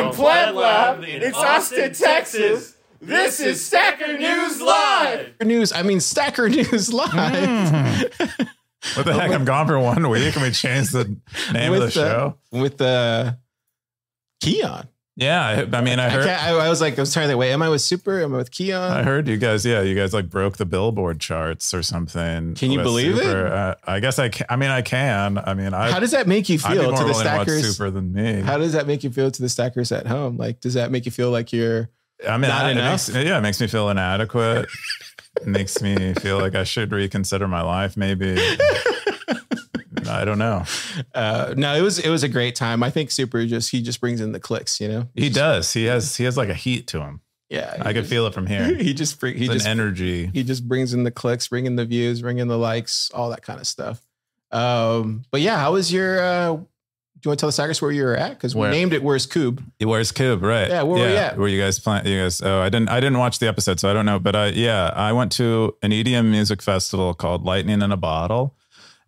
From 0.00 0.12
Pleb 0.12 0.54
Lab 0.54 1.04
in 1.04 1.34
Austin, 1.34 1.92
Texas, 1.92 2.74
this 3.00 3.40
is 3.40 3.64
Stacker 3.64 4.18
News 4.18 4.60
Live. 4.60 5.34
News, 5.42 5.72
I 5.72 5.82
mean 5.82 6.00
Stacker 6.00 6.48
News 6.48 6.92
Live. 6.92 7.10
Mm. 7.10 8.48
What 8.96 9.06
the 9.06 9.14
heck? 9.14 9.30
I'm 9.30 9.44
gone 9.44 9.66
for 9.66 9.78
one 9.78 10.08
week 10.10 10.32
Can 10.34 10.42
we 10.42 10.50
change 10.50 10.90
the 10.90 11.16
name 11.52 11.72
of 11.72 11.78
the 11.78 11.84
with 11.86 11.92
show. 11.94 12.36
with 12.52 12.76
the 12.78 13.38
Keyan. 14.42 14.88
Yeah. 15.16 15.66
I, 15.72 15.76
I 15.76 15.80
mean, 15.80 15.98
I 16.00 16.08
heard. 16.08 16.26
I, 16.26 16.50
I 16.50 16.68
was 16.68 16.80
like, 16.80 16.98
I 16.98 17.02
was 17.02 17.12
trying 17.12 17.28
to 17.28 17.36
wait, 17.36 17.52
am 17.52 17.62
I 17.62 17.68
with 17.68 17.82
Super? 17.82 18.20
Am 18.22 18.34
I 18.34 18.38
with 18.38 18.50
Keyan? 18.50 18.90
I 18.90 19.02
heard 19.04 19.28
you 19.28 19.36
guys, 19.36 19.64
yeah, 19.64 19.80
you 19.82 19.94
guys 19.94 20.12
like 20.12 20.28
broke 20.28 20.56
the 20.56 20.66
billboard 20.66 21.20
charts 21.20 21.72
or 21.72 21.82
something. 21.84 22.54
Can 22.54 22.70
you 22.72 22.82
believe 22.82 23.18
it? 23.18 23.24
Uh, 23.26 23.76
I 23.84 24.00
guess 24.00 24.18
I 24.18 24.28
can. 24.28 24.46
I 24.50 24.56
mean, 24.56 24.70
I 24.70 24.82
can. 24.82 25.38
I 25.38 25.54
mean, 25.54 25.72
I, 25.72 25.90
How 25.92 26.00
does 26.00 26.10
that 26.10 26.26
make 26.26 26.48
you 26.48 26.58
feel 26.58 26.70
to 26.74 26.82
the 26.82 26.88
willing 26.92 27.08
to 27.08 27.14
stackers? 27.14 27.76
Super 27.76 27.90
than 27.90 28.12
me. 28.12 28.40
How 28.40 28.58
does 28.58 28.72
that 28.72 28.86
make 28.88 29.04
you 29.04 29.10
feel 29.10 29.30
to 29.30 29.42
the 29.42 29.48
stackers 29.48 29.92
at 29.92 30.06
home? 30.06 30.36
Like, 30.36 30.60
does 30.60 30.74
that 30.74 30.90
make 30.90 31.06
you 31.06 31.12
feel 31.12 31.30
like 31.30 31.52
you're 31.52 31.90
I 32.28 32.36
mean, 32.38 32.48
Not 32.48 32.64
I- 32.64 32.68
it 32.70 32.72
enough? 32.72 33.08
makes- 33.08 33.24
yeah, 33.26 33.38
it 33.38 33.42
makes 33.42 33.60
me 33.60 33.66
feel 33.68 33.90
inadequate. 33.90 34.66
it 35.40 35.46
makes 35.46 35.80
me 35.82 36.14
feel 36.14 36.38
like 36.38 36.54
I 36.54 36.64
should 36.64 36.90
reconsider 36.92 37.46
my 37.46 37.60
life. 37.62 37.96
Maybe 37.96 38.34
I 40.08 40.24
don't 40.24 40.38
know. 40.38 40.64
uh 41.14 41.54
no, 41.56 41.74
it 41.74 41.82
was 41.82 41.98
it 41.98 42.10
was 42.10 42.22
a 42.22 42.28
great 42.28 42.54
time. 42.54 42.82
I 42.82 42.90
think 42.90 43.10
Super 43.10 43.44
just 43.46 43.70
he 43.70 43.82
just 43.82 44.00
brings 44.00 44.20
in 44.20 44.32
the 44.32 44.40
clicks, 44.40 44.80
you 44.80 44.88
know? 44.88 45.08
He 45.14 45.28
does. 45.28 45.72
He 45.72 45.84
has. 45.84 46.16
He 46.16 46.24
has 46.24 46.36
like 46.36 46.48
a 46.48 46.54
heat 46.54 46.86
to 46.88 47.00
him. 47.00 47.20
Yeah. 47.50 47.76
I 47.80 47.88
he 47.88 47.94
could 47.94 48.06
feel 48.06 48.26
it 48.26 48.34
from 48.34 48.46
here. 48.46 48.74
He 48.76 48.94
just 48.94 49.20
bring, 49.20 49.36
he 49.36 49.44
It's 49.44 49.54
just 49.54 49.66
an 49.66 49.72
energy. 49.72 50.30
he 50.32 50.42
just 50.42 50.66
brings 50.66 50.94
in 50.94 51.04
the 51.04 51.10
clicks, 51.10 51.48
bring 51.48 51.66
in 51.66 51.76
the 51.76 51.84
views, 51.84 52.22
bring 52.22 52.38
in 52.38 52.48
the 52.48 52.58
likes, 52.58 53.10
all 53.14 53.30
that 53.30 53.42
kind 53.42 53.60
of 53.60 53.66
stuff. 53.66 54.00
Um, 54.50 55.24
but 55.30 55.40
yeah, 55.40 55.58
how 55.58 55.72
was 55.72 55.92
your 55.92 56.20
uh 56.20 56.56
do 57.24 57.28
you 57.28 57.30
want 57.30 57.38
to 57.38 57.42
tell 57.44 57.48
the 57.48 57.52
stackers 57.52 57.80
where 57.80 57.90
you 57.90 58.04
were 58.04 58.16
at? 58.16 58.30
Because 58.30 58.54
we 58.54 58.60
Where? 58.60 58.70
named 58.70 58.92
it 58.92 59.02
Where's 59.02 59.26
k00b. 59.26 59.86
Where's 59.86 60.12
k00b? 60.12 60.42
Right. 60.42 60.68
Yeah, 60.68 60.82
where 60.82 61.00
were 61.00 61.06
we 61.06 61.16
at? 61.16 61.38
Were 61.38 61.48
you 61.48 61.58
guys 61.58 61.78
playing? 61.78 62.06
You 62.06 62.20
guys? 62.22 62.42
Oh, 62.42 62.60
I 62.60 62.68
didn't. 62.68 62.90
I 62.90 63.00
didn't 63.00 63.16
watch 63.16 63.38
the 63.38 63.48
episode, 63.48 63.80
so 63.80 63.88
I 63.88 63.94
don't 63.94 64.04
know. 64.04 64.18
But 64.18 64.36
I, 64.36 64.48
yeah, 64.48 64.92
I 64.94 65.10
went 65.12 65.32
to 65.32 65.74
an 65.82 65.90
EDM 65.90 66.30
music 66.30 66.60
festival 66.60 67.14
called 67.14 67.42
Lightning 67.42 67.80
in 67.80 67.90
a 67.90 67.96
Bottle 67.96 68.54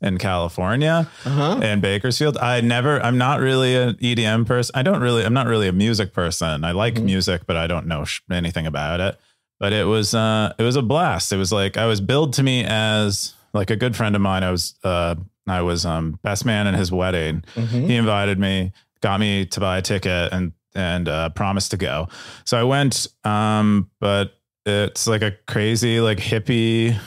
in 0.02 0.18
California 0.18 1.08
Uh-huh. 1.24 1.60
in 1.62 1.80
Bakersfield. 1.80 2.36
I 2.38 2.60
never. 2.60 3.00
I'm 3.02 3.18
not 3.18 3.40
really 3.40 3.74
an 3.76 3.94
EDM 3.94 4.46
person. 4.46 4.72
I 4.74 4.82
don't 4.82 5.00
really. 5.00 5.24
I'm 5.24 5.32
not 5.34 5.46
really 5.46 5.68
a 5.68 5.72
music 5.72 6.12
person. 6.12 6.64
I 6.64 6.72
like 6.72 6.94
Mhm. 6.96 7.04
music, 7.04 7.42
but 7.46 7.56
I 7.56 7.66
don't 7.66 7.86
know 7.86 8.04
sh- 8.04 8.20
anything 8.30 8.66
about 8.66 9.00
it. 9.00 9.18
But 9.58 9.72
it 9.72 9.86
was. 9.86 10.14
Uh, 10.14 10.52
it 10.58 10.62
was 10.62 10.76
a 10.76 10.82
blast. 10.82 11.32
It 11.32 11.38
was 11.38 11.50
like 11.52 11.76
I 11.76 11.86
was 11.86 12.00
billed 12.00 12.34
to 12.34 12.42
me 12.42 12.64
as 12.64 13.34
like 13.54 13.70
a 13.70 13.76
good 13.76 13.96
friend 13.96 14.14
of 14.14 14.20
mine. 14.22 14.42
I 14.44 14.50
was. 14.50 14.74
Uh, 14.84 15.14
I 15.48 15.62
was 15.62 15.86
um 15.86 16.18
best 16.24 16.44
man 16.44 16.66
in 16.66 16.74
his 16.74 16.90
wedding 16.90 17.44
Mhm. 17.54 17.86
he 17.86 17.94
invited 17.94 18.38
me, 18.38 18.72
got 19.00 19.20
me 19.20 19.46
to 19.46 19.60
buy 19.60 19.78
a 19.78 19.82
ticket 19.82 20.32
and 20.32 20.52
and 20.74 21.08
uh, 21.08 21.28
promised 21.30 21.70
to 21.70 21.76
go. 21.78 22.08
So 22.44 22.58
I 22.60 22.64
went, 22.64 23.06
um, 23.24 23.88
but 24.00 24.34
it's 24.66 25.06
like 25.06 25.22
a 25.22 25.32
crazy 25.46 26.00
like 26.00 26.18
hippie 26.18 26.98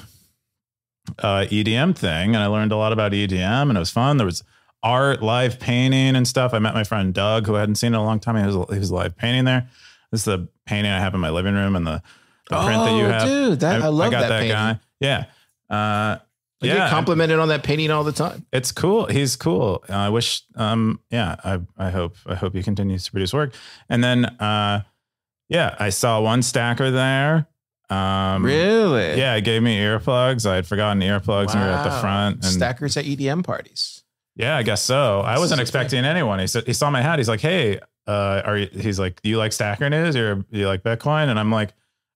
uh, 1.19 1.45
EDM 1.49 1.95
thing, 1.95 2.35
and 2.35 2.37
I 2.37 2.47
learned 2.47 2.71
a 2.71 2.77
lot 2.77 2.93
about 2.93 3.11
EDM, 3.13 3.69
and 3.69 3.75
it 3.75 3.79
was 3.79 3.89
fun. 3.91 4.17
There 4.17 4.25
was 4.25 4.43
art, 4.83 5.21
live 5.21 5.59
painting, 5.59 6.15
and 6.15 6.27
stuff. 6.27 6.53
I 6.53 6.59
met 6.59 6.73
my 6.73 6.83
friend 6.83 7.13
Doug, 7.13 7.47
who 7.47 7.55
I 7.55 7.59
hadn't 7.61 7.75
seen 7.75 7.89
in 7.89 7.99
a 7.99 8.03
long 8.03 8.19
time. 8.19 8.35
He 8.37 8.45
was 8.55 8.67
he 8.73 8.79
was 8.79 8.91
live 8.91 9.15
painting 9.17 9.45
there. 9.45 9.67
This 10.11 10.21
is 10.21 10.25
the 10.25 10.47
painting 10.65 10.91
I 10.91 10.99
have 10.99 11.13
in 11.13 11.19
my 11.19 11.29
living 11.29 11.53
room, 11.53 11.75
and 11.75 11.85
the, 11.85 12.01
the 12.49 12.63
print 12.63 12.83
that 12.83 12.95
you 12.97 13.05
Oh, 13.05 13.11
have. 13.11 13.27
dude, 13.27 13.59
that- 13.61 13.81
I 13.81 13.87
love 13.87 14.11
got 14.11 14.21
that 14.21 14.29
that, 14.29 14.39
painting. 14.41 14.55
guy. 14.55 14.79
Yeah. 14.99 15.25
Uh, 15.69 16.17
I 16.61 16.65
yeah, 16.65 16.73
get 16.75 16.89
complimented 16.89 17.39
on 17.39 17.47
that 17.49 17.63
painting 17.63 17.89
all 17.89 18.03
the 18.03 18.11
time. 18.11 18.45
it's 18.51 18.71
cool. 18.73 19.05
He's 19.05 19.37
cool. 19.37 19.81
Uh, 19.89 19.93
I 19.93 20.09
wish, 20.09 20.41
um, 20.55 20.99
yeah, 21.09 21.37
I, 21.41 21.59
I 21.77 21.89
hope, 21.89 22.17
I 22.25 22.35
hope 22.35 22.53
he 22.53 22.61
continues 22.63 23.05
to 23.05 23.11
produce 23.11 23.33
work. 23.33 23.53
And 23.87 24.03
then, 24.03 24.25
uh, 24.25 24.81
yeah, 25.47 25.75
I 25.79 25.89
saw 25.89 26.19
one 26.19 26.41
stacker 26.41 26.91
there. 26.91 27.47
Um, 27.89 28.45
really? 28.45 29.17
Yeah, 29.17 29.35
he 29.35 29.41
gave 29.41 29.63
me 29.63 29.79
earplugs. 29.79 30.45
I 30.49 30.55
had 30.55 30.67
forgotten 30.67 31.01
earplugs 31.01 31.51
and 31.53 31.61
we 31.61 31.67
were 31.67 31.73
at 31.73 31.83
the 31.83 31.99
front. 32.01 32.35
And 32.37 32.45
Stackers 32.45 32.95
at 32.97 33.05
EDM 33.05 33.43
parties. 33.43 34.03
yeah, 34.35 34.55
I 34.57 34.63
guess 34.63 34.81
so. 34.83 35.21
I 35.21 35.39
wasn't 35.39 35.59
a 35.59 35.65
thing. 35.65 35.81
expecting 35.81 36.05
anyone. 36.05 36.39
He 36.39 36.47
said, 36.47 36.65
he 36.67 36.73
saw 36.73 36.89
my 36.91 37.01
hat. 37.01 37.17
He's 37.19 37.29
like, 37.29 37.41
Hey, 37.41 37.79
uh, 38.07 38.41
are 38.45 38.57
you, 38.57 38.67
he's 38.71 38.99
like, 38.99 39.21
Do 39.21 39.29
you 39.29 39.37
like 39.37 39.53
stacker 39.53 39.89
news 39.89 40.15
or 40.15 40.45
you 40.51 40.67
like 40.67 40.83
Bitcoin? 40.83 41.29
And 41.29 41.39
I'm 41.39 41.51
like, 41.51 41.73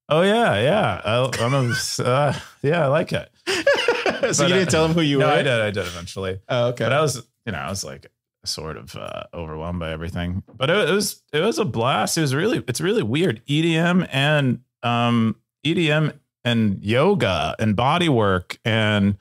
Oh 0.10 0.22
yeah, 0.22 0.60
yeah. 0.62 1.02
I, 1.04 1.44
I'm 1.44 1.54
a, 1.54 1.74
uh, 2.04 2.34
yeah, 2.62 2.84
I 2.84 2.88
like 2.88 3.12
it. 3.14 3.30
so 3.48 4.44
But, 4.44 4.50
you 4.50 4.56
didn't 4.56 4.70
tell 4.70 4.86
him 4.86 4.94
who 4.94 5.02
you 5.02 5.18
no, 5.20 5.28
were? 5.28 5.34
I 5.34 5.42
did. 5.42 5.60
I 5.60 5.72
did 5.72 5.88
eventually. 5.88 6.40
Oh, 6.50 6.68
okay. 6.70 6.86
But 6.86 6.94
I 6.94 7.02
was, 7.02 7.26
you 7.46 7.52
know, 7.52 7.58
I 7.58 7.70
was 7.70 7.84
like 7.84 8.06
sort 8.46 8.78
of 8.78 8.96
uh, 8.96 9.24
overwhelmed 9.34 9.80
by 9.80 9.92
everything. 9.92 10.44
But 10.56 10.70
it, 10.70 10.90
it 10.90 10.94
was 10.94 11.24
it 11.32 11.40
was 11.40 11.58
a 11.58 11.66
blast. 11.66 12.18
It 12.18 12.22
was 12.22 12.36
really 12.36 12.64
it's 12.68 12.80
really 12.82 13.02
weird. 13.04 13.42
EDM 13.48 14.08
and 14.12 14.60
um 14.84 15.36
EDM 15.66 16.14
and 16.44 16.84
yoga 16.84 17.56
and 17.60 17.76
body 17.76 18.10
work 18.10 18.58
and 18.66 19.18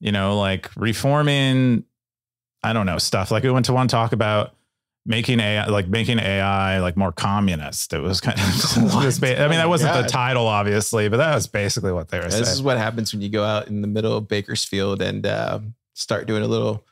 you 0.00 0.12
know 0.12 0.38
like 0.38 0.70
reforming 0.76 1.84
I 2.62 2.72
don't 2.72 2.86
know 2.86 2.98
stuff. 2.98 3.30
Like 3.30 3.42
we 3.42 3.50
went 3.50 3.66
to 3.66 3.74
one 3.74 3.88
talk 3.88 4.12
about 4.12 4.54
making 5.06 5.38
AI 5.38 5.66
like 5.66 5.86
making 5.86 6.18
AI 6.18 6.78
like 6.78 6.96
more 6.96 7.12
communist. 7.12 7.92
It 7.92 8.00
was 8.00 8.20
kind 8.20 8.38
of 8.38 8.94
was 9.04 9.18
ba- 9.18 9.38
I 9.38 9.48
mean 9.48 9.58
that 9.58 9.66
Oh 9.66 9.68
wasn't 9.68 9.94
the 9.94 10.08
title 10.08 10.46
obviously, 10.46 11.08
but 11.08 11.18
that 11.18 11.34
was 11.34 11.46
basically 11.46 11.92
what 11.92 12.08
they 12.08 12.18
were 12.18 12.24
this 12.24 12.48
is 12.48 12.62
what 12.62 12.78
happens 12.78 13.12
when 13.12 13.20
you 13.20 13.28
go 13.28 13.44
out 13.44 13.68
in 13.68 13.82
the 13.82 13.86
middle 13.88 14.16
of 14.16 14.28
Bakersfield 14.28 15.02
and 15.02 15.26
uh, 15.26 15.60
start 15.92 16.26
doing 16.26 16.42
a 16.42 16.48
little 16.48 16.84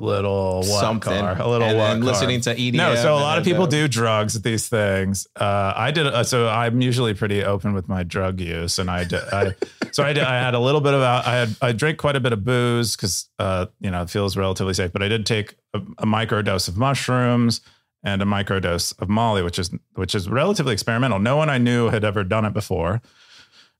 little 0.00 0.58
what 0.58 0.80
something, 0.80 1.12
car? 1.12 1.40
a 1.40 1.48
little 1.48 1.68
and 1.68 1.78
what 1.78 1.84
then 1.84 2.00
car? 2.02 2.10
listening 2.12 2.40
to 2.42 2.54
EDM. 2.54 2.74
No, 2.74 2.94
so 2.96 3.14
a 3.14 3.16
lot 3.16 3.38
of 3.38 3.44
people 3.44 3.66
do 3.66 3.88
drugs 3.88 4.36
at 4.36 4.42
these 4.42 4.68
things. 4.68 5.26
Uh, 5.36 5.72
I 5.76 5.90
did, 5.90 6.06
uh, 6.06 6.24
so 6.24 6.48
I'm 6.48 6.80
usually 6.80 7.14
pretty 7.14 7.44
open 7.44 7.72
with 7.72 7.88
my 7.88 8.02
drug 8.02 8.40
use, 8.40 8.78
and 8.78 8.90
I 8.90 9.04
did, 9.04 9.22
I, 9.32 9.54
so 9.92 10.02
I 10.02 10.12
did, 10.12 10.24
I 10.24 10.42
had 10.42 10.54
a 10.54 10.58
little 10.58 10.80
bit 10.80 10.94
of, 10.94 11.02
I 11.02 11.34
had, 11.34 11.56
I 11.62 11.72
drank 11.72 11.98
quite 11.98 12.16
a 12.16 12.20
bit 12.20 12.32
of 12.32 12.44
booze 12.44 12.96
because, 12.96 13.28
uh, 13.38 13.66
you 13.80 13.90
know, 13.90 14.02
it 14.02 14.10
feels 14.10 14.36
relatively 14.36 14.74
safe, 14.74 14.92
but 14.92 15.02
I 15.02 15.08
did 15.08 15.26
take 15.26 15.54
a, 15.74 15.80
a 15.98 16.06
micro 16.06 16.42
dose 16.42 16.68
of 16.68 16.76
mushrooms 16.76 17.60
and 18.02 18.22
a 18.22 18.26
micro 18.26 18.60
dose 18.60 18.92
of 18.92 19.08
Molly, 19.08 19.42
which 19.42 19.58
is, 19.58 19.70
which 19.94 20.14
is 20.14 20.28
relatively 20.28 20.72
experimental. 20.72 21.18
No 21.18 21.36
one 21.36 21.50
I 21.50 21.58
knew 21.58 21.90
had 21.90 22.04
ever 22.04 22.24
done 22.24 22.44
it 22.44 22.52
before, 22.54 23.02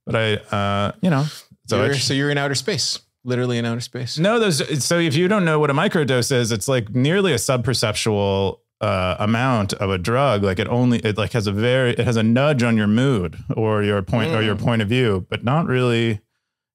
but 0.04 0.14
I, 0.16 0.34
uh, 0.34 0.92
you 1.00 1.10
know, 1.10 1.24
so 1.66 1.76
So 1.76 1.84
you're, 1.84 1.94
so 1.94 2.14
you're 2.14 2.30
in 2.30 2.38
outer 2.38 2.54
space, 2.56 2.98
literally 3.24 3.58
in 3.58 3.64
outer 3.64 3.80
space. 3.80 4.18
no, 4.18 4.38
those. 4.38 4.82
So 4.84 4.98
if 4.98 5.14
you 5.14 5.28
don't 5.28 5.44
know 5.44 5.58
what 5.58 5.70
a 5.70 5.74
microdose 5.74 6.32
is, 6.32 6.52
it's 6.52 6.68
like 6.68 6.90
nearly 6.94 7.32
a 7.32 7.36
subperceptual 7.36 8.58
uh, 8.80 9.16
amount 9.18 9.74
of 9.74 9.90
a 9.90 9.98
drug. 9.98 10.42
Like 10.42 10.58
it 10.58 10.68
only 10.68 10.98
it 11.00 11.18
like 11.18 11.32
has 11.32 11.46
a 11.46 11.52
very 11.52 11.90
it 11.90 11.98
has 12.00 12.16
a 12.16 12.22
nudge 12.22 12.62
on 12.62 12.76
your 12.76 12.86
mood 12.86 13.36
or 13.56 13.82
your 13.82 14.00
point 14.02 14.32
or 14.32 14.42
your 14.42 14.56
Mm. 14.56 14.62
point 14.64 14.82
of 14.82 14.88
view, 14.88 15.26
but 15.28 15.44
not 15.44 15.66
really 15.66 16.20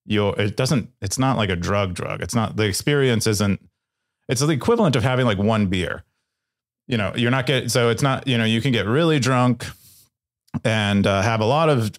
your. 0.05 0.39
It 0.39 0.55
doesn't. 0.55 0.89
It's 1.01 1.17
not 1.17 1.37
like 1.37 1.49
a 1.49 1.55
drug. 1.55 1.93
Drug. 1.95 2.21
It's 2.21 2.35
not 2.35 2.55
the 2.57 2.63
experience. 2.65 3.25
Isn't. 3.27 3.59
It's 4.29 4.41
the 4.41 4.49
equivalent 4.49 4.95
of 4.95 5.03
having 5.03 5.25
like 5.25 5.37
one 5.39 5.67
beer. 5.67 6.03
You 6.87 6.97
know, 6.97 7.11
you're 7.15 7.31
not 7.31 7.47
getting. 7.47 7.69
So 7.69 7.89
it's 7.89 8.03
not. 8.03 8.27
You 8.27 8.37
know, 8.37 8.45
you 8.45 8.61
can 8.61 8.71
get 8.71 8.85
really 8.85 9.17
drunk 9.19 9.65
and 10.63 11.05
uh, 11.07 11.21
have 11.23 11.41
a 11.41 11.45
lot 11.45 11.69
of 11.69 11.91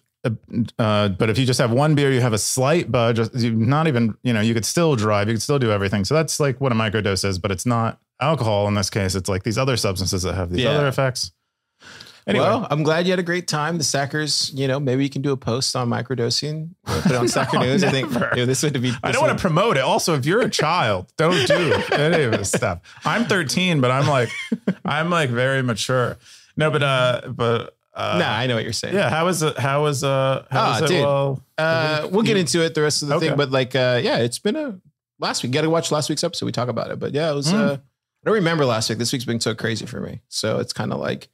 uh, 0.79 1.09
but 1.09 1.29
if 1.29 1.37
you 1.37 1.45
just 1.45 1.59
have 1.59 1.71
one 1.71 1.95
beer, 1.95 2.11
you 2.11 2.21
have 2.21 2.33
a 2.33 2.37
slight 2.37 2.91
budge. 2.91 3.19
You 3.35 3.51
not 3.53 3.87
even, 3.87 4.15
you 4.23 4.33
know, 4.33 4.41
you 4.41 4.53
could 4.53 4.65
still 4.65 4.95
drive, 4.95 5.27
you 5.27 5.33
could 5.35 5.41
still 5.41 5.59
do 5.59 5.71
everything. 5.71 6.05
So 6.05 6.13
that's 6.15 6.39
like 6.39 6.59
what 6.61 6.71
a 6.71 6.75
microdose 6.75 7.23
is, 7.25 7.39
but 7.39 7.51
it's 7.51 7.65
not 7.65 7.99
alcohol 8.19 8.67
in 8.67 8.73
this 8.73 8.89
case. 8.89 9.15
It's 9.15 9.29
like 9.29 9.43
these 9.43 9.57
other 9.57 9.77
substances 9.77 10.23
that 10.23 10.35
have 10.35 10.49
these 10.49 10.63
Yeah. 10.63 10.71
other 10.71 10.87
effects. 10.87 11.31
Anyway, 12.25 12.43
Well, 12.45 12.67
I'm 12.69 12.83
glad 12.83 13.05
you 13.05 13.13
had 13.13 13.19
a 13.19 13.23
great 13.23 13.47
time. 13.47 13.77
The 13.77 13.85
Stackers, 13.85 14.51
you 14.53 14.67
know, 14.67 14.81
maybe 14.81 15.01
you 15.01 15.09
can 15.09 15.21
do 15.21 15.31
a 15.31 15.37
post 15.37 15.73
on 15.77 15.87
microdosing. 15.89 16.71
Put 16.85 17.05
it 17.05 17.15
on 17.15 17.25
Stacker 17.29 17.57
No, 17.57 17.63
News. 17.67 17.85
I 17.85 17.89
think 17.89 18.11
you 18.11 18.19
know, 18.19 18.45
this 18.45 18.63
would 18.63 18.81
be. 18.81 18.91
I 19.01 19.13
don't 19.13 19.21
want 19.25 19.37
to 19.37 19.41
promote 19.41 19.77
it. 19.77 19.83
Also, 19.83 20.13
if 20.15 20.25
you're 20.25 20.41
a 20.41 20.49
child, 20.49 21.09
don't 21.17 21.47
do 21.47 21.73
any 21.93 22.23
of 22.23 22.31
this 22.31 22.51
stuff. 22.51 22.81
I'm 23.05 23.23
13, 23.23 23.79
but 23.79 23.91
I'm 23.91 24.07
like, 24.07 24.27
I'm 24.83 25.09
like 25.09 25.29
very 25.29 25.61
mature. 25.63 26.17
No, 26.57 26.69
but 26.69 26.83
uh, 26.83 27.21
but 27.29 27.76
uh, 27.97 28.17
Nah, 28.19 28.31
I 28.37 28.47
know 28.47 28.55
what 28.55 28.63
you're 28.63 28.71
saying. 28.73 28.93
yeah. 28.95 29.09
How 29.09 29.25
was 29.25 29.41
it? 29.43 29.57
How 29.57 29.83
was 29.83 30.03
uh? 30.03 30.45
How 30.51 30.61
Ah, 30.61 30.79
was 30.79 30.81
it? 30.91 30.93
dude. 30.93 31.03
Well, 31.03 31.43
Uh, 31.57 32.07
we'll 32.11 32.21
get 32.23 32.37
into 32.37 32.63
it 32.63 32.75
the 32.75 32.81
rest 32.83 33.01
of 33.01 33.07
the 33.09 33.15
Okay. 33.15 33.27
thing, 33.29 33.37
but 33.37 33.49
like, 33.51 33.75
uh, 33.75 33.99
yeah, 34.03 34.17
it's 34.19 34.39
been 34.39 34.55
a 34.55 34.79
last 35.19 35.41
week. 35.43 35.51
Got 35.51 35.63
to 35.63 35.69
watch 35.69 35.91
last 35.91 36.07
week's 36.09 36.23
episode. 36.23 36.45
We 36.45 36.51
talk 36.51 36.69
about 36.69 36.91
it, 36.91 36.99
but 36.99 37.13
yeah, 37.13 37.31
it 37.31 37.35
was. 37.35 37.47
Mm. 37.51 37.53
Uh, 37.55 37.73
I 37.73 37.79
don't 38.29 38.35
remember 38.35 38.65
last 38.65 38.89
week. 38.89 38.99
This 38.99 39.11
week's 39.11 39.25
been 39.25 39.39
so 39.39 39.55
crazy 39.55 39.85
for 39.85 39.99
me, 39.99 40.21
so 40.29 40.59
it's 40.59 40.73
kind 40.73 40.93
of 40.93 40.99
like, 40.99 41.27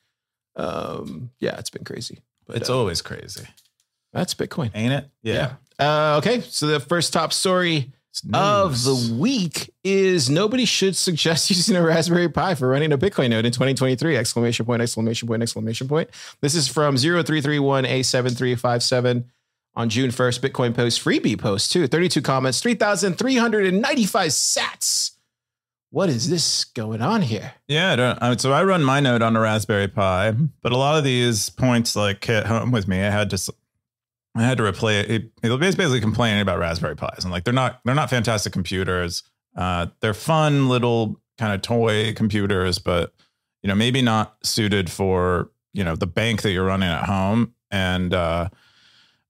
um, 0.55 1.31
yeah, 1.39 1.57
it's 1.57 1.69
been 1.69 1.83
crazy. 1.83 2.19
But 2.47 2.57
it's 2.57 2.69
uh, 2.69 2.77
always 2.77 3.01
crazy, 3.01 3.45
that's 4.11 4.33
Bitcoin. 4.33 4.71
ain't 4.75 4.93
it? 4.93 5.09
Yeah. 5.23 5.53
Uh, 5.79 6.17
okay, 6.19 6.41
so 6.41 6.67
the 6.67 6.79
first 6.79 7.13
top 7.13 7.33
story 7.33 7.91
of 8.33 8.83
the 8.83 9.15
week 9.17 9.73
is 9.83 10.29
nobody 10.29 10.65
should 10.65 10.95
suggest 10.95 11.49
using 11.49 11.75
a 11.75 11.81
Raspberry 11.81 12.29
Pi 12.29 12.55
for 12.55 12.67
running 12.67 12.91
a 12.91 12.97
Bitcoin 12.97 13.29
node 13.31 13.45
in 13.45 13.51
2023! 13.51 14.17
Exclamation 14.17 14.65
point! 14.65 14.81
Exclamation 14.81 15.27
point! 15.27 15.41
Exclamation 15.41 15.87
point! 15.87 16.09
This 16.41 16.55
is 16.55 16.67
from 16.67 16.95
0331A7357 16.95 19.25
on 19.75 19.89
June 19.89 20.11
1st. 20.11 20.39
Bitcoin 20.39 20.75
post 20.75 21.03
freebie 21.03 21.39
post 21.39 21.71
too. 21.71 21.87
32 21.87 22.21
comments, 22.21 22.61
3,395 22.61 24.29
sats. 24.29 25.11
what 25.89 26.09
is 26.09 26.29
this 26.29 26.65
going 26.65 27.01
on 27.01 27.21
here? 27.23 27.53
Yeah, 27.67 27.93
I 27.93 27.95
don't, 27.95 28.21
I- 28.21 28.35
so 28.37 28.51
I 28.51 28.63
run 28.63 28.83
my 28.83 28.99
node 28.99 29.21
on 29.21 29.35
a 29.35 29.39
Raspberry 29.39 29.87
Pi, 29.87 30.31
but 30.61 30.71
a 30.71 30.77
lot 30.77 30.97
of 30.97 31.03
these 31.03 31.49
points 31.49 31.95
like 31.95 32.23
hit 32.23 32.45
home 32.45 32.71
with 32.71 32.87
me. 32.87 32.99
I 33.01 33.09
had 33.09 33.29
to, 33.31 33.53
I 34.35 34.43
had 34.43 34.57
to 34.57 34.63
replay 34.63 35.07
it. 35.07 35.31
It 35.43 35.49
was 35.49 35.75
basically 35.75 36.01
complaining 36.01 36.41
about 36.41 36.59
Raspberry 36.59 36.95
Pis, 36.95 37.23
and 37.23 37.31
like 37.31 37.43
they're 37.43 37.53
not, 37.53 37.81
they're 37.85 37.95
not 37.95 38.09
fantastic 38.09 38.51
computers. 38.51 39.23
Uh, 39.55 39.87
they're 39.99 40.13
fun 40.13 40.69
little 40.69 41.21
kind 41.37 41.53
of 41.53 41.61
toy 41.61 42.13
computers, 42.13 42.79
but 42.79 43.13
you 43.61 43.67
know 43.67 43.75
maybe 43.75 44.01
not 44.01 44.35
suited 44.43 44.89
for 44.89 45.51
you 45.73 45.83
know 45.83 45.95
the 45.95 46.07
bank 46.07 46.41
that 46.41 46.51
you're 46.51 46.65
running 46.65 46.89
at 46.89 47.05
home. 47.05 47.53
And 47.69 48.13
uh, 48.13 48.49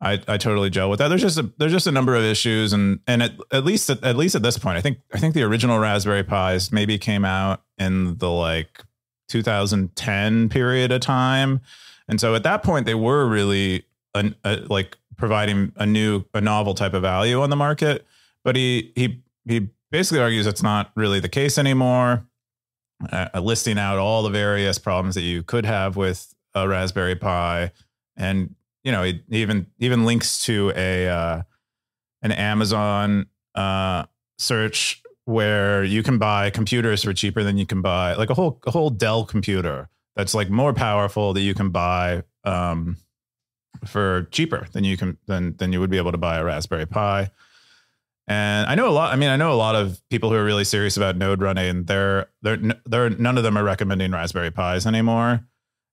I, 0.04 0.22
I 0.28 0.38
totally 0.38 0.70
gel 0.70 0.90
with 0.90 1.00
that. 1.00 1.08
There's 1.08 1.22
just 1.22 1.38
a 1.38 1.52
there's 1.58 1.72
just 1.72 1.88
a 1.88 1.92
number 1.92 2.16
of 2.16 2.24
issues, 2.24 2.74
and 2.74 3.00
and 3.08 3.24
at, 3.24 3.32
at 3.52 3.64
least 3.64 3.90
at, 3.90 4.04
at 4.04 4.18
least 4.18 4.36
at 4.36 4.42
this 4.42 4.58
point, 4.58 4.78
I 4.78 4.82
think 4.82 5.00
I 5.14 5.18
think 5.18 5.34
the 5.34 5.44
original 5.44 5.80
Raspberry 5.80 6.24
Pis 6.24 6.72
maybe 6.72 6.98
came 6.98 7.24
out 7.24 7.64
in 7.78 8.18
the 8.18 8.30
like 8.30 8.84
2010 9.30 10.50
period 10.50 10.92
of 10.92 11.00
time, 11.00 11.62
and 12.10 12.20
so 12.20 12.36
at 12.36 12.44
that 12.44 12.64
point 12.64 12.86
they 12.86 12.96
were 12.96 13.28
really 13.28 13.86
an, 14.14 14.36
a, 14.44 14.58
like 14.70 14.98
providing 15.18 15.72
a 15.76 15.86
new 15.86 16.24
a 16.34 16.42
novel 16.42 16.74
type 16.74 16.94
of 16.94 17.02
value 17.02 17.42
on 17.42 17.50
the 17.50 17.56
market. 17.56 18.06
But 18.44 18.56
he 18.56 18.92
he 18.96 19.24
he 19.46 19.70
basically 19.92 20.22
argues 20.22 20.48
it's 20.48 20.64
not 20.64 20.92
really 20.96 21.20
the 21.20 21.30
case 21.30 21.58
anymore, 21.58 22.26
uh, 23.12 23.28
listing 23.42 23.78
out 23.78 23.98
all 23.98 24.24
the 24.24 24.30
various 24.30 24.78
problems 24.78 25.16
that 25.16 25.22
you 25.22 25.44
could 25.44 25.66
have 25.66 25.96
with 25.96 26.34
a 26.56 26.68
Raspberry 26.68 27.16
Pi, 27.16 27.72
and 28.16 28.56
you 28.84 28.92
know, 28.92 29.04
he 29.04 29.22
even 29.30 29.68
even 29.80 30.06
links 30.06 30.44
to 30.46 30.74
a 30.76 31.08
uh, 31.08 31.42
an 32.22 32.32
Amazon 32.32 33.28
uh, 33.56 34.04
search 34.38 35.02
where 35.26 35.84
you 35.84 36.04
can 36.04 36.18
buy 36.18 36.50
computers 36.50 37.04
for 37.04 37.14
cheaper 37.14 37.44
than 37.44 37.58
you 37.58 37.66
can 37.66 37.82
buy 37.82 38.14
like 38.16 38.30
a 38.30 38.34
whole 38.34 38.60
a 38.66 38.72
whole 38.72 38.90
Dell 38.90 39.24
computer 39.24 39.90
that's 40.16 40.34
like 40.34 40.50
more 40.50 40.74
powerful 40.74 41.34
that 41.34 41.42
you 41.42 41.54
can 41.54 41.70
buy 41.70 42.24
um, 42.44 42.98
for 43.86 44.24
cheaper 44.32 44.68
than 44.72 44.84
you 44.84 44.98
can 44.98 45.18
than 45.28 45.56
than 45.58 45.72
you 45.74 45.80
would 45.80 45.90
be 45.90 45.98
able 45.98 46.12
to 46.12 46.18
buy 46.18 46.38
a 46.38 46.44
Raspberry 46.44 46.86
Pi. 46.86 47.30
And 48.28 48.68
I 48.68 48.76
know 48.76 48.88
a 48.88 48.92
lot. 48.92 49.12
I 49.14 49.18
mean, 49.18 49.30
I 49.30 49.36
know 49.36 49.52
a 49.52 49.56
lot 49.56 49.76
of 49.76 50.02
people 50.10 50.30
who 50.30 50.36
are 50.38 50.46
really 50.46 50.64
serious 50.64 50.96
about 50.96 51.18
node 51.18 51.42
running. 51.42 51.84
They're 51.86 52.28
they're 52.42 52.58
they're 52.86 53.10
none 53.10 53.38
of 53.38 53.44
them 53.44 53.58
are 53.58 53.64
recommending 53.64 54.12
Raspberry 54.12 54.52
Pis 54.52 54.86
anymore. 54.88 55.46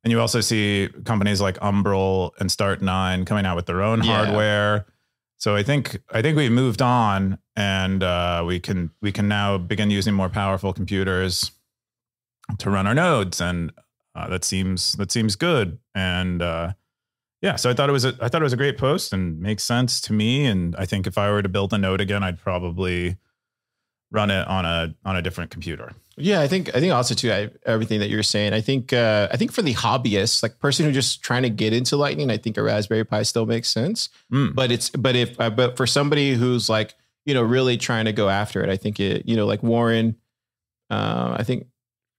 And 0.04 0.10
you 0.10 0.20
also 0.20 0.40
see 0.40 0.88
companies 1.04 1.40
like 1.42 1.58
Umbrel 1.60 2.30
and 2.40 2.48
Start9 2.48 3.26
coming 3.26 3.44
out 3.44 3.56
with 3.56 3.66
their 3.66 3.82
own 3.82 4.02
Yeah. 4.02 4.24
hardware. 4.24 4.86
So 5.36 5.56
I 5.56 5.62
think 5.62 6.00
I 6.12 6.22
think 6.22 6.36
we've 6.36 6.52
moved 6.52 6.80
on, 6.82 7.38
and 7.56 8.02
uh, 8.02 8.44
we 8.46 8.60
can 8.60 8.90
we 9.02 9.10
can 9.10 9.26
now 9.26 9.58
begin 9.58 9.90
using 9.90 10.14
more 10.14 10.28
powerful 10.28 10.72
computers 10.72 11.50
to 12.58 12.70
run 12.70 12.86
our 12.86 12.94
nodes, 12.94 13.40
and 13.40 13.72
uh, 14.14 14.28
that 14.28 14.44
seems 14.44 14.92
that 14.94 15.10
seems 15.10 15.34
good. 15.36 15.78
And 15.94 16.42
uh, 16.42 16.72
yeah, 17.42 17.56
so 17.56 17.70
I 17.70 17.74
thought 17.74 17.88
it 17.88 17.92
was 17.92 18.04
a 18.04 18.14
I 18.20 18.28
thought 18.28 18.42
it 18.42 18.44
was 18.44 18.52
a 18.52 18.58
great 18.58 18.76
post 18.76 19.12
and 19.12 19.40
makes 19.40 19.64
sense 19.64 20.00
to 20.02 20.12
me. 20.12 20.44
And 20.44 20.76
I 20.76 20.84
think 20.84 21.06
if 21.06 21.16
I 21.16 21.30
were 21.30 21.42
to 21.42 21.48
build 21.48 21.72
a 21.72 21.78
node 21.78 22.00
again, 22.00 22.22
I'd 22.22 22.38
probably 22.38 23.16
run 24.10 24.30
it 24.30 24.46
on 24.46 24.64
a 24.64 24.94
on 25.04 25.16
a 25.16 25.22
different 25.22 25.50
computer. 25.50 25.92
Yeah, 26.16 26.40
I 26.40 26.48
think 26.48 26.74
I 26.74 26.80
think 26.80 26.92
also 26.92 27.14
too 27.14 27.32
I, 27.32 27.48
everything 27.64 28.00
that 28.00 28.10
you're 28.10 28.22
saying. 28.22 28.52
I 28.52 28.60
think 28.60 28.92
uh, 28.92 29.28
I 29.32 29.38
think 29.38 29.52
for 29.52 29.62
the 29.62 29.72
hobbyist, 29.72 30.42
like 30.42 30.58
person 30.58 30.84
who 30.84 30.92
just 30.92 31.22
trying 31.22 31.42
to 31.42 31.50
get 31.50 31.72
into 31.72 31.96
Lightning, 31.96 32.30
I 32.30 32.36
think 32.36 32.58
a 32.58 32.62
Raspberry 32.62 33.04
Pi 33.04 33.22
still 33.22 33.46
makes 33.46 33.68
sense. 33.68 34.10
Mm. 34.32 34.54
But 34.54 34.70
it's 34.70 34.90
but 34.90 35.16
if 35.16 35.40
uh, 35.40 35.48
but 35.50 35.78
for 35.78 35.86
somebody 35.86 36.34
who's 36.34 36.68
like 36.68 36.94
you 37.24 37.32
know 37.32 37.42
really 37.42 37.78
trying 37.78 38.04
to 38.04 38.12
go 38.12 38.28
after 38.28 38.62
it, 38.62 38.68
I 38.68 38.76
think 38.76 39.00
it 39.00 39.26
you 39.26 39.36
know 39.36 39.46
like 39.46 39.62
Warren. 39.62 40.16
Uh, 40.90 41.36
I 41.38 41.44
think 41.44 41.68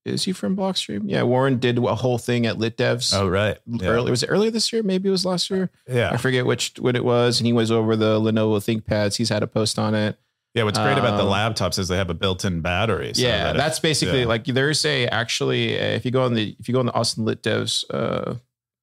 is 0.06 0.24
he 0.24 0.32
from 0.34 0.56
Blockstream? 0.58 1.04
Yeah, 1.06 1.24
Warren 1.24 1.60
did 1.60 1.78
a 1.78 1.96
whole 1.96 2.18
thing 2.18 2.46
at 2.46 2.58
Lit 2.58 2.78
Devs. 2.78 3.14
Oh 3.14 3.28
right, 3.28 3.58
yeah. 3.68 3.88
Early, 3.88 4.12
was 4.12 4.24
it 4.24 4.28
earlier 4.28 4.52
this 4.52 4.72
year? 4.74 4.82
Maybe 4.84 5.10
it 5.10 5.12
was 5.12 5.26
last 5.26 5.50
year. 5.50 5.70
Yeah, 5.88 6.10
I 6.12 6.18
forget 6.18 6.46
which 6.46 6.74
what 6.80 6.96
it 6.96 7.06
was. 7.06 7.40
And 7.40 7.48
he 7.48 7.54
was 7.54 7.72
over 7.72 7.96
the 7.96 8.20
Lenovo 8.20 8.58
ThinkPads. 8.60 9.18
He's 9.18 9.30
had 9.30 9.44
a 9.44 9.48
post 9.48 9.78
on 9.80 9.94
it. 9.96 10.18
yeah. 10.54 10.64
What's 10.64 10.80
great 10.80 10.98
about 10.98 11.18
the 11.18 11.24
Um, 11.26 11.54
laptops 11.54 11.78
is 11.80 11.88
they 11.88 11.98
have 11.98 12.10
a 12.10 12.14
built-in 12.16 12.62
battery. 12.62 13.14
so 13.14 13.22
yeah, 13.22 13.44
that 13.54 13.58
that's 13.58 13.80
basically 13.80 14.22
yeah. 14.22 14.26
like 14.26 14.46
there's 14.46 14.84
a 14.86 15.08
actually 15.08 15.80
uh, 15.80 15.84
if 15.96 16.04
you 16.06 16.12
go 16.12 16.24
on 16.24 16.34
the 16.34 16.56
if 16.60 16.68
you 16.68 16.74
go 16.74 16.80
on 16.80 16.88
the 16.88 16.94
Austin 16.94 17.24
Lit 17.26 17.42
Devs 17.44 17.84
uh, 17.92 18.36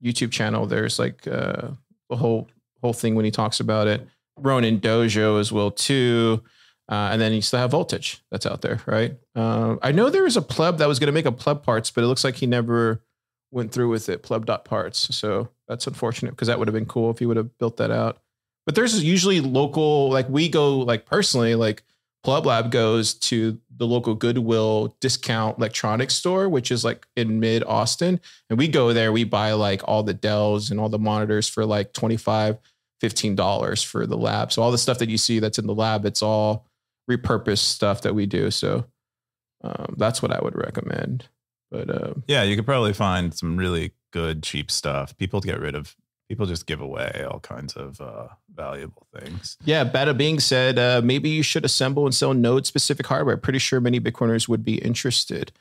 YouTube 0.03 0.31
channel, 0.31 0.67
there's 0.67 0.99
like 0.99 1.27
uh, 1.27 1.69
the 2.09 2.17
whole 2.17 2.49
whole 2.81 2.93
thing 2.93 3.15
when 3.17 3.25
he 3.25 3.31
talks 3.33 3.59
about 3.61 3.87
it. 3.89 4.07
Ronin 4.41 4.79
Dojo 4.81 5.41
as 5.41 5.51
well 5.51 5.73
too, 5.73 6.43
uh, 6.89 7.11
and 7.13 7.21
then 7.21 7.33
you 7.33 7.43
still 7.43 7.61
have 7.61 7.71
Voltage 7.71 8.23
that's 8.31 8.47
out 8.47 8.63
there, 8.63 8.81
right? 8.87 9.17
Uh, 9.35 9.77
I 9.83 9.93
know 9.93 10.09
there 10.09 10.23
was 10.23 10.37
a 10.37 10.43
pleb 10.43 10.79
that 10.79 10.89
was 10.89 10.99
going 10.99 11.09
to 11.09 11.13
make 11.13 11.27
a 11.27 11.33
pleb 11.33 11.63
parts, 11.63 11.91
but 11.91 12.03
it 12.03 12.07
looks 12.07 12.25
like 12.25 12.37
he 12.37 12.47
never 12.47 13.03
went 13.51 13.73
through 13.73 13.91
with 13.91 14.09
it. 14.09 14.23
Pleb 14.23 14.47
dot 14.47 14.65
parts, 14.65 15.15
so 15.15 15.49
that's 15.67 15.87
unfortunate 15.87 16.31
because 16.31 16.49
that 16.49 16.59
would 16.59 16.69
have 16.69 16.75
been 16.75 16.87
cool 16.87 17.11
if 17.11 17.19
he 17.19 17.27
would 17.27 17.37
have 17.37 17.57
built 17.59 17.77
that 17.77 17.91
out. 17.91 18.19
But 18.65 18.75
there's 18.75 19.03
usually 19.03 19.41
local, 19.41 20.11
like 20.11 20.29
we 20.29 20.49
go, 20.49 20.79
like 20.79 21.07
personally, 21.07 21.55
like 21.55 21.83
Pleb 22.25 22.47
Lab 22.47 22.71
goes 22.71 23.15
to 23.15 23.59
the 23.77 23.87
local 23.87 24.15
Goodwill 24.15 24.97
discount 25.01 25.59
electronics 25.59 26.15
store, 26.15 26.49
which 26.49 26.71
is 26.71 26.85
like 26.85 27.07
in 27.17 27.41
mid 27.41 27.65
Austin. 27.65 28.21
And 28.51 28.59
we 28.59 28.69
go 28.69 28.93
there, 28.93 29.13
we 29.13 29.25
buy 29.25 29.53
like 29.53 29.83
all 29.85 30.03
the 30.03 30.15
Dells 30.15 30.71
and 30.71 30.81
all 30.81 30.89
the 30.89 30.99
monitors 30.99 31.49
for 31.49 31.65
like 31.65 31.93
25 31.93 32.59
$15 33.03 33.85
for 33.85 34.07
the 34.07 34.17
lab. 34.17 34.53
So 34.53 34.61
all 34.63 34.73
the 34.73 34.79
stuff 34.79 34.99
that 34.99 35.09
you 35.09 35.19
see 35.19 35.39
that's 35.39 35.59
in 35.59 35.67
the 35.67 35.75
lab, 35.75 36.05
it's 36.05 36.23
all 36.23 36.67
repurposed 37.09 37.59
stuff 37.59 38.03
that 38.03 38.15
we 38.15 38.27
do. 38.27 38.51
So 38.51 38.85
um, 39.63 39.95
that's 39.97 40.23
what 40.23 40.33
I 40.33 40.41
would 40.41 40.57
recommend. 40.57 41.29
But 41.71 41.91
uh, 41.91 42.15
yeah. 42.27 42.43
You 42.43 42.57
could 42.57 42.67
probably 42.67 42.93
find 42.93 43.35
some 43.35 43.57
really 43.57 43.93
good 44.13 44.43
cheap 44.43 44.71
stuff. 44.71 45.17
People 45.17 45.41
get 45.41 45.61
rid 45.61 45.75
of. 45.75 45.97
People 46.29 46.45
just 46.45 46.67
give 46.67 46.83
away 46.83 47.27
all 47.27 47.41
kinds 47.41 47.73
of 47.73 48.03
uh, 48.03 48.29
valuable 48.55 49.07
things. 49.19 49.57
yeah, 49.65 49.83
Bada 49.83 50.15
Bing 50.15 50.41
said 50.41 50.79
uh, 50.79 51.01
maybe 51.03 51.31
you 51.31 51.43
should 51.43 51.65
assemble 51.65 52.05
and 52.05 52.15
sell 52.15 52.35
node 52.35 52.67
specific 52.67 53.07
hardware. 53.07 53.39
Pretty 53.39 53.59
sure 53.59 53.81
many 53.81 53.99
Bitcoiners 53.99 54.47
would 54.47 54.63
be 54.63 54.77
interested. 54.77 55.53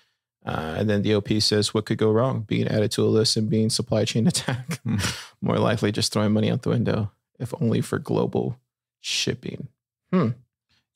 Uh, 0.46 0.76
and 0.78 0.90
then 0.90 1.04
the 1.04 1.16
OP 1.16 1.30
says, 1.40 1.74
what 1.74 1.86
could 1.86 1.98
go 1.98 2.12
wrong? 2.12 2.42
Being 2.42 2.68
added 2.68 2.92
to 2.92 3.04
a 3.04 3.08
list 3.08 3.38
and 3.38 3.50
being 3.50 3.70
supply 3.70 4.04
chain 4.04 4.28
attack. 4.28 4.80
More 5.42 5.58
likely 5.58 5.92
just 5.94 6.12
throwing 6.12 6.34
money 6.34 6.52
out 6.52 6.64
the 6.64 6.70
window, 6.70 7.12
if 7.40 7.54
only 7.62 7.80
for 7.80 7.98
global 7.98 8.58
shipping. 9.00 9.70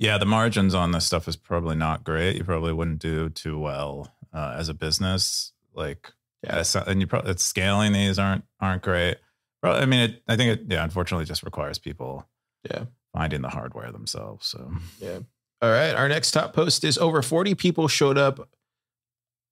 Yeah, 0.01 0.17
the 0.17 0.25
margins 0.25 0.73
on 0.73 0.91
this 0.91 1.05
stuff 1.05 1.27
is 1.27 1.35
probably 1.35 1.75
not 1.75 2.03
great. 2.03 2.35
You 2.35 2.43
probably 2.43 2.73
wouldn't 2.73 2.97
do 2.99 3.29
too 3.29 3.59
well 3.59 4.11
uh, 4.33 4.55
as 4.57 4.67
a 4.67 4.73
business. 4.73 5.53
Like, 5.75 6.11
Yeah. 6.43 6.63
and 6.87 6.99
you 6.99 7.05
probably 7.05 7.29
it's 7.31 7.43
scaling 7.43 7.93
these 7.93 8.17
aren't 8.17 8.43
aren't 8.59 8.81
great. 8.81 9.17
Well, 9.61 9.75
I 9.79 9.85
mean, 9.85 9.99
it, 9.99 10.23
I 10.27 10.35
think 10.37 10.59
it 10.59 10.65
yeah, 10.73 10.83
unfortunately, 10.83 11.25
just 11.25 11.43
requires 11.43 11.77
people 11.77 12.27
Yeah. 12.69 12.85
finding 13.13 13.41
the 13.43 13.49
hardware 13.49 13.91
themselves. 13.91 14.47
So 14.47 14.71
yeah. 14.99 15.19
All 15.61 15.69
right. 15.69 15.93
Our 15.93 16.09
next 16.09 16.31
top 16.31 16.53
post 16.53 16.83
is 16.83 16.97
over 16.97 17.21
40 17.21 17.53
people 17.53 17.87
showed 17.87 18.17
up 18.17 18.49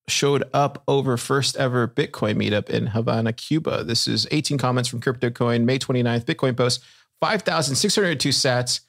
showed 0.08 0.44
up 0.52 0.82
over 0.88 1.16
first 1.18 1.56
ever 1.58 1.88
Bitcoin 1.88 2.38
meetup 2.38 2.72
in 2.72 2.88
Havana, 2.88 3.34
Cuba. 3.34 3.84
This 3.84 4.08
is 4.08 4.26
18 4.32 4.58
comments 4.58 4.90
from 4.90 5.00
CryptoCoin, 5.02 5.66
May 5.66 5.78
29th, 5.78 6.26
Bitcoin 6.26 6.58
post, 6.58 6.84
5,602 7.22 8.30
sats, 8.30 8.80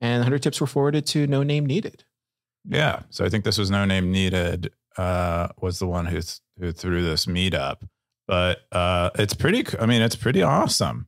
and 0.00 0.20
100 0.20 0.42
tips 0.42 0.60
were 0.60 0.66
forwarded 0.66 1.06
to 1.06 1.26
no 1.26 1.42
name 1.42 1.66
needed. 1.66 2.04
yeah, 2.68 3.02
so 3.10 3.24
I 3.24 3.28
think 3.28 3.44
this 3.44 3.58
was 3.58 3.70
no 3.70 3.84
name 3.84 4.10
needed. 4.12 4.72
Uh, 4.96 5.48
was 5.60 5.78
the 5.78 5.86
one 5.86 6.06
who 6.06 6.20
th- 6.20 6.40
who 6.58 6.72
threw 6.72 7.02
this 7.04 7.26
meetup, 7.26 7.82
but 8.26 8.62
uh, 8.72 9.10
it's 9.14 9.34
pretty. 9.34 9.64
I 9.78 9.86
mean, 9.86 10.02
it's 10.02 10.16
pretty 10.16 10.42
awesome. 10.42 11.06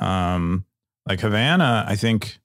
Um, 0.00 0.64
like 1.06 1.20
Havana, 1.20 1.84
I 1.88 1.94
think 1.94 2.40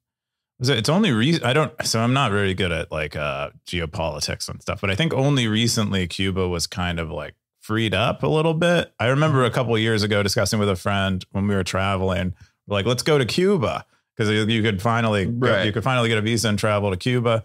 it's 0.62 0.90
only 0.90 1.12
re- 1.12 1.42
I 1.44 1.52
don't. 1.54 1.74
So 1.84 2.00
I'm 2.00 2.14
not 2.14 2.32
very 2.32 2.54
good 2.54 2.72
at 2.72 2.92
like 2.92 3.16
uh, 3.16 3.50
geopolitics 3.68 4.48
and 4.50 4.62
stuff, 4.62 4.82
but 4.82 4.92
I 4.92 4.96
think 4.96 5.14
only 5.14 5.48
recently 5.48 6.06
Cuba 6.08 6.48
was 6.48 6.68
kind 6.68 7.00
of 7.00 7.10
like 7.10 7.34
freed 7.60 7.94
up 7.96 8.22
a 8.24 8.28
little 8.28 8.54
bit. 8.54 8.94
I 9.00 9.08
remember 9.08 9.46
a 9.46 9.52
couple 9.52 9.76
years 9.80 10.04
ago 10.04 10.22
discussing 10.22 10.60
with 10.60 10.70
a 10.70 10.76
friend 10.76 11.26
when 11.32 11.48
we 11.48 11.56
were 11.56 11.64
traveling, 11.64 12.36
like, 12.68 12.86
let's 12.86 13.04
go 13.04 13.18
to 13.18 13.26
Cuba 13.26 13.86
because 14.16 14.30
you, 14.50 14.62
could 14.62 14.82
finally 14.82 15.26
Right. 15.26 15.66
you 15.66 15.72
could 15.72 15.84
finally 15.84 16.10
get 16.10 16.18
a 16.18 16.22
visa 16.22 16.50
and 16.50 16.60
travel 16.60 16.92
to 16.92 16.98
Cuba. 16.98 17.44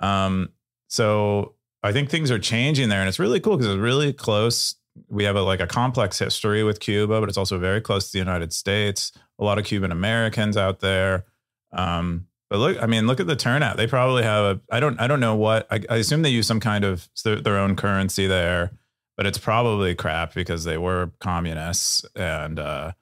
Um, 0.00 0.50
so 0.88 1.54
I 1.82 1.92
think 1.92 2.10
things 2.10 2.30
are 2.30 2.38
changing 2.38 2.88
there, 2.88 3.00
and 3.00 3.08
it's 3.08 3.18
really 3.18 3.40
cool 3.40 3.56
because 3.56 3.72
it's 3.72 3.80
really 3.80 4.12
close. 4.12 4.76
We 5.08 5.24
have 5.24 5.36
a, 5.36 5.42
like 5.42 5.60
a 5.60 5.66
complex 5.66 6.18
history 6.18 6.64
with 6.64 6.80
Cuba, 6.80 7.20
but 7.20 7.28
it's 7.28 7.38
also 7.38 7.58
very 7.58 7.80
close 7.80 8.06
to 8.06 8.12
the 8.12 8.18
United 8.18 8.52
States. 8.52 9.12
A 9.38 9.44
lot 9.44 9.58
of 9.58 9.64
Cuban 9.64 9.92
Americans 9.92 10.56
out 10.56 10.80
there. 10.80 11.24
Um, 11.72 12.26
but 12.50 12.58
look, 12.58 12.82
I 12.82 12.86
mean, 12.86 13.06
look 13.06 13.20
at 13.20 13.26
the 13.26 13.36
turnout. 13.36 13.76
They 13.76 13.86
probably 13.86 14.22
have 14.22 14.44
a. 14.44 14.60
I 14.72 14.80
don't. 14.80 14.98
I 15.00 15.06
don't 15.06 15.20
know 15.20 15.36
what. 15.36 15.66
I, 15.70 15.80
I 15.90 15.96
assume 15.96 16.22
they 16.22 16.30
use 16.30 16.46
some 16.46 16.60
kind 16.60 16.84
of 16.84 17.08
their, 17.22 17.36
their 17.36 17.58
own 17.58 17.76
currency 17.76 18.26
there, 18.26 18.70
but 19.16 19.26
it's 19.26 19.38
probably 19.38 19.94
crap 19.94 20.34
because 20.34 20.64
they 20.64 20.78
were 20.78 21.12
communists, 21.20 22.04
and 22.16 22.58
uh, 22.58 22.92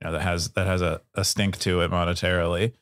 you 0.00 0.06
know 0.06 0.12
that 0.12 0.22
has 0.22 0.50
that 0.50 0.66
has 0.66 0.82
a, 0.82 1.00
a 1.14 1.24
stink 1.24 1.58
to 1.60 1.80
it 1.80 1.90
monetarily, 1.90 2.72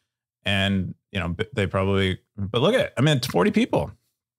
and 0.44 0.94
you 1.12 1.20
know 1.20 1.35
they 1.54 1.66
probably. 1.66 2.18
But 2.37 2.61
look 2.61 2.75
at. 2.75 2.80
it. 2.80 2.92
I 2.96 3.00
mean, 3.00 3.16
it's 3.18 3.26
forty 3.26 3.50
people. 3.50 3.90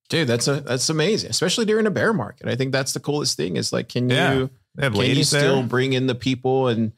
Dude, 0.08 0.28
that's 0.28 0.48
a 0.48 0.60
that's 0.60 0.88
amazing, 0.88 1.30
especially 1.30 1.64
during 1.66 1.86
a 1.86 1.90
bear 1.90 2.12
market. 2.12 2.48
I 2.48 2.56
think 2.56 2.72
that's 2.72 2.92
the 2.92 3.00
coolest 3.00 3.36
thing. 3.36 3.56
Is 3.56 3.72
like, 3.72 3.88
can 3.88 4.08
Yeah. 4.08 4.34
you 4.34 4.50
can 4.78 4.94
you 4.94 5.24
still 5.24 5.56
there. 5.56 5.66
bring 5.66 5.92
in 5.92 6.06
the 6.06 6.14
people? 6.14 6.68
And 6.68 6.92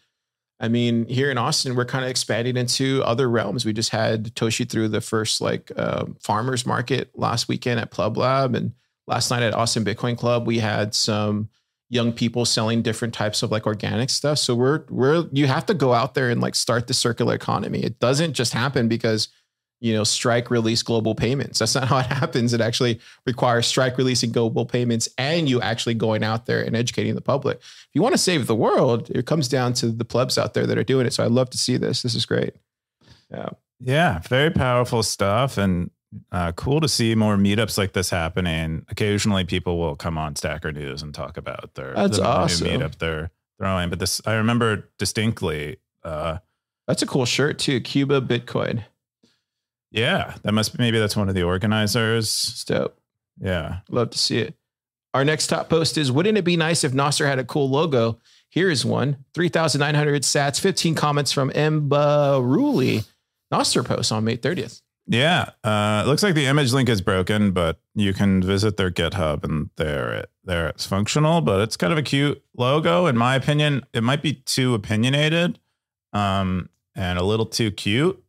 I 0.60 0.68
mean, 0.68 1.06
here 1.06 1.30
in 1.30 1.38
Austin, 1.38 1.74
we're 1.74 1.86
kind 1.86 2.04
of 2.04 2.10
expanding 2.10 2.56
into 2.56 3.02
other 3.04 3.28
realms. 3.28 3.64
We 3.64 3.72
just 3.72 3.90
had 3.90 4.34
Toshi 4.36 4.68
through 4.68 4.88
the 4.88 5.00
first 5.00 5.40
like 5.40 5.72
uh, 5.76 6.04
farmers 6.20 6.66
market 6.66 7.10
last 7.14 7.48
weekend 7.48 7.80
at 7.80 7.90
Pleb 7.90 8.16
Lab, 8.16 8.54
and 8.54 8.72
last 9.06 9.30
night 9.30 9.42
at 9.42 9.54
Austin 9.54 9.84
Bitcoin 9.84 10.16
Club, 10.16 10.46
we 10.46 10.58
had 10.58 10.94
some 10.94 11.48
young 11.90 12.12
people 12.12 12.44
selling 12.44 12.82
different 12.82 13.12
types 13.12 13.42
of 13.42 13.50
like 13.50 13.66
organic 13.66 14.08
stuff. 14.08 14.38
So 14.38 14.54
we're 14.54 14.84
we're 14.88 15.26
you 15.32 15.46
have 15.48 15.66
to 15.66 15.74
go 15.74 15.92
out 15.92 16.14
there 16.14 16.30
and 16.30 16.40
like 16.40 16.54
start 16.54 16.86
the 16.86 16.94
circular 16.94 17.34
economy. 17.34 17.80
It 17.80 17.98
doesn't 17.98 18.32
just 18.32 18.54
happen 18.54 18.88
because 18.88 19.28
you 19.80 19.92
know 19.92 20.04
strike 20.04 20.50
release 20.50 20.82
global 20.82 21.14
payments. 21.16 21.58
That's 21.58 21.74
not 21.74 21.88
how 21.88 21.98
it 21.98 22.06
happens. 22.06 22.54
It 22.54 22.60
actually 22.60 23.00
requires 23.26 23.66
strike 23.66 23.98
releasing 23.98 24.30
global 24.30 24.64
payments 24.64 25.08
and 25.18 25.50
you 25.50 25.60
actually 25.60 25.94
going 25.94 26.22
out 26.22 26.46
there 26.46 26.62
and 26.62 26.76
educating 26.76 27.16
the 27.16 27.20
public. 27.20 27.58
If 27.58 27.88
you 27.92 28.02
want 28.02 28.14
to 28.14 28.18
save 28.18 28.46
the 28.46 28.54
world, 28.54 29.10
it 29.10 29.26
comes 29.26 29.48
down 29.48 29.74
to 29.74 29.88
the 29.88 30.04
plebs 30.04 30.38
out 30.38 30.54
there 30.54 30.66
that 30.66 30.78
are 30.78 30.84
doing 30.84 31.06
it. 31.06 31.12
So 31.12 31.24
I 31.24 31.26
love 31.26 31.50
to 31.50 31.58
see 31.58 31.76
this. 31.76 32.02
This 32.02 32.14
is 32.14 32.24
great. 32.24 32.54
Yeah. 33.30 33.50
Yeah, 33.82 34.18
very 34.20 34.50
powerful 34.50 35.02
stuff 35.02 35.56
and 35.56 35.90
uh, 36.32 36.52
cool 36.52 36.80
to 36.80 36.88
see 36.88 37.14
more 37.14 37.36
meetups 37.36 37.78
like 37.78 37.92
this 37.92 38.10
happening. 38.10 38.84
Occasionally, 38.88 39.44
people 39.44 39.78
will 39.78 39.96
come 39.96 40.18
on 40.18 40.34
Stacker 40.36 40.72
News 40.72 41.02
and 41.02 41.14
talk 41.14 41.36
about 41.36 41.74
their 41.74 41.94
That's 41.94 42.16
the 42.18 42.22
new 42.24 42.28
awesome. 42.28 42.66
meetup 42.68 42.98
they're 42.98 43.30
throwing. 43.58 43.90
But 43.90 43.98
this, 44.00 44.20
I 44.26 44.34
remember 44.34 44.88
distinctly. 44.98 45.78
Uh, 46.02 46.38
That's 46.88 47.02
a 47.02 47.06
cool 47.06 47.24
shirt 47.26 47.58
too. 47.58 47.80
Cuba 47.80 48.20
Bitcoin. 48.20 48.84
yeah, 49.90 50.34
that 50.42 50.52
must 50.52 50.76
be 50.76 50.82
maybe 50.82 50.98
that's 50.98 51.16
one 51.16 51.28
of 51.28 51.34
the 51.34 51.42
organizers. 51.42 52.26
It's 52.26 52.64
dope. 52.64 52.96
Yeah, 53.40 53.78
Love 53.88 54.10
to 54.10 54.18
see 54.18 54.38
it. 54.38 54.54
Our 55.14 55.24
next 55.24 55.46
top 55.48 55.68
post 55.68 55.96
is 55.98 56.12
Wouldn't 56.12 56.38
it 56.38 56.44
be 56.44 56.56
nice 56.56 56.84
if 56.84 56.92
Nostr 56.92 57.26
had 57.26 57.38
a 57.38 57.44
cool 57.44 57.68
logo? 57.70 58.18
Here's 58.50 58.84
one 58.84 59.24
3,900 59.34 60.22
sats, 60.22 60.60
15 60.60 60.94
comments 60.94 61.32
from 61.32 61.50
Emba 61.50 62.40
Ruli. 62.42 63.06
Nostr 63.52 63.84
post 63.84 64.12
on 64.12 64.24
May 64.24 64.36
30th. 64.36 64.82
Yeah. 65.10 65.50
Uh, 65.64 66.02
it 66.04 66.08
looks 66.08 66.22
like 66.22 66.36
the 66.36 66.46
image 66.46 66.72
link 66.72 66.88
is 66.88 67.00
broken, 67.00 67.50
but 67.50 67.80
you 67.96 68.14
can 68.14 68.40
visit 68.42 68.76
their 68.76 68.92
GitHub 68.92 69.42
and 69.42 69.68
there 69.76 70.12
it 70.12 70.30
there 70.44 70.68
it's 70.68 70.86
functional. 70.86 71.40
But 71.40 71.60
it's 71.62 71.76
kind 71.76 71.92
of 71.92 71.98
a 71.98 72.02
cute 72.02 72.42
logo, 72.56 73.06
in 73.06 73.18
my 73.18 73.34
opinion. 73.34 73.84
It 73.92 74.04
might 74.04 74.22
be 74.22 74.34
too 74.34 74.72
opinionated, 74.74 75.58
um, 76.12 76.68
and 76.94 77.18
a 77.18 77.24
little 77.24 77.46
too 77.46 77.72
cute. 77.72 78.22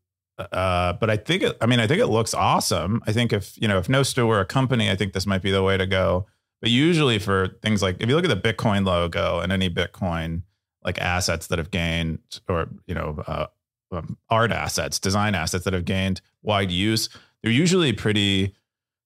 Uh, 0.52 0.94
but 0.94 1.12
I 1.12 1.18
think 1.18 1.44
it, 1.44 1.56
I 1.62 1.68
mean, 1.68 1.80
I 1.80 1.86
think 1.86 2.02
it 2.02 2.08
looks 2.08 2.34
awesome. 2.34 3.04
I 3.06 3.12
think 3.12 3.32
if, 3.32 3.62
you 3.62 3.68
know, 3.68 3.78
if 3.78 3.88
Nostr 3.88 4.26
were 4.28 4.40
a 4.40 4.46
company, 4.46 4.90
I 4.90 4.96
think 4.96 5.14
this 5.14 5.28
might 5.28 5.44
be 5.44 5.52
the 5.52 5.62
way 5.62 5.78
to 5.78 5.86
go. 5.86 6.26
But 6.62 6.72
usually 6.72 7.20
for 7.20 7.50
things 7.62 7.84
like, 7.84 7.98
if 8.00 8.10
you 8.10 8.16
look 8.16 8.26
at 8.26 8.42
the 8.42 8.54
Bitcoin 8.54 8.84
logo 8.84 9.40
and 9.40 9.52
any 9.52 9.70
Bitcoin 9.70 10.42
like 10.84 11.00
assets 11.00 11.46
that 11.48 11.60
have 11.60 11.70
gained 11.70 12.20
or, 12.50 12.70
you 12.88 12.96
know, 12.96 13.24
uh, 13.28 13.48
um, 13.92 14.18
art 14.30 14.52
assets, 14.52 15.00
design 15.00 15.36
assets 15.36 15.66
that 15.66 15.74
have 15.74 15.86
gained 15.86 16.22
wide 16.44 16.72
use, 16.72 17.10
they're 17.42 17.52
usually 17.52 17.94
pretty 17.94 18.56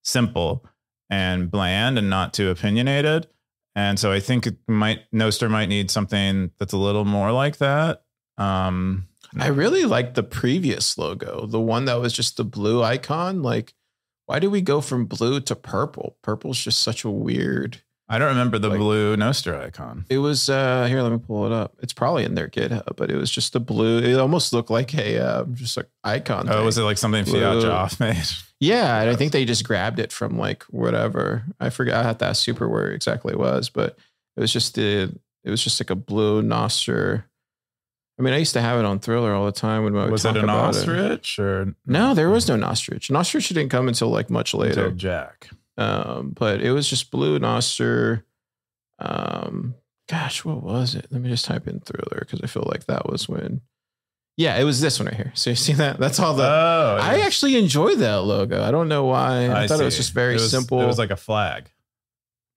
simple 0.04 0.66
and 1.10 1.50
bland 1.50 1.98
and 1.98 2.10
not 2.10 2.34
too 2.34 2.50
opinionated. 2.50 3.28
And 3.76 4.00
so 4.00 4.12
I 4.12 4.20
think 4.20 4.48
it 4.48 4.56
might, 4.68 5.00
Nostr 5.12 5.50
might 5.50 5.70
need 5.70 5.92
something 5.92 6.52
that's 6.60 6.74
a 6.74 6.78
little 6.78 7.06
more 7.06 7.32
like 7.32 7.58
that. 7.58 8.04
Um, 8.38 9.08
I 9.38 9.48
really 9.48 9.86
like 9.86 10.14
the 10.14 10.24
previous 10.24 10.98
logo, 10.98 11.46
the 11.46 11.60
one 11.60 11.86
that 11.86 12.00
was 12.00 12.14
just 12.14 12.38
the 12.38 12.46
blue 12.46 12.82
icon. 12.82 13.42
Like, 13.42 13.74
why 14.28 14.40
did 14.40 14.48
we 14.48 14.62
go 14.62 14.82
from 14.82 15.06
blue 15.06 15.42
to 15.42 15.56
purple? 15.56 16.18
Purple's 16.22 16.58
just 16.58 16.82
such 16.82 17.04
a 17.04 17.10
weird. 17.10 17.82
I 18.08 18.20
don't 18.20 18.28
remember 18.30 18.60
the 18.60 18.70
Like- 18.70 18.78
blue 18.78 19.16
Nostr 19.18 19.60
icon. 19.60 20.06
It 20.10 20.20
was 20.20 20.48
uh 20.50 20.86
here. 20.86 21.02
Let 21.02 21.12
me 21.12 21.18
pull 21.18 21.46
it 21.48 21.52
up. 21.52 21.74
It's 21.82 21.94
probably 21.94 22.24
in 22.24 22.36
their 22.36 22.48
GitHub, 22.48 22.96
but 22.96 23.10
it 23.10 23.16
was 23.18 23.32
just 23.32 23.56
a 23.56 23.60
blue. 23.60 23.98
It 24.00 24.20
almost 24.20 24.54
looked 24.54 24.70
like 24.70 24.94
a 24.94 25.18
uh, 25.20 25.44
just 25.54 25.76
like 25.76 25.88
icon. 26.04 26.48
Oh, 26.48 26.58
thing. 26.58 26.66
was 26.66 26.78
it 26.78 26.84
like 26.84 26.98
something 27.00 27.26
Fiat 27.26 27.34
Blue. 27.34 27.64
Joff 27.64 28.00
made? 28.00 28.24
Yeah, 28.60 29.02
and 29.02 29.10
I 29.10 29.16
think 29.16 29.32
they 29.32 29.44
just 29.44 29.64
grabbed 29.66 30.00
it 30.00 30.12
from 30.12 30.38
like 30.38 30.64
whatever. 30.66 31.44
I 31.60 31.70
forgot. 31.72 32.04
I 32.04 32.08
had 32.08 32.20
to 32.20 32.26
ask 32.26 32.44
Super 32.44 32.70
where 32.70 32.92
exactly 32.92 33.34
it 33.34 33.40
was, 33.40 33.70
but 33.70 33.98
it 34.38 34.42
was 34.42 34.54
just 34.54 34.76
the. 34.76 35.12
It 35.44 35.50
was 35.50 35.64
just 35.64 35.80
like 35.82 35.90
a 35.90 35.96
blue 35.96 36.42
Nostr. 36.44 37.24
I 38.18 38.22
mean, 38.22 38.34
I 38.34 38.38
used 38.38 38.54
to 38.54 38.62
have 38.62 38.80
it 38.80 38.86
on 38.86 39.00
Thriller 39.00 39.34
all 39.34 39.46
the 39.46 39.52
time 39.52 39.84
when 39.84 39.96
I 39.98 40.06
Was 40.10 40.26
it 40.26 40.38
an 40.38 40.44
about 40.46 40.74
it. 40.76 40.78
ostrich 40.78 41.38
or 41.38 41.76
No, 41.86 42.14
there 42.14 42.30
was 42.30 42.48
no 42.48 42.56
Nostrich. 42.56 43.12
Nostrich 43.12 43.50
didn't 43.50 43.70
come 43.70 43.88
until 43.88 44.08
like 44.10 44.30
much 44.30 44.54
Until 44.54 44.68
later. 44.70 44.92
Jack? 44.92 45.50
Um, 45.78 46.30
but 46.30 46.62
it 46.62 46.72
was 46.72 46.90
just 46.90 47.12
blue 47.12 47.38
Nostr. 47.40 48.24
Um, 49.00 49.76
gosh, 50.10 50.46
what 50.46 50.64
was 50.64 50.96
it? 50.96 51.08
Let 51.12 51.22
me 51.22 51.30
just 51.30 51.46
type 51.46 51.68
in 51.68 51.80
Thriller 51.82 52.20
because 52.22 52.42
I 52.42 52.48
feel 52.48 52.68
like 52.72 52.86
that 52.86 53.10
was 53.10 53.28
when. 53.28 53.62
Yeah, 54.38 54.58
it 54.58 54.64
was 54.66 54.82
this 54.82 55.00
one 55.00 55.08
right 55.08 55.16
here. 55.16 55.32
So 55.36 55.50
you 55.52 55.56
see 55.68 55.74
that? 55.74 56.00
That's 56.00 56.20
all 56.20 56.34
the. 56.34 56.44
oh, 56.46 56.98
I 57.02 57.22
actually 57.22 57.58
enjoy 57.58 57.96
that 57.96 58.24
logo. 58.24 58.64
I 58.64 58.72
don't 58.72 58.88
know 58.90 59.06
why. 59.06 59.46
I, 59.48 59.64
I 59.64 59.68
thought 59.68 59.80
it 59.82 59.86
was 59.86 59.98
just 59.98 60.14
very 60.14 60.34
It 60.36 60.42
was- 60.42 60.52
simple. 60.52 60.82
It 60.82 60.88
was 60.88 60.98
like 60.98 61.12
a 61.12 61.16
flag. 61.18 61.70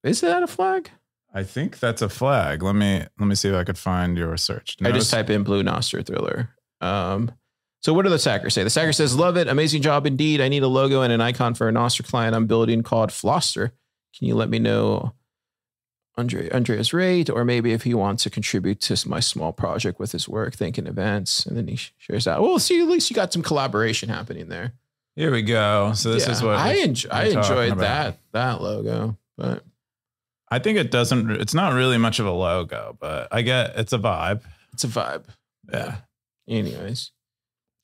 Is 0.05 0.21
that 0.21 0.43
a 0.43 0.47
flag? 0.47 0.91
I 1.35 1.43
think 1.43 1.79
that's 1.81 2.01
a 2.03 2.09
flag. 2.09 2.63
Let 2.63 2.75
me 2.75 3.05
let 3.19 3.27
me 3.27 3.35
see 3.35 3.49
if 3.49 3.55
I 3.55 3.65
could 3.65 3.77
find 3.77 4.17
your 4.17 4.37
search. 4.37 4.77
I 4.83 4.93
just 4.93 5.11
type 5.11 5.29
in 5.29 5.43
blue 5.43 5.63
Nostr 5.63 6.05
Thriller. 6.07 6.51
Um, 6.81 7.33
so 7.80 7.92
what 7.94 8.02
do 8.02 8.08
the 8.11 8.18
Sacker 8.18 8.50
say? 8.50 8.62
The 8.64 8.70
Sacker 8.70 8.92
says, 8.92 9.14
"Love 9.16 9.37
it, 9.37 9.49
amazing 9.49 9.82
job 9.82 10.06
indeed. 10.06 10.40
I 10.40 10.49
need 10.49 10.62
a 10.62 10.68
logo 10.68 11.02
and 11.02 11.12
an 11.12 11.20
icon 11.20 11.54
for 11.54 11.68
a 11.68 11.73
Nostr 11.73 12.04
client 12.06 12.35
I'm 12.35 12.47
building 12.47 12.82
called 12.82 13.11
Floster. 13.11 13.70
Can 14.16 14.26
you 14.26 14.35
let 14.35 14.49
me 14.49 14.58
know 14.58 15.12
Andre 16.16 16.49
Andrea's 16.50 16.92
rate, 16.92 17.30
or 17.30 17.44
maybe 17.44 17.73
if 17.73 17.85
he 17.85 17.94
wants 17.94 18.25
to 18.25 18.30
contribute 18.30 18.80
to 18.80 19.08
my 19.08 19.20
small 19.20 19.52
project 19.52 20.00
with 20.00 20.11
his 20.12 20.28
work, 20.28 20.54
thinking 20.56 20.87
events?" 20.87 21.47
And 21.47 21.56
then 21.56 21.68
he 21.68 21.78
shares 21.99 22.25
that. 22.25 22.40
Well, 22.42 22.58
see, 22.58 22.80
at 22.80 22.88
least 22.88 23.11
you 23.11 23.14
got 23.14 23.32
some 23.32 23.42
collaboration 23.42 24.08
happening 24.08 24.49
there. 24.49 24.73
Here 25.14 25.30
we 25.32 25.42
go. 25.42 25.92
So 25.94 26.12
this 26.12 26.26
Yeah, 26.26 26.32
is 26.32 26.42
what 26.42 26.56
I 26.56 26.75
enjoy. 26.75 27.08
I 27.11 27.25
enjoyed 27.25 27.73
about. 27.73 27.80
that 27.80 28.18
that 28.32 28.62
logo, 28.62 29.16
but 29.37 29.64
I 30.50 30.58
think 30.58 30.78
it 30.78 30.90
doesn't. 30.90 31.30
It's 31.30 31.54
not 31.54 31.75
really 31.75 31.99
much 31.99 32.18
of 32.20 32.26
a 32.26 32.30
logo, 32.32 32.97
but 33.00 33.28
I 33.32 33.42
get 33.42 33.75
it's 33.78 33.92
a 33.92 33.99
vibe. 33.99 34.42
it's 34.73 34.85
a 34.85 34.88
vibe. 34.88 35.25
Yeah, 35.73 35.97
Anyways, 36.49 37.11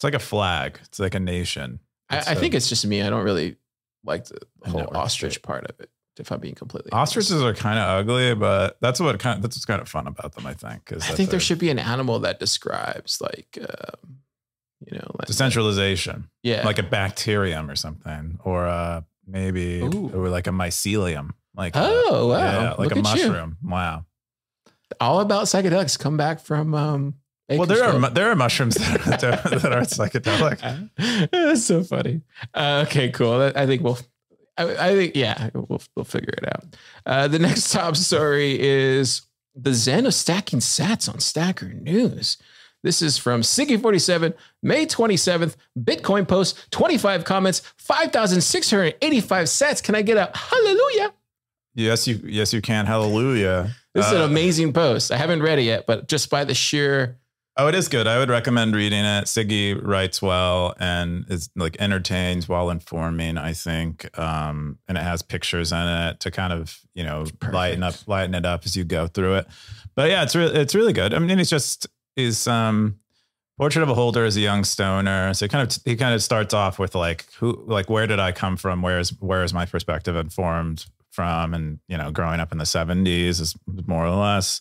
it's 0.05 0.13
like 0.13 0.15
a 0.15 0.25
flag. 0.25 0.79
It's 0.83 0.99
like 0.99 1.15
a 1.15 1.21
nation. 1.21 1.81
I, 2.11 2.35
think 2.35 2.55
it's 2.55 2.69
just 2.69 2.87
me. 2.87 3.03
I 3.03 3.11
don't 3.11 3.25
really 3.25 3.57
like 4.05 4.27
the 4.27 4.39
whole 4.67 4.95
ostrich 4.95 5.43
part 5.43 5.65
of 5.65 5.81
it. 5.81 5.91
If 6.17 6.31
I'm 6.31 6.39
being 6.39 6.55
completely 6.55 6.93
honest. 6.93 7.17
Ostriches 7.17 7.43
are 7.43 7.55
kind 7.55 7.77
of 7.77 7.89
ugly, 7.89 8.35
but 8.37 8.77
that's 8.81 9.01
what 9.01 9.19
kind. 9.19 9.43
that's 9.43 9.57
what's 9.57 9.65
kind 9.65 9.83
of 9.83 9.89
fun 9.89 10.07
about 10.07 10.35
them. 10.35 10.47
I 10.47 10.55
think. 10.55 10.93
I 10.93 10.99
think 11.01 11.31
there 11.31 11.41
should 11.41 11.59
be 11.59 11.71
an 11.71 11.79
animal 11.81 12.21
that 12.21 12.39
describes 12.39 13.21
like, 13.21 13.59
um, 13.61 14.19
you 14.79 14.97
know, 14.97 15.11
like 15.19 15.27
decentralization, 15.27 16.29
yeah, 16.45 16.65
like 16.65 16.79
a 16.79 16.85
bacterium 16.85 17.69
or 17.69 17.75
something, 17.75 18.39
or 18.45 18.67
uh 18.69 19.01
maybe 19.27 19.81
Ooh. 19.81 20.11
or 20.15 20.29
like 20.29 20.47
a 20.47 20.51
mycelium. 20.51 21.31
Like 21.57 21.73
Oh, 21.75 22.29
wow. 22.29 22.37
yeah, 22.37 22.69
like 22.71 22.79
Look 22.79 22.93
a 22.93 22.99
at 23.09 23.17
you. 23.17 23.29
mushroom. 23.29 23.57
Wow. 23.65 24.05
all 25.01 25.19
about 25.21 25.47
psychedelics. 25.47 25.99
Come 25.99 26.17
back 26.17 26.39
from 26.41 26.75
um. 26.75 27.15
Well, 27.49 27.67
there 27.67 27.85
are 27.85 27.99
mu- 27.99 28.11
there 28.11 28.31
are 28.31 28.35
mushrooms 28.35 28.75
that 29.05 29.23
are, 29.25 29.59
that 29.59 29.73
are 29.73 29.83
psychedelic. 29.83 30.91
That's 31.31 31.65
so 31.65 31.83
funny. 31.83 32.23
Uh, 32.55 32.85
okay, 32.87 33.11
cool. 33.11 33.53
I 33.55 33.67
think 33.67 33.83
we'll. 33.83 33.99
I, 34.57 34.91
I 34.91 34.95
think 34.95 35.15
yeah, 35.17 35.51
we'll 35.53 35.83
we'll 35.95 36.05
figure 36.05 36.33
it 36.39 36.47
out. 36.49 36.65
Uh, 37.05 37.29
the 37.29 37.39
next 37.39 37.71
top 37.73 37.97
story 37.97 38.59
is 38.61 39.23
the 39.55 39.75
Zen 39.75 40.07
of 40.07 40.15
stacking 40.15 40.61
Sats 40.61 41.13
on 41.13 41.21
Stacker 41.21 41.69
News. 41.73 42.39
This 42.83 43.01
is 43.01 43.17
from 43.17 43.41
Siggy47, 43.41 44.35
May 44.63 44.85
27th. 44.85 45.57
Bitcoin 45.79 46.29
post, 46.29 46.71
25 46.71 47.25
comments, 47.25 47.61
5,685 47.79 49.47
sats. 49.47 49.83
Can 49.83 49.95
I 49.95 50.03
get 50.03 50.17
a 50.17 50.31
hallelujah? 50.37 51.13
Yes, 51.75 52.07
you 52.07 52.21
yes 52.25 52.53
you 52.53 52.61
can. 52.63 52.87
Hallelujah. 52.87 53.71
This 53.95 54.07
is 54.07 54.13
an 54.13 54.21
Uh, 54.23 54.27
amazing 54.27 54.73
post. 54.73 55.11
I 55.13 55.17
haven't 55.17 55.43
read 55.43 55.59
it 55.59 55.63
yet, 55.63 55.87
but 55.87 56.09
just 56.09 56.31
by 56.31 56.45
the 56.45 56.55
sheer 56.55 57.17
Oh, 57.57 57.69
it 57.69 57.75
is 57.77 57.87
good. 57.87 58.09
I 58.09 58.19
would 58.19 58.31
recommend 58.31 58.75
reading 58.75 59.05
it. 59.05 59.27
Siggy 59.27 59.81
writes 59.81 60.21
well 60.21 60.75
and 60.81 61.25
is 61.29 61.51
like 61.55 61.77
entertains 61.79 62.49
while 62.49 62.69
informing, 62.69 63.39
I 63.39 63.53
think. 63.53 64.17
Um, 64.19 64.79
and 64.89 64.99
it 64.99 65.03
has 65.03 65.23
pictures 65.23 65.71
in 65.71 65.79
it 65.87 66.19
to 66.21 66.33
kind 66.33 66.53
of, 66.53 66.81
you 66.95 67.05
know, 67.05 67.27
lighten 67.53 67.85
up, 67.85 67.95
lighten 68.09 68.35
it 68.35 68.45
up 68.45 68.63
as 68.65 68.75
you 68.77 68.83
go 68.83 69.07
through 69.07 69.35
it. 69.37 69.47
But 69.95 70.11
yeah, 70.11 70.25
it's 70.25 70.35
really 70.35 70.57
it's 70.57 70.75
really 70.75 70.93
good. 70.93 71.15
I 71.15 71.21
mean, 71.21 71.39
it's 71.39 71.51
just 71.51 71.87
is 72.17 72.49
um 72.49 72.99
Portrait 73.57 73.85
of 73.85 73.89
a 73.89 73.95
Holder 73.95 74.25
is 74.25 74.37
a 74.37 74.41
young 74.41 74.65
stoner. 74.65 75.33
So 75.33 75.45
he 75.45 75.49
kind 75.49 75.71
of 75.71 75.79
he 75.85 75.95
kind 75.95 76.13
of 76.13 76.23
starts 76.25 76.55
off 76.55 76.81
with 76.81 76.97
like 76.97 77.27
who 77.35 77.63
like 77.67 77.89
where 77.89 78.09
did 78.09 78.19
I 78.19 78.33
come 78.33 78.57
from? 78.57 78.83
Where 78.83 78.99
is 78.99 79.11
where 79.21 79.45
is 79.45 79.55
my 79.55 79.65
perspective 79.65 80.17
informed 80.17 80.87
from? 81.13 81.55
And 81.55 81.79
you 81.87 81.97
know, 81.97 82.11
growing 82.11 82.41
up 82.41 82.51
in 82.51 82.59
the 82.59 82.65
70s 82.65 83.41
is 83.41 83.55
more 83.87 84.05
or 84.05 84.17
less 84.17 84.61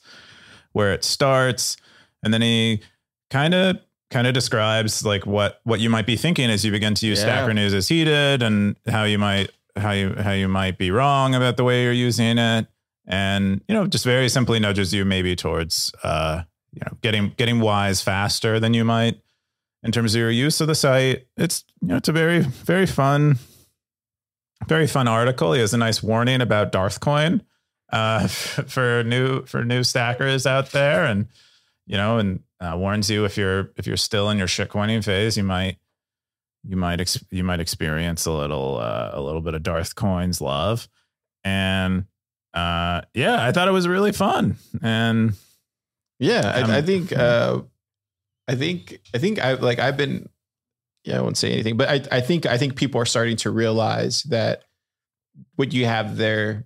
where 0.73 0.93
it 0.93 1.03
starts. 1.03 1.77
And 2.23 2.33
then 2.33 2.41
he 2.41 2.81
kind 3.29 3.53
of 3.53 3.77
kind 4.09 4.27
of 4.27 4.33
describes 4.33 5.05
like 5.05 5.25
what 5.25 5.59
what 5.63 5.79
you 5.79 5.89
might 5.89 6.05
be 6.05 6.15
thinking 6.15 6.49
as 6.49 6.63
you 6.63 6.71
begin 6.71 6.95
to 6.95 7.05
use 7.05 7.19
Yeah. 7.19 7.25
Stacker 7.25 7.53
News 7.53 7.73
as 7.73 7.87
he 7.87 8.03
did, 8.03 8.41
and 8.41 8.75
how 8.87 9.03
you 9.03 9.17
might 9.19 9.51
how 9.75 9.91
you 9.91 10.15
how 10.15 10.31
you 10.31 10.47
might 10.47 10.77
be 10.77 10.91
wrong 10.91 11.35
about 11.35 11.57
the 11.57 11.63
way 11.63 11.83
you're 11.83 11.93
using 11.93 12.37
it, 12.37 12.67
and 13.05 13.61
you 13.67 13.75
know, 13.75 13.87
just 13.87 14.05
very 14.05 14.29
simply 14.29 14.59
nudges 14.59 14.93
you 14.93 15.03
maybe 15.03 15.35
towards 15.35 15.91
uh, 16.03 16.43
you 16.71 16.81
know 16.85 16.97
getting 17.01 17.33
getting 17.37 17.59
wise 17.59 18.01
faster 18.01 18.59
than 18.59 18.73
you 18.73 18.85
might 18.85 19.19
in 19.83 19.91
terms 19.91 20.15
of 20.15 20.19
your 20.19 20.31
use 20.31 20.61
of 20.61 20.67
the 20.67 20.75
site. 20.75 21.27
It's 21.37 21.65
you 21.81 21.89
know, 21.89 21.97
it's 21.97 22.07
a 22.09 22.13
very 22.13 22.39
very 22.39 22.85
fun, 22.85 23.39
very 24.67 24.87
fun 24.87 25.07
article. 25.07 25.53
He 25.53 25.59
has 25.59 25.73
a 25.73 25.77
nice 25.77 26.01
warning 26.01 26.39
about 26.39 26.71
Darthcoin 26.71 27.41
uh, 27.91 28.27
for 28.27 29.03
new 29.03 29.45
for 29.45 29.63
new 29.65 29.83
stackers 29.83 30.45
out 30.45 30.71
there, 30.71 31.03
and 31.05 31.27
you 31.85 31.97
know, 31.97 32.17
and 32.17 32.41
uh, 32.59 32.75
warns 32.77 33.09
you 33.09 33.25
if 33.25 33.37
you're 33.37 33.71
if 33.75 33.87
you're 33.87 33.97
still 33.97 34.29
in 34.29 34.37
your 34.37 34.47
shit 34.47 34.69
shitcoining 34.69 35.03
phase, 35.03 35.37
you 35.37 35.43
might 35.43 35.77
you 36.67 36.77
might 36.77 37.01
ex- 37.01 37.23
you 37.29 37.43
might 37.43 37.59
experience 37.59 38.25
a 38.25 38.31
little 38.31 38.77
uh, 38.77 39.11
a 39.13 39.21
little 39.21 39.41
bit 39.41 39.53
of 39.53 39.63
Darth 39.63 39.95
Coin's 39.95 40.39
love, 40.41 40.87
and 41.43 42.05
uh, 42.53 43.01
yeah, 43.13 43.43
I 43.43 43.51
thought 43.51 43.67
it 43.67 43.71
was 43.71 43.87
really 43.87 44.11
fun, 44.11 44.57
and 44.81 45.33
Yeah, 46.19 46.39
Um, 46.39 46.71
I, 46.71 46.77
I 46.77 46.81
think 46.81 47.11
uh, 47.17 47.61
I 48.47 48.55
think 48.55 48.99
I 49.13 49.17
think 49.17 49.39
I 49.39 49.53
like 49.53 49.79
I've 49.79 49.97
been 49.97 50.29
yeah, 51.03 51.17
I 51.17 51.21
won't 51.21 51.37
say 51.37 51.51
anything, 51.51 51.75
but 51.75 51.89
I 51.89 52.17
I 52.17 52.21
think 52.21 52.45
I 52.45 52.57
think 52.57 52.75
people 52.75 53.01
are 53.01 53.05
starting 53.05 53.37
to 53.37 53.51
realize 53.51 54.23
that 54.23 54.63
what 55.55 55.73
you 55.73 55.85
have 55.85 56.15
there 56.15 56.65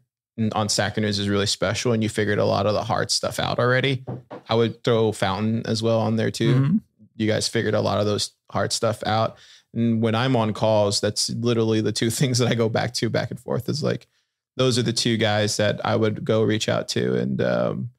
on 0.53 0.69
Stacker 0.69 1.01
News 1.01 1.19
is 1.19 1.29
really 1.29 1.45
special, 1.47 1.91
and 1.93 2.03
you 2.03 2.09
figured 2.09 2.39
a 2.39 2.45
lot 2.45 2.65
of 2.65 2.73
the 2.73 2.83
hard 2.83 3.09
stuff 3.11 3.39
out 3.39 3.59
already. 3.59 4.05
I 4.49 4.55
would 4.55 4.83
throw 4.83 5.11
Fountain 5.11 5.63
as 5.65 5.81
well 5.81 5.99
on 5.99 6.15
there 6.15 6.31
too. 6.31 6.55
Mhm. 6.55 6.81
You 7.15 7.27
guys 7.27 7.47
figured 7.47 7.73
a 7.73 7.81
lot 7.81 7.99
of 7.99 8.05
those 8.05 8.31
hard 8.51 8.71
stuff 8.71 9.03
out. 9.05 9.37
And 9.73 10.01
when 10.01 10.15
I'm 10.15 10.35
on 10.35 10.53
calls, 10.53 11.01
that's 11.01 11.29
literally 11.31 11.81
the 11.81 11.91
two 11.91 12.09
things 12.19 12.37
that 12.37 12.47
I 12.47 12.55
go 12.55 12.69
back 12.69 12.93
to 12.95 13.09
back 13.09 13.31
and 13.31 13.39
forth 13.39 13.67
is 13.69 13.83
like 13.83 14.07
those 14.55 14.77
are 14.77 14.83
the 14.83 14.93
two 14.93 15.17
guys 15.17 15.57
that 15.57 15.83
I 15.85 15.95
would 15.95 16.23
go 16.25 16.41
reach 16.43 16.67
out 16.69 16.87
to 16.89 17.15
and 17.15 17.41
um, 17.41 17.89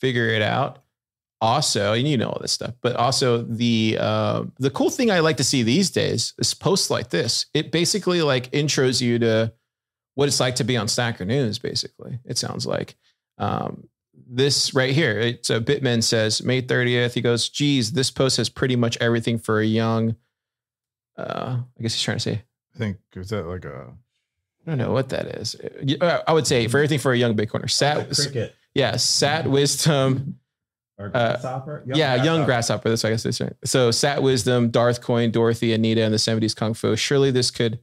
figure 0.00 0.28
it 0.28 0.42
out. 0.42 0.78
Also, 1.40 1.92
and 1.92 2.06
you 2.06 2.16
know 2.16 2.28
all 2.28 2.38
this 2.40 2.52
stuff, 2.52 2.74
but 2.82 2.94
also 2.94 3.42
the 3.42 3.96
uh, 3.98 4.44
the 4.60 4.70
cool 4.70 4.90
thing 4.90 5.10
I 5.10 5.18
like 5.18 5.38
to 5.38 5.44
see 5.44 5.64
these 5.64 5.90
days 5.90 6.34
is 6.38 6.54
posts 6.54 6.88
like 6.88 7.10
this. 7.10 7.46
It 7.52 7.72
basically 7.72 8.22
like 8.22 8.48
intros 8.52 9.00
you 9.00 9.18
to 9.18 9.52
what 10.14 10.28
it's 10.28 10.40
like 10.40 10.56
to 10.56 10.64
be 10.64 10.76
on 10.76 10.88
Stacker 10.88 11.24
News. 11.24 11.58
Basically, 11.58 12.18
it 12.24 12.38
sounds 12.38 12.66
like 12.66 12.96
um, 13.38 13.88
this 14.28 14.74
right 14.74 14.94
here. 14.94 15.18
It's 15.18 15.50
a 15.50 15.60
Bitman 15.60 16.02
says 16.02 16.42
May 16.42 16.62
30th. 16.62 17.14
He 17.14 17.20
goes, 17.20 17.48
geez, 17.48 17.92
this 17.92 18.10
post 18.10 18.36
has 18.36 18.48
pretty 18.48 18.76
much 18.76 18.96
everything 19.00 19.38
for 19.38 19.60
a 19.60 19.66
young. 19.66 20.16
Uh, 21.16 21.58
I 21.78 21.82
guess 21.82 21.94
he's 21.94 22.02
trying 22.02 22.16
to 22.16 22.22
say 22.22 22.42
I 22.74 22.78
think 22.78 22.96
is 23.14 23.28
that 23.30 23.46
like 23.46 23.64
a 23.66 23.92
I 24.66 24.70
don't 24.70 24.78
know 24.78 24.92
what 24.92 25.08
that 25.10 25.26
is. 25.26 25.56
Uh, 26.00 26.20
I 26.26 26.32
would 26.32 26.46
say 26.46 26.68
for 26.68 26.78
everything 26.78 26.98
for 27.00 27.12
a 27.12 27.18
young 27.18 27.34
Bitcoiner. 27.36 27.70
Sat, 27.70 28.08
cricket 28.14 28.54
yeah, 28.74 28.96
sat 28.96 29.46
wisdom. 29.46 30.38
or 30.98 31.06
Uh, 31.08 31.32
grasshopper. 31.32 31.82
yeah, 31.86 32.22
young 32.22 32.44
grasshopper. 32.44 32.88
That's 32.88 33.02
what 33.02 33.08
I 33.08 33.12
guess 33.12 33.24
that's 33.24 33.40
right. 33.40 33.52
So 33.64 33.90
sat 33.90 34.22
wisdom, 34.22 34.70
Darth 34.70 35.00
Coin, 35.02 35.30
Dorothy, 35.32 35.72
Anita, 35.74 36.02
and 36.02 36.14
the 36.14 36.18
70s 36.18 36.54
Kung 36.56 36.74
Fu. 36.74 36.94
Surely 36.96 37.30
this 37.32 37.50
could 37.50 37.80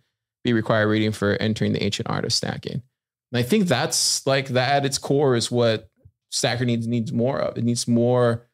be 0.49 0.53
required 0.53 0.87
reading 0.87 1.11
for 1.11 1.33
entering 1.33 1.73
the 1.73 1.83
ancient 1.83 2.09
art 2.09 2.25
of 2.25 2.33
stacking. 2.33 2.81
And 3.31 3.39
I 3.39 3.43
think 3.43 3.67
that's 3.67 4.25
like 4.25 4.49
that 4.49 4.77
at 4.77 4.85
its 4.85 4.97
core 4.97 5.35
is 5.35 5.51
what 5.51 5.89
Stacker 6.31 6.65
needs 6.65 6.87
needs 6.87 7.11
more 7.11 7.39
of. 7.39 7.57
It 7.57 7.63
needs 7.63 7.87
more 7.87 8.47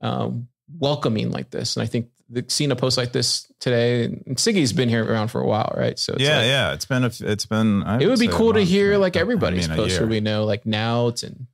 um, 0.00 0.48
welcoming 0.78 1.30
like 1.30 1.50
this. 1.50 1.76
And 1.76 1.82
I 1.82 1.86
think 1.86 2.08
the, 2.28 2.44
seeing 2.48 2.70
a 2.70 2.76
post 2.76 2.96
like 2.96 3.12
this 3.12 3.46
today, 3.60 4.04
and 4.04 4.36
Siggy's 4.36 4.72
been 4.72 4.88
here 4.88 5.04
around 5.04 5.28
for 5.28 5.40
a 5.40 5.46
while, 5.46 5.72
right? 5.76 5.98
So 5.98 6.14
it's 6.14 6.22
yeah, 6.22 6.38
like- 6.38 6.46
yeah. 6.46 6.72
It's 6.72 6.84
been 6.84 7.04
a, 7.04 7.10
it's 7.20 7.46
been. 7.46 7.82
I 7.82 8.00
it 8.00 8.06
would 8.06 8.18
be 8.18 8.28
cool 8.28 8.54
to 8.54 8.64
hear 8.64 8.96
like 8.98 9.16
I 9.16 9.20
everybody's 9.20 9.68
mean, 9.68 9.78
a 9.78 9.82
posts 9.82 9.98
where 9.98 10.08
we 10.08 10.20
know 10.20 10.44
like 10.44 10.66
now 10.66 11.08
it's 11.08 11.22
and 11.22 11.46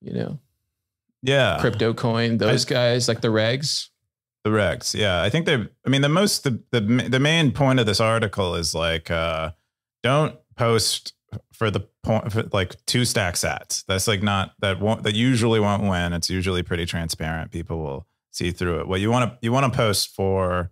you 0.00 0.12
know 0.12 0.38
yeah, 1.22 1.58
crypto 1.60 1.94
coin 1.94 2.38
those 2.38 2.64
guys 2.64 3.08
like 3.08 3.20
the 3.20 3.28
regs 3.28 3.88
Regs, 4.50 4.94
yeah. 4.94 5.22
I 5.22 5.30
think 5.30 5.46
they. 5.46 5.54
I 5.54 5.88
mean, 5.88 6.02
the 6.02 6.08
most 6.08 6.44
the 6.44 6.62
the 6.70 6.80
the 6.80 7.20
main 7.20 7.52
point 7.52 7.80
of 7.80 7.86
this 7.86 8.00
article 8.00 8.54
is 8.54 8.74
like, 8.74 9.10
uh, 9.10 9.52
don't 10.02 10.36
post 10.56 11.14
for 11.52 11.70
the 11.70 11.80
point 12.02 12.32
for 12.32 12.44
like 12.52 12.84
two 12.86 13.04
stack 13.04 13.34
sats. 13.34 13.84
That's 13.86 14.08
like 14.08 14.22
not 14.22 14.52
that 14.60 14.80
won't 14.80 15.02
that 15.02 15.14
usually 15.14 15.60
won't 15.60 15.82
win. 15.82 16.12
It's 16.12 16.30
usually 16.30 16.62
pretty 16.62 16.86
transparent. 16.86 17.50
People 17.50 17.78
will 17.78 18.06
see 18.30 18.50
through 18.50 18.80
it. 18.80 18.88
What 18.88 19.00
you 19.00 19.10
want 19.10 19.30
to 19.30 19.38
you 19.42 19.52
want 19.52 19.70
to 19.70 19.76
post 19.76 20.14
for, 20.14 20.70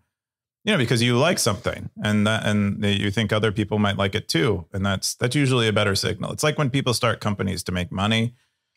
you 0.65 0.73
know, 0.73 0.79
because 0.79 1.03
you 1.03 1.17
like 1.19 1.39
something 1.39 1.91
and 2.03 2.27
that 2.27 2.47
and 2.47 2.85
you 2.85 3.11
think 3.11 3.33
other 3.33 3.53
people 3.53 3.79
might 3.79 3.97
like 3.97 4.15
it 4.15 4.29
too, 4.29 4.67
and 4.73 4.85
that's 4.85 5.15
that's 5.15 5.37
usually 5.37 5.69
a 5.69 5.73
better 5.73 5.95
signal. 5.95 6.33
It's 6.33 6.43
like 6.43 6.59
when 6.59 6.71
people 6.71 6.95
start 6.95 7.21
companies 7.21 7.63
to 7.65 7.73
make 7.73 7.93
money. 7.93 8.35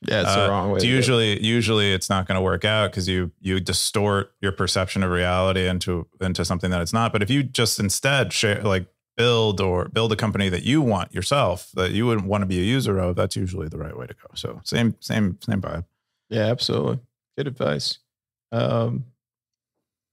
Yeah 0.08 0.22
it's 0.22 0.30
Uh, 0.30 0.44
the 0.46 0.50
wrong 0.50 0.70
way 0.72 0.76
it's 0.78 0.84
it. 0.86 0.88
usually 0.88 1.44
usually 1.46 1.94
it's 1.94 2.10
not 2.10 2.28
going 2.28 2.36
to 2.36 2.42
work 2.42 2.64
out 2.66 2.92
because 2.92 3.08
you 3.08 3.32
you 3.42 3.60
distort 3.60 4.32
your 4.42 4.52
perception 4.52 5.04
of 5.04 5.12
reality 5.12 5.68
into 5.68 6.08
into 6.22 6.44
something 6.46 6.72
that 6.72 6.82
it's 6.82 6.94
not. 6.94 7.12
But 7.12 7.22
if 7.22 7.30
you 7.30 7.44
just 7.44 7.80
instead 7.80 8.32
share 8.34 8.62
like 8.62 8.88
build 9.18 9.60
or 9.60 9.90
build 9.90 10.14
a 10.14 10.16
company 10.16 10.48
that 10.48 10.64
you 10.64 10.82
want 10.82 11.14
yourself 11.14 11.70
that 11.74 11.92
you 11.92 12.06
wouldn't 12.06 12.26
want 12.28 12.42
to 12.42 12.46
be 12.46 12.60
a 12.60 12.64
user 12.64 12.98
of, 13.00 13.18
that's 13.18 13.36
usually 13.36 13.68
the 13.68 13.78
right 13.78 13.98
way 13.98 14.08
to 14.08 14.14
go. 14.14 14.28
So 14.36 14.62
same 14.64 14.96
same 15.02 15.38
same 15.42 15.60
vibe. 15.62 15.84
yeah 16.30 16.46
absolutely 16.46 17.00
good 17.38 17.48
advice 17.48 17.98
um 18.54 19.04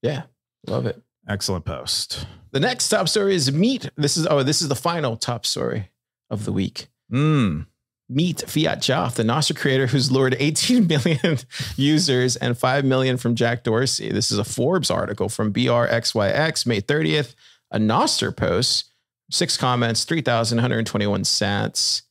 yeah 0.02 0.22
love 0.66 0.86
it 0.86 1.00
Excellent 1.28 1.64
post. 1.64 2.26
the 2.52 2.60
next 2.60 2.88
top 2.88 3.08
story 3.08 3.34
is 3.34 3.52
meet 3.52 3.90
this 3.96 4.16
is 4.16 4.26
oh 4.30 4.42
this 4.42 4.62
is 4.62 4.68
the 4.68 4.76
final 4.76 5.16
top 5.16 5.46
story 5.46 5.90
of 6.30 6.44
the 6.44 6.52
week 6.52 6.88
Mm. 7.12 7.66
Meet 8.08 8.38
fiatjaf, 8.46 9.14
the 9.14 9.24
Nostr 9.24 9.56
creator 9.56 9.88
who's 9.88 10.12
lured 10.12 10.36
18 10.38 10.86
million 10.88 11.38
users 11.76 12.36
and 12.36 12.56
5 12.56 12.84
million 12.84 13.16
from 13.16 13.34
Jack 13.34 13.64
Dorsey. 13.64 14.12
This 14.12 14.30
is 14.30 14.38
a 14.38 14.44
Forbes 14.44 14.90
article 14.92 15.28
from 15.28 15.52
BRXYX, 15.52 16.66
May 16.66 16.80
30th. 16.80 17.34
A 17.72 17.78
Nostr 17.78 18.34
post, 18.36 18.92
six 19.30 19.56
comments, 19.56 20.04
3,121 20.04 21.22
sats. 21.22 22.02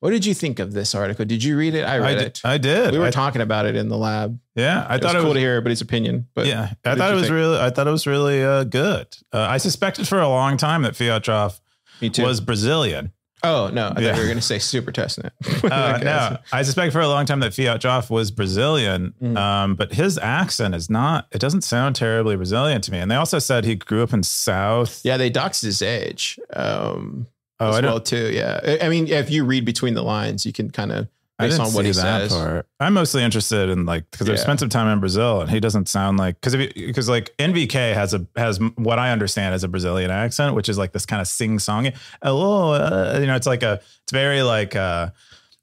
What 0.00 0.10
did 0.10 0.26
you 0.26 0.34
think 0.34 0.58
of 0.58 0.74
this 0.74 0.94
article? 0.94 1.24
Did 1.24 1.42
you 1.42 1.56
read 1.56 1.74
it? 1.74 1.84
I 1.84 1.94
I 1.94 1.98
read 2.00 2.18
did. 2.18 2.26
it. 2.26 2.40
I 2.44 2.58
did. 2.58 2.92
We 2.92 2.98
were 2.98 3.06
I- 3.06 3.10
talking 3.10 3.40
about 3.40 3.64
it 3.64 3.76
in 3.76 3.88
the 3.88 3.96
lab. 3.96 4.38
yeah, 4.54 4.86
I 4.88 4.96
it 4.96 5.02
thought 5.02 5.14
was 5.14 5.14
it 5.14 5.16
cool 5.16 5.16
was 5.16 5.24
cool 5.24 5.34
to 5.34 5.40
hear 5.40 5.50
everybody's 5.52 5.80
opinion. 5.80 6.28
But 6.34 6.46
yeah, 6.46 6.72
I 6.84 6.94
thought 6.94 7.10
it 7.12 7.14
was 7.14 7.22
think? 7.24 7.34
really. 7.34 7.58
I 7.58 7.70
thought 7.70 7.86
it 7.88 7.90
was 7.90 8.06
really 8.06 8.44
uh, 8.44 8.64
good. 8.64 9.06
Uh, 9.32 9.40
I 9.40 9.56
suspected 9.56 10.06
for 10.06 10.20
a 10.20 10.28
long 10.28 10.58
time 10.58 10.82
that 10.82 10.92
fiatjaf 10.92 11.58
was 12.18 12.40
Brazilian. 12.42 13.12
Oh, 13.42 13.70
no. 13.72 13.86
I 13.88 13.94
thought 13.94 14.02
Yeah. 14.02 14.14
you 14.14 14.20
were 14.20 14.26
going 14.26 14.38
to 14.38 14.42
say 14.42 14.58
super 14.58 14.90
testnet. 14.92 15.30
Uh, 15.70 15.92
Okay. 15.96 16.04
no, 16.04 16.38
I 16.52 16.62
suspect 16.62 16.92
for 16.92 17.00
a 17.00 17.08
long 17.08 17.24
time 17.26 17.40
that 17.40 17.52
fiatjaf 17.52 18.10
was 18.10 18.30
Brazilian, 18.30 19.14
Mm. 19.22 19.36
um, 19.36 19.74
but 19.74 19.92
his 19.92 20.18
accent 20.18 20.74
is 20.74 20.88
not. 20.90 21.26
It 21.32 21.38
doesn't 21.38 21.62
sound 21.62 21.96
terribly 21.96 22.36
Brazilian 22.36 22.80
to 22.82 22.90
me. 22.92 22.98
And 22.98 23.10
they 23.10 23.16
also 23.16 23.38
said 23.38 23.64
he 23.64 23.74
grew 23.74 24.02
up 24.02 24.12
in 24.12 24.22
South. 24.22 25.00
Yeah, 25.04 25.16
they 25.16 25.30
doxed 25.30 25.62
his 25.62 25.82
age. 25.82 26.38
Um, 26.54 27.26
Oh, 27.60 27.70
as 27.76 27.82
well 27.82 27.98
too. 28.00 28.30
Yeah, 28.32 28.78
I- 28.82 28.88
mean, 28.88 29.08
if 29.08 29.30
you 29.32 29.44
read 29.44 29.64
between 29.64 29.94
the 29.94 30.02
lines, 30.02 30.46
you 30.46 30.52
can 30.52 30.70
kind 30.70 30.92
of 30.92 31.08
based 31.38 31.58
didn't 31.58 31.68
on 31.68 31.74
what 31.74 31.82
see 31.82 31.88
he 31.88 31.92
that 31.92 32.30
says. 32.30 32.32
part. 32.32 32.66
I'm 32.80 32.94
mostly 32.94 33.22
interested 33.22 33.68
in 33.68 33.86
like 33.86 34.10
because 34.10 34.28
I've 34.28 34.40
spent 34.40 34.60
some 34.60 34.68
time 34.68 34.88
in 34.88 35.00
Brazil 35.00 35.40
and 35.40 35.50
he 35.50 35.60
doesn't 35.60 35.88
sound 35.88 36.18
like 36.18 36.40
because 36.40 36.56
because 36.74 37.08
like 37.08 37.34
NVK 37.38 37.94
has 37.94 38.14
a 38.14 38.26
has 38.36 38.58
what 38.76 38.98
I 38.98 39.10
understand 39.10 39.54
as 39.54 39.64
a 39.64 39.68
Brazilian 39.68 40.10
accent, 40.10 40.54
which 40.54 40.68
is 40.68 40.78
like 40.78 40.92
this 40.92 41.06
kind 41.06 41.20
of 41.20 41.28
sing 41.28 41.58
songy. 41.58 41.96
Hello, 42.22 42.72
uh, 42.72 43.18
you 43.20 43.26
know, 43.26 43.36
it's 43.36 43.46
like 43.46 43.62
a 43.62 43.80
it's 44.02 44.12
very 44.12 44.42
like 44.42 44.74
uh 44.74 45.10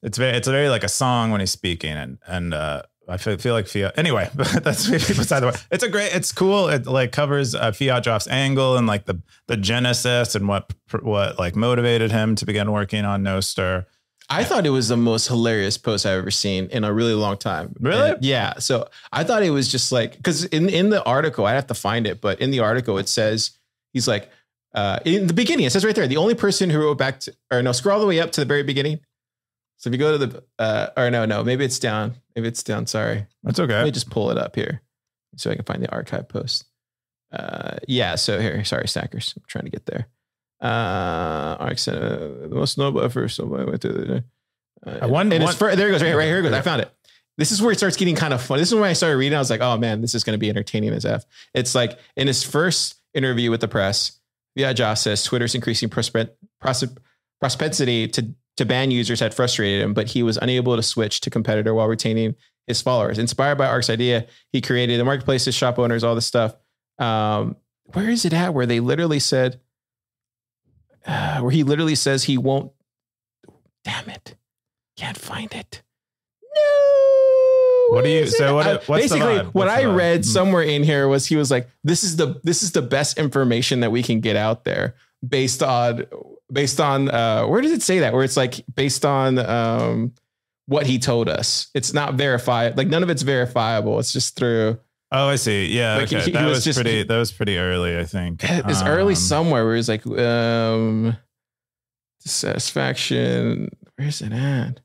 it's 0.02 0.18
very 0.18 0.38
it's 0.38 0.48
very 0.48 0.70
like 0.70 0.84
a 0.84 0.90
song 0.90 1.32
when 1.32 1.40
he's 1.40 1.52
speaking 1.52 1.94
and 1.94 2.18
and 2.28 2.54
uh 2.54 2.84
I 3.08 3.18
feel, 3.18 3.38
feel 3.38 3.54
like 3.54 3.68
Fiat. 3.68 3.98
Anyway, 3.98 4.30
but 4.36 4.64
that's 4.64 4.90
beside 4.90 5.42
the 5.42 5.48
way. 5.48 5.54
It's 5.72 5.84
a 5.84 5.90
great. 5.90 6.16
It's 6.16 6.32
cool. 6.32 6.70
It 6.70 6.88
like 6.88 7.12
covers 7.12 7.54
uh, 7.54 7.72
fiatjaf's 7.72 8.28
angle 8.28 8.78
and 8.78 8.88
like 8.88 9.06
the 9.06 9.22
the 9.48 9.58
genesis 9.58 10.36
and 10.36 10.48
what 10.48 10.74
what 11.02 11.38
like 11.38 11.56
motivated 11.56 12.12
him 12.12 12.36
to 12.36 12.46
begin 12.46 12.72
working 12.72 13.06
on 13.06 13.24
Nostr. 13.24 13.86
I 14.30 14.44
thought 14.44 14.66
it 14.66 14.72
was 14.72 14.88
the 14.88 14.98
most 14.98 15.28
hilarious 15.28 15.78
post 15.78 16.06
I've 16.06 16.18
ever 16.18 16.32
seen 16.32 16.68
in 16.68 16.84
a 16.84 16.92
really 16.92 17.14
long 17.14 17.38
time. 17.38 17.76
Really? 17.80 18.12
And 18.12 18.24
yeah. 18.24 18.58
So 18.60 18.90
I 19.12 19.24
thought 19.24 19.44
it 19.44 19.52
was 19.52 19.72
just 19.72 19.92
like 19.92 20.18
because 20.18 20.46
in 20.46 20.70
in 20.70 20.90
the 20.90 21.04
article 21.04 21.46
I 21.46 21.54
have 21.54 21.68
to 21.68 21.74
find 21.74 22.08
it, 22.08 22.22
but 22.22 22.42
in 22.42 22.52
the 22.52 22.60
article 22.60 22.98
it 22.98 23.08
says 23.08 23.52
he's 23.94 24.08
like 24.08 24.30
uh, 24.74 25.00
in 25.06 25.28
the 25.28 25.34
beginning 25.34 25.66
it 25.66 25.72
says 25.72 25.86
right 25.86 25.96
there 25.96 26.08
the 26.08 26.18
only 26.18 26.36
person 26.36 26.70
who 26.70 26.80
wrote 26.80 26.98
back 26.98 27.20
to 27.22 27.36
or 27.52 27.62
no 27.62 27.72
scroll 27.72 27.96
all 27.96 28.02
the 28.02 28.08
way 28.08 28.20
up 28.20 28.32
to 28.34 28.42
the 28.42 28.46
very 28.46 28.64
beginning. 28.64 29.00
So 29.78 29.90
if 29.90 29.94
you 29.94 30.00
go 30.00 30.18
to 30.18 30.26
the 30.26 30.44
uh, 30.58 30.88
or 30.98 31.12
no 31.12 31.26
no 31.26 31.44
maybe 31.44 31.66
it's 31.66 31.80
down 31.80 32.16
maybe 32.36 32.48
it's 32.48 32.64
down 32.64 32.88
sorry 32.88 33.28
That's 33.44 33.60
okay. 33.60 33.76
Let 33.76 33.86
me 33.86 33.92
just 33.92 34.10
pull 34.10 34.32
it 34.32 34.38
up 34.38 34.56
here 34.56 34.82
so 35.38 35.52
I 35.52 35.56
can 35.56 35.66
find 35.66 35.84
the 35.84 35.92
archive 35.92 36.28
post. 36.28 36.66
Uh, 37.32 37.78
yeah, 37.88 38.16
so 38.16 38.40
here, 38.40 38.64
sorry, 38.64 38.88
stackers. 38.88 39.34
I'm 39.36 39.44
trying 39.48 39.66
to 39.66 39.72
get 39.72 39.86
there. 39.86 40.08
Uh, 40.66 41.58
Arc 41.60 41.78
uh, 41.88 41.92
the 41.92 42.48
most 42.52 42.78
noble 42.78 43.02
effort. 43.02 43.30
So 43.30 43.56
I 43.56 43.64
went 43.66 43.82
to 43.82 43.90
the. 43.90 44.24
Uh, 44.86 45.00
Uh, 45.04 45.08
one- 45.08 45.32
and 45.32 45.44
one- 45.44 45.52
it's 45.52 45.60
fir- 45.60 45.76
there 45.76 45.90
it 45.90 45.92
goes. 45.92 46.04
Right, 46.04 46.16
right 46.16 46.26
here 46.26 46.40
it 46.40 46.44
goes. 46.44 46.54
I 46.54 46.62
found 46.62 46.82
it. 46.82 46.92
This 47.38 47.52
is 47.52 47.62
where 47.62 47.72
it 47.72 47.78
starts 47.78 47.98
getting 47.98 48.16
kind 48.16 48.34
of 48.34 48.42
fun. 48.42 48.60
This 48.60 48.70
is 48.70 48.76
when 48.76 48.84
I 48.90 48.94
started 48.94 49.18
reading. 49.18 49.36
I 49.36 49.40
was 49.40 49.50
like, 49.50 49.62
oh 49.62 49.78
man, 49.78 50.02
this 50.02 50.16
is 50.16 50.24
going 50.24 50.36
to 50.36 50.40
be 50.40 50.50
entertaining 50.50 50.94
as 50.94 51.06
f. 51.06 51.26
It's 51.54 51.76
like 51.76 52.00
in 52.16 52.28
his 52.28 52.44
first 52.44 52.96
interview 53.14 53.52
with 53.52 53.62
the 53.62 53.68
press, 53.68 54.20
fiatjaf 54.58 54.98
says 54.98 55.24
Twitter's 55.24 55.56
increasing 55.56 55.90
propensity 55.90 58.08
to, 58.08 58.28
to 58.58 58.66
ban 58.66 58.92
users 58.92 59.20
had 59.20 59.34
frustrated 59.34 59.82
him, 59.82 59.94
but 59.94 60.08
he 60.08 60.24
was 60.24 60.38
unable 60.38 60.76
to 60.76 60.84
switch 60.84 61.22
to 61.22 61.30
competitor 61.30 61.74
while 61.74 61.88
retaining 61.88 62.36
his 62.68 62.82
followers. 62.82 63.20
Inspired 63.20 63.58
by 63.58 63.68
Arc's 63.68 63.90
idea, 63.90 64.28
he 64.52 64.62
created 64.62 65.00
the 65.00 65.06
marketplaces, 65.06 65.56
shop 65.56 65.78
owners, 65.78 66.04
all 66.04 66.16
this 66.16 66.26
stuff. 66.26 66.56
Um, 67.00 67.58
where 67.94 68.10
is 68.10 68.26
it 68.26 68.34
at? 68.34 68.54
Where 68.54 68.66
they 68.66 68.80
literally 68.80 69.20
said, 69.20 69.60
uh, 71.06 71.40
where 71.42 71.52
he 71.52 71.64
literally 71.64 71.96
says 71.96 72.24
he 72.24 72.38
won't. 72.38 72.72
Damn 73.84 74.10
it, 74.10 74.36
can't 74.98 75.18
find 75.18 75.54
it. 75.54 75.82
No. 76.44 77.96
What 77.96 78.04
do 78.04 78.10
you- 78.10 78.28
so 78.28 78.56
what- 78.56 78.86
the 78.86 78.94
basically 78.94 79.38
what 79.54 79.68
I 79.68 79.86
read 79.86 80.18
Hmm. 80.20 80.24
somewhere 80.24 80.64
in 80.64 80.84
here 80.84 81.08
was 81.08 81.28
he 81.28 81.36
was 81.36 81.52
like, 81.52 81.70
"This 81.84 82.04
is 82.04 82.16
the 82.16 82.40
this 82.44 82.64
is 82.64 82.72
the 82.72 82.82
best 82.82 83.18
information 83.20 83.82
that 83.82 83.92
we 83.92 84.02
can 84.02 84.20
get 84.22 84.36
out 84.36 84.64
there 84.64 84.96
based 85.28 85.62
on 85.62 86.06
based 86.52 86.80
on 86.80 87.10
uh, 87.10 87.46
where 87.46 87.62
does 87.62 87.72
it 87.72 87.82
say 87.84 88.00
that? 88.00 88.14
Where 88.14 88.24
it's 88.24 88.38
like 88.38 88.64
based 88.76 89.06
on 89.06 89.38
um, 89.38 90.14
what 90.68 90.88
he 90.88 90.98
told 90.98 91.30
us. 91.30 91.68
It's 91.76 91.94
not 91.94 92.16
verified. 92.16 92.76
Like 92.78 92.88
none 92.88 93.04
of 93.04 93.10
it's 93.12 93.22
verifiable. 93.22 94.00
It's 94.00 94.12
just 94.14 94.36
through." 94.36 94.80
Oh, 95.18 95.30
I 95.30 95.38
see. 95.38 95.68
Yeah, 95.68 95.96
Like, 95.96 96.04
okay. 96.08 96.20
he- 96.20 96.26
he 96.26 96.32
that 96.32 96.46
was 96.46 96.58
was, 96.58 96.64
just- 96.66 96.78
pretty. 96.82 97.04
That 97.04 97.18
was 97.18 97.32
pretty 97.32 97.58
early, 97.58 97.98
I 97.98 98.04
think. 98.06 98.42
It's 98.44 98.82
early 98.82 99.14
Um, 99.14 99.20
somewhere 99.20 99.64
where 99.66 99.76
it's 99.76 99.88
like 99.88 100.06
um 100.08 101.16
dissatisfaction. 102.24 103.70
Where's 103.98 104.22
it 104.22 104.34
at? 104.34 104.82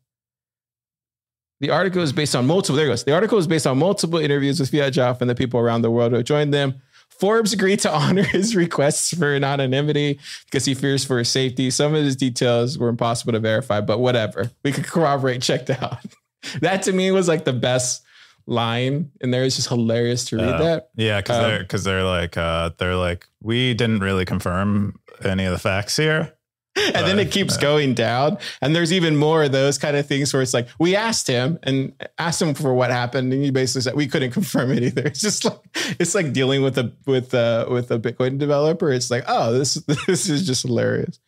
The 1.61 1.71
article 1.71 2.03
is 2.03 2.13
based 2.13 2.35
on 2.37 2.47
multiple. 2.47 2.77
There 2.77 2.87
it 2.87 2.91
goes. 2.91 3.05
The 3.05 3.13
article 3.15 3.39
is 3.39 3.47
based 3.47 3.67
on 3.67 3.79
multiple 3.79 4.19
interviews 4.19 4.61
with 4.61 4.71
fiatjaf 4.71 5.21
and 5.21 5.29
the 5.29 5.35
people 5.35 5.61
around 5.61 5.83
the 5.83 5.91
world 5.91 6.13
who 6.13 6.23
joined 6.23 6.55
them. 6.55 6.81
Forbes 7.09 7.53
agreed 7.53 7.81
to 7.81 7.91
honor 7.95 8.23
his 8.23 8.57
requests 8.57 9.13
for 9.17 9.35
anonymity 9.35 10.19
because 10.47 10.65
he 10.65 10.75
fears 10.75 11.05
for 11.05 11.19
his 11.19 11.29
safety. 11.29 11.71
Some 11.71 11.95
of 11.95 12.03
his 12.05 12.17
details 12.17 12.79
were 12.79 12.89
impossible 12.89 13.33
to 13.33 13.41
verify, 13.41 13.81
but 13.83 13.99
whatever. 13.99 14.51
We 14.65 14.73
could 14.73 14.87
corroborate. 14.87 15.43
Checked 15.43 15.69
out. 15.71 15.99
that 16.61 16.83
to 16.85 16.93
me 16.93 17.11
was 17.11 17.29
like 17.29 17.45
the 17.45 17.53
best 17.53 18.03
line 18.47 19.11
in 19.21 19.31
there. 19.31 19.45
It's 19.45 19.57
just 19.57 19.69
hilarious 19.69 20.25
to 20.27 20.37
read 20.37 20.45
Uh, 20.55 20.63
that. 20.63 20.91
Yeah, 20.97 21.21
because 21.21 21.37
Um, 21.39 21.43
they're 21.45 21.59
because 21.61 21.85
they're 21.85 22.05
like 22.05 22.37
uh, 22.37 22.71
they're 22.79 22.97
like 22.97 23.27
we 23.43 23.75
didn't 23.75 24.01
really 24.01 24.25
confirm 24.25 24.99
any 25.25 25.45
of 25.45 25.53
the 25.53 25.59
facts 25.59 25.97
here. 25.97 26.33
and 26.77 26.95
then 27.05 27.19
it 27.19 27.33
keeps 27.33 27.57
Uh, 27.57 27.61
going 27.61 27.95
down. 27.95 28.39
And 28.63 28.75
there's 28.77 28.93
even 28.93 29.17
more 29.17 29.43
of 29.43 29.51
those 29.51 29.77
kind 29.77 29.97
of 29.97 30.07
things 30.07 30.33
where 30.33 30.41
it's 30.41 30.55
like, 30.55 30.69
we 30.79 30.95
asked 30.95 31.27
him 31.27 31.59
and 31.65 31.93
asked 32.17 32.41
him 32.41 32.55
for 32.55 32.73
what 32.73 32.93
happened. 32.93 33.33
And 33.33 33.43
he 33.45 33.51
basically 33.51 33.83
said, 33.83 33.97
we 33.97 34.07
couldn't 34.07 34.31
confirm 34.39 34.71
it 34.71 34.85
either. 34.85 35.03
It's 35.03 35.21
just 35.21 35.45
like, 35.45 35.59
it's 35.99 36.15
like 36.15 36.33
dealing 36.33 36.63
with 36.63 36.79
a, 36.79 36.93
with 37.07 37.35
a 37.35 37.67
with 37.69 37.91
a 37.91 37.99
Bitcoin 37.99 38.39
developer. 38.39 38.93
It's 38.93 39.11
like, 39.11 39.25
oh, 39.27 39.53
this, 39.53 39.75
this 40.07 40.29
is 40.29 40.47
just 40.47 40.63
hilarious. 40.63 41.19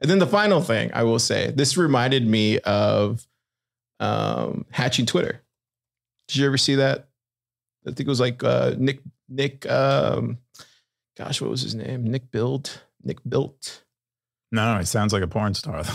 And 0.00 0.10
then 0.10 0.20
the 0.20 0.26
final 0.26 0.62
thing 0.62 0.90
I 0.94 1.02
will 1.02 1.18
say, 1.18 1.50
this 1.54 1.76
reminded 1.76 2.26
me 2.26 2.58
of 2.60 3.26
um, 4.00 4.64
hatching 4.70 5.04
Twitter. 5.06 5.42
Did 6.28 6.36
you 6.36 6.46
ever 6.46 6.58
see 6.58 6.76
that? 6.76 7.08
I 7.86 7.90
think 7.90 8.00
it 8.00 8.08
was 8.08 8.20
like 8.20 8.42
uh, 8.42 8.74
Nick, 8.78 9.00
Nick, 9.28 9.68
um, 9.70 10.38
gosh, 11.16 11.40
what 11.40 11.50
was 11.50 11.62
his 11.62 11.74
name? 11.74 12.04
Nick 12.04 12.30
Build, 12.30 12.80
Nick 13.02 13.18
Built. 13.28 13.84
No, 14.50 14.74
no, 14.74 14.80
it 14.80 14.86
sounds 14.86 15.12
like 15.12 15.22
a 15.22 15.28
porn 15.28 15.54
star. 15.54 15.82
though. 15.82 15.92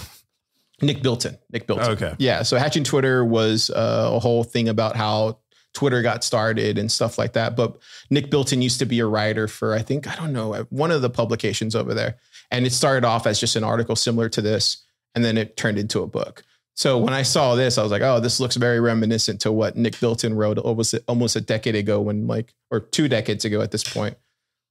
Nick 0.82 1.02
Bilton. 1.04 1.38
Nick 1.52 1.68
Bilton. 1.68 1.92
okay. 1.92 2.16
Yeah. 2.18 2.44
So 2.44 2.58
hatching 2.58 2.84
Twitter 2.84 3.24
was 3.24 3.70
uh, 3.70 4.10
a 4.14 4.20
whole 4.20 4.44
thing 4.44 4.68
about 4.68 4.96
how 4.96 5.40
Twitter 5.74 6.02
got 6.02 6.24
started 6.24 6.78
and 6.78 6.92
stuff 6.92 7.18
like 7.18 7.34
that. 7.34 7.56
But 7.56 7.78
Nick 8.10 8.30
Bilton 8.30 8.62
used 8.62 8.80
to 8.80 8.86
be 8.86 9.00
a 9.00 9.06
writer 9.06 9.48
for, 9.48 9.74
I 9.74 9.82
think, 9.82 10.08
I 10.08 10.16
don't 10.16 10.34
know, 10.34 10.66
one 10.70 10.92
of 10.92 11.02
the 11.02 11.10
publications 11.10 11.76
over 11.76 11.94
there. 11.94 12.18
And 12.50 12.66
it 12.66 12.74
started 12.74 13.06
off 13.06 13.28
as 13.28 13.40
just 13.40 13.56
an 13.56 13.64
article 13.64 13.96
similar 13.96 14.28
to 14.30 14.42
this. 14.42 14.84
And 15.16 15.24
then 15.24 15.38
it 15.38 15.56
turned 15.56 15.78
into 15.78 16.02
a 16.02 16.08
book. 16.08 16.44
So 16.76 16.98
when 16.98 17.14
I 17.14 17.22
saw 17.22 17.56
this, 17.56 17.78
I 17.78 17.84
was 17.84 17.92
like, 17.92 18.02
oh, 18.02 18.20
this 18.20 18.40
looks 18.40 18.56
very 18.56 18.80
reminiscent 18.80 19.42
to 19.42 19.52
what 19.52 19.76
Nick 19.76 20.00
Bilton 20.00 20.36
wrote 20.36 20.58
almost, 20.58 20.96
almost 21.08 21.36
a 21.36 21.42
decade 21.42 21.76
ago 21.76 22.02
when 22.02 22.28
like, 22.28 22.54
or 22.70 22.80
two 22.80 23.08
decades 23.08 23.46
ago 23.46 23.62
at 23.62 23.72
this 23.72 23.84
point 23.84 24.18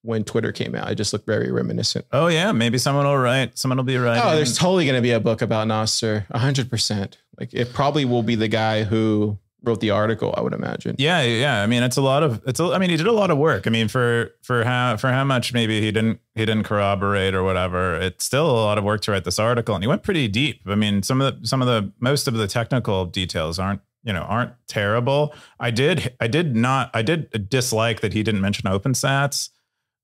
when 0.02 0.24
Twitter 0.24 0.52
came 0.52 0.74
out. 0.74 0.90
It 0.90 0.94
just 0.94 1.12
looked 1.12 1.26
very 1.26 1.50
reminiscent. 1.50 2.06
Oh 2.12 2.28
yeah, 2.28 2.52
maybe 2.52 2.78
someone 2.78 3.06
will 3.06 3.18
write. 3.18 3.58
Someone 3.58 3.76
will 3.76 3.84
be 3.84 3.96
writing. 3.96 4.22
Oh, 4.24 4.34
there's 4.34 4.56
totally 4.56 4.86
going 4.86 4.96
to 4.96 5.02
be 5.02 5.12
a 5.12 5.20
book 5.20 5.42
about 5.42 5.68
Nostr, 5.68 6.26
hundred 6.34 6.70
percent. 6.70 7.18
Like 7.38 7.50
it 7.52 7.72
probably 7.72 8.04
will 8.04 8.22
be 8.22 8.34
the 8.34 8.48
guy 8.48 8.84
who 8.84 9.38
wrote 9.62 9.80
the 9.80 9.90
article. 9.90 10.34
I 10.36 10.40
would 10.40 10.52
imagine. 10.52 10.96
Yeah, 10.98 11.22
yeah. 11.22 11.62
I 11.62 11.66
mean, 11.66 11.82
it's 11.82 11.96
a 11.96 12.02
lot 12.02 12.22
of 12.22 12.42
it's. 12.46 12.60
A, 12.60 12.64
I 12.64 12.78
mean, 12.78 12.90
he 12.90 12.96
did 12.96 13.06
a 13.06 13.12
lot 13.12 13.30
of 13.30 13.38
work. 13.38 13.66
I 13.66 13.70
mean, 13.70 13.88
for 13.88 14.30
for 14.42 14.64
how 14.64 14.96
for 14.96 15.10
how 15.10 15.24
much 15.24 15.52
maybe 15.52 15.80
he 15.80 15.92
didn't 15.92 16.20
he 16.34 16.44
didn't 16.44 16.64
corroborate 16.64 17.34
or 17.34 17.42
whatever. 17.42 17.94
It's 17.94 18.24
still 18.24 18.50
a 18.50 18.52
lot 18.52 18.78
of 18.78 18.84
work 18.84 19.00
to 19.02 19.12
write 19.12 19.24
this 19.24 19.38
article, 19.38 19.74
and 19.74 19.84
he 19.84 19.88
went 19.88 20.02
pretty 20.02 20.28
deep. 20.28 20.62
I 20.66 20.74
mean, 20.74 21.02
some 21.02 21.20
of 21.20 21.40
the 21.40 21.46
some 21.46 21.62
of 21.62 21.68
the 21.68 21.92
most 22.00 22.28
of 22.28 22.34
the 22.34 22.46
technical 22.46 23.06
details 23.06 23.58
aren't 23.58 23.80
you 24.04 24.12
know 24.12 24.22
aren't 24.22 24.52
terrible. 24.66 25.34
I 25.58 25.70
did 25.70 26.14
I 26.20 26.26
did 26.26 26.56
not 26.56 26.90
I 26.94 27.02
did 27.02 27.48
dislike 27.48 28.00
that 28.00 28.12
he 28.12 28.22
didn't 28.22 28.40
mention 28.40 28.70
OpenSats 28.70 29.50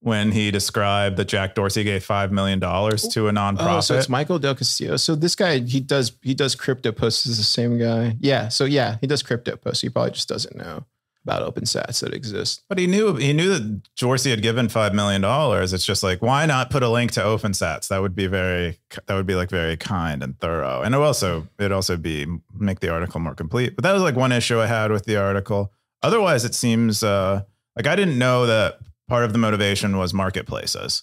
when 0.01 0.33
he 0.33 0.51
described 0.51 1.17
that 1.17 1.27
Jack 1.27 1.55
Dorsey 1.55 1.85
gave 1.85 2.05
five 2.05 2.31
million 2.31 2.59
dollars 2.59 3.07
to 3.09 3.29
a 3.29 3.33
nonprofit. 3.33 3.79
Oh, 3.79 3.81
so 3.81 3.97
it's 3.97 4.09
Michael 4.09 4.39
Del 4.39 4.55
Castillo. 4.55 4.97
So 4.97 5.15
this 5.15 5.35
guy, 5.35 5.59
he 5.61 5.81
does 5.81 6.13
he 6.23 6.35
does 6.35 6.55
crypto 6.55 6.93
posts. 6.93 7.27
Is 7.27 7.39
the 7.39 7.45
same 7.45 7.79
guy? 7.79 8.17
Yeah. 8.21 8.49
So 8.49 8.65
yeah, 8.65 8.99
he 9.01 9.07
does 9.07 9.23
crypto 9.23 9.57
posts. 9.57 9.81
He 9.81 9.89
probably 9.89 10.13
just 10.13 10.29
doesn't 10.29 10.57
know 10.57 10.85
about 11.27 11.55
OpenSats 11.55 12.01
that 12.01 12.15
exist. 12.15 12.63
But 12.69 12.79
he 12.79 12.87
knew 12.87 13.17
he 13.17 13.33
knew 13.33 13.59
that 13.59 13.83
Dorsey 13.97 14.31
had 14.31 14.43
given 14.43 14.69
five 14.69 14.95
million 14.95 15.21
dollars. 15.21 15.73
It's 15.73 15.85
just 15.85 16.03
like 16.03 16.23
why 16.23 16.47
not 16.47 16.71
put 16.71 16.85
a 16.85 16.89
link 16.89 17.11
to 17.13 17.21
OpenSats? 17.21 17.89
That 17.89 18.01
would 18.01 18.15
be 18.15 18.29
very 18.29 18.79
that 19.07 19.15
would 19.15 19.27
be 19.27 19.35
like 19.35 19.51
very 19.51 19.77
kind 19.77 20.23
and 20.23 20.39
thorough, 20.39 20.83
and 20.83 20.95
it 20.95 20.99
also 20.99 21.49
it 21.59 21.73
also 21.73 21.97
be 21.97 22.27
make 22.57 22.79
the 22.81 22.91
article 22.91 23.19
more 23.21 23.35
complete. 23.35 23.75
But 23.75 23.83
that 23.83 23.93
was 23.93 24.03
like 24.03 24.15
one 24.15 24.31
issue 24.31 24.61
I 24.61 24.67
had 24.67 24.93
with 24.93 25.05
the 25.05 25.17
article. 25.17 25.73
Otherwise, 26.03 26.45
it 26.45 26.55
seems 26.55 27.03
uh, 27.03 27.43
like 27.75 27.89
I 27.89 27.97
didn't 27.97 28.19
know 28.19 28.47
that 28.47 28.79
part 29.09 29.25
of 29.25 29.33
the 29.33 29.39
motivation 29.39 29.97
was 29.97 30.13
marketplaces, 30.15 31.03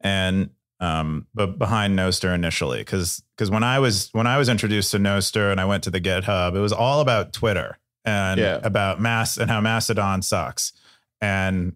and 0.00 0.50
um, 0.80 1.26
but 1.34 1.58
behind 1.58 1.98
Nostr 1.98 2.34
initially, 2.34 2.78
because 2.80 3.22
because 3.36 3.50
when 3.50 3.64
I 3.64 3.78
was 3.78 4.10
when 4.12 4.26
I 4.26 4.36
was 4.38 4.48
introduced 4.48 4.90
to 4.92 4.98
Nostr 4.98 5.50
and 5.50 5.60
I 5.60 5.64
went 5.64 5.84
to 5.84 5.90
the 5.90 6.00
GitHub, 6.00 6.54
it 6.54 6.60
was 6.60 6.72
all 6.72 7.00
about 7.00 7.32
Twitter 7.32 7.78
and 8.04 8.38
Yeah. 8.40 8.60
about 8.62 9.00
mass 9.00 9.36
and 9.38 9.50
how 9.50 9.60
Mastodon 9.60 10.22
sucks. 10.22 10.72
And 11.20 11.74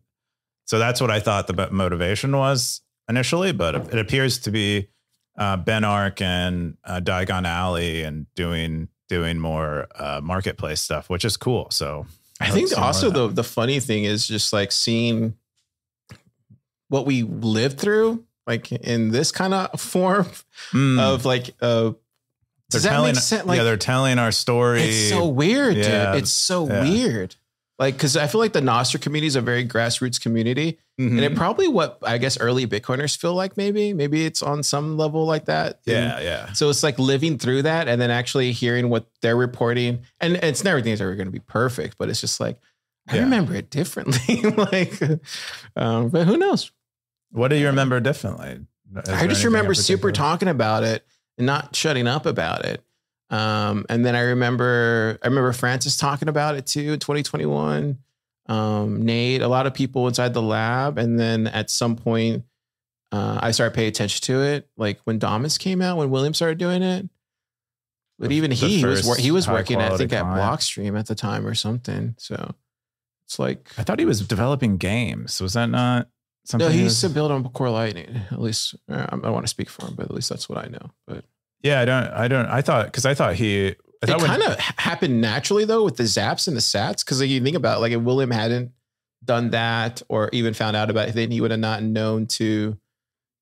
so 0.67 0.79
that's 0.79 1.01
what 1.01 1.11
I 1.11 1.19
thought 1.19 1.47
the 1.47 1.69
motivation 1.73 2.37
was 2.37 2.83
initially, 3.09 3.53
but 3.53 3.75
it 3.75 3.99
appears 3.99 4.39
to 4.41 4.51
be 4.51 4.89
uh, 5.39 5.57
Ben 5.57 5.83
Arc 5.83 6.21
and 6.21 6.77
uh, 6.85 7.01
Diagon 7.01 7.47
Alley 7.47 8.03
and 8.03 8.27
doing 8.35 8.89
doing 9.09 9.39
more 9.41 9.89
uh, 9.97 10.21
marketplace 10.23 10.81
stuff, 10.83 11.09
which 11.09 11.25
is 11.25 11.37
cool. 11.39 11.69
So 11.71 12.07
I 12.39 12.45
hope 12.45 12.55
think 12.55 12.79
also 12.79 13.11
the 13.11 13.29
the 13.29 13.43
funny 13.45 13.81
thing 13.81 14.05
is 14.05 14.29
just 14.29 14.53
like 14.53 14.71
seeing 14.73 15.35
what 16.91 17.07
we 17.07 17.23
lived 17.23 17.81
through, 17.81 18.23
like 18.47 18.71
in 18.71 19.11
this 19.11 19.33
kind 19.33 19.55
of 19.55 19.81
form 19.81 20.27
Mm. 20.73 21.01
of 21.01 21.25
like 21.25 21.55
uh. 21.63 21.93
Does 22.69 22.83
They're 22.85 22.91
that 22.93 22.97
telling, 22.99 23.15
make 23.15 23.23
sense? 23.23 23.47
Like 23.47 23.57
yeah, 23.57 23.65
they're 23.65 23.77
telling 23.77 24.19
our 24.21 24.31
story. 24.31 24.83
It's 24.83 25.09
so 25.09 25.27
weird, 25.27 25.77
Yeah. 25.77 26.13
dude. 26.13 26.23
It's 26.23 26.31
so 26.31 26.69
Yeah. 26.69 26.83
weird. 26.83 27.35
Like, 27.81 27.95
because 27.95 28.17
I 28.17 28.27
feel 28.29 28.41
like 28.41 28.53
the 28.53 28.61
Nostr 28.61 29.01
community 29.01 29.27
is 29.27 29.35
a 29.37 29.41
very 29.41 29.67
grassroots 29.67 30.21
community, 30.21 30.79
Mhm. 31.01 31.09
and 31.13 31.21
it 31.21 31.35
probably 31.35 31.67
what 31.67 31.99
I 32.03 32.19
guess 32.19 32.39
early 32.39 32.67
Bitcoiners 32.69 33.17
feel 33.17 33.35
like. 33.35 33.57
Maybe, 33.57 33.93
maybe 33.93 34.25
it's 34.27 34.41
on 34.43 34.63
some 34.63 34.97
level 34.99 35.25
like 35.27 35.47
that. 35.47 35.81
And 35.87 35.97
yeah, 35.97 36.21
yeah. 36.21 36.53
so 36.53 36.69
it's 36.71 36.83
like 36.85 36.99
living 36.99 37.39
through 37.39 37.63
that, 37.63 37.89
and 37.89 38.01
then 38.01 38.11
actually 38.11 38.53
hearing 38.53 38.89
what 38.91 39.07
they're 39.23 39.35
reporting, 39.37 40.01
and 40.21 40.37
it's 40.37 40.63
never 40.63 40.77
everything's 40.79 41.01
ever 41.01 41.17
going 41.17 41.27
to 41.27 41.33
be 41.33 41.41
perfect, 41.41 41.97
but 41.99 42.09
it's 42.11 42.21
just 42.21 42.39
like 42.39 42.61
I 43.09 43.17
Yeah. 43.17 43.23
remember 43.23 43.55
it 43.57 43.71
differently. 43.71 44.43
like, 44.57 44.93
um, 45.75 46.11
but 46.11 46.27
who 46.27 46.37
knows? 46.37 46.71
What 47.31 47.49
do 47.49 47.57
you 47.57 47.67
remember 47.67 48.01
differently? 48.01 48.61
Is 48.97 49.09
I 49.09 49.27
just 49.27 49.45
remember 49.45 49.75
super 49.75 50.11
talking 50.13 50.49
about 50.49 50.83
it 50.83 51.07
and 51.39 51.47
not 51.47 51.77
shutting 51.77 52.07
up 52.07 52.27
about 52.27 52.65
it. 52.65 52.83
Um, 53.31 53.87
and 53.89 54.05
then 54.05 54.17
I 54.17 54.21
remember 54.23 55.19
I 55.23 55.29
remember 55.29 55.53
Francis 55.53 55.97
talking 55.97 56.29
about 56.29 56.57
it 56.57 56.67
too 56.67 56.93
in 56.95 56.99
2021. 56.99 57.99
Um, 58.49 59.03
Nate, 59.05 59.43
a 59.43 59.49
lot 59.49 59.67
of 59.67 59.75
people 59.75 60.09
inside 60.09 60.35
the 60.35 60.43
lab, 60.43 60.99
and 60.99 61.19
then 61.21 61.47
at 61.47 61.71
some 61.71 61.95
point, 61.95 62.45
uh, 63.13 63.39
I 63.41 63.53
started 63.53 63.75
paying 63.75 63.87
attention 63.89 64.23
to 64.23 64.43
it. 64.43 64.69
Like 64.77 64.99
when 65.05 65.21
Damus 65.21 65.57
came 65.57 65.81
out, 65.81 65.99
when 65.99 66.11
William 66.11 66.35
started 66.35 66.59
doing 66.59 66.83
it. 66.83 67.09
But 68.19 68.31
The- 68.31 68.35
even 68.35 68.51
he, 68.51 68.79
he 68.79 68.85
was 68.85 69.17
he 69.19 69.31
was 69.31 69.49
working, 69.49 69.81
I 69.81 69.97
think, 69.97 70.13
at 70.13 70.23
client. 70.23 70.41
Blockstream 70.41 70.99
at 70.99 71.07
the 71.07 71.15
time 71.15 71.47
or 71.47 71.55
something. 71.55 72.17
So 72.19 72.55
it's 73.27 73.39
like 73.39 73.71
I 73.79 73.85
thought 73.85 74.01
he 74.01 74.05
was 74.05 74.27
developing 74.27 74.77
games. 74.77 75.41
Was 75.41 75.53
that 75.53 75.67
not 75.67 76.09
something? 76.51 76.69
no, 76.69 76.73
he 76.75 76.83
used 76.83 77.01
to 77.01 77.09
build 77.09 77.31
on 77.33 77.43
Core 77.51 77.71
Lightning. 77.71 78.21
At 78.31 78.41
least 78.41 78.75
uh, 78.91 79.07
I 79.09 79.17
don't 79.17 79.33
want 79.33 79.45
to 79.45 79.51
speak 79.51 79.71
for 79.71 79.87
him, 79.87 79.95
but 79.95 80.05
at 80.07 80.11
least 80.13 80.29
that's 80.29 80.49
what 80.49 80.59
I 80.59 80.69
know. 80.69 80.91
But 81.07 81.25
Yeah, 81.63 81.81
I 81.81 81.85
don't. 81.85 82.05
I 82.09 82.29
don't. 82.29 82.47
I 82.47 82.63
thought 82.63 82.87
because 82.87 83.07
I 83.07 83.15
thought 83.15 83.35
he. 83.35 83.69
I 83.69 83.71
it 83.71 84.07
thought 84.07 84.21
when- 84.21 84.27
kind 84.31 84.43
of 84.43 84.59
happened 84.59 85.21
naturally 85.21 85.65
though 85.65 85.85
with 85.85 85.97
the 85.97 86.05
zaps 86.05 86.49
and 86.49 86.57
the 86.57 86.61
sats 86.61 87.05
because 87.05 87.21
like 87.21 87.31
you 87.31 87.43
think 87.43 87.57
about 87.57 87.79
it, 87.79 87.81
like 87.81 87.93
if 87.93 88.01
William 88.01 88.31
hadn't 88.31 88.73
done 89.25 89.51
that 89.51 90.03
or 90.09 90.31
even 90.33 90.55
found 90.55 90.77
out 90.77 90.91
about 90.91 91.09
it, 91.09 91.15
then 91.15 91.31
he 91.31 91.41
would 91.41 91.51
have 91.51 91.61
not 91.61 91.83
known 91.83 92.27
to 92.27 92.79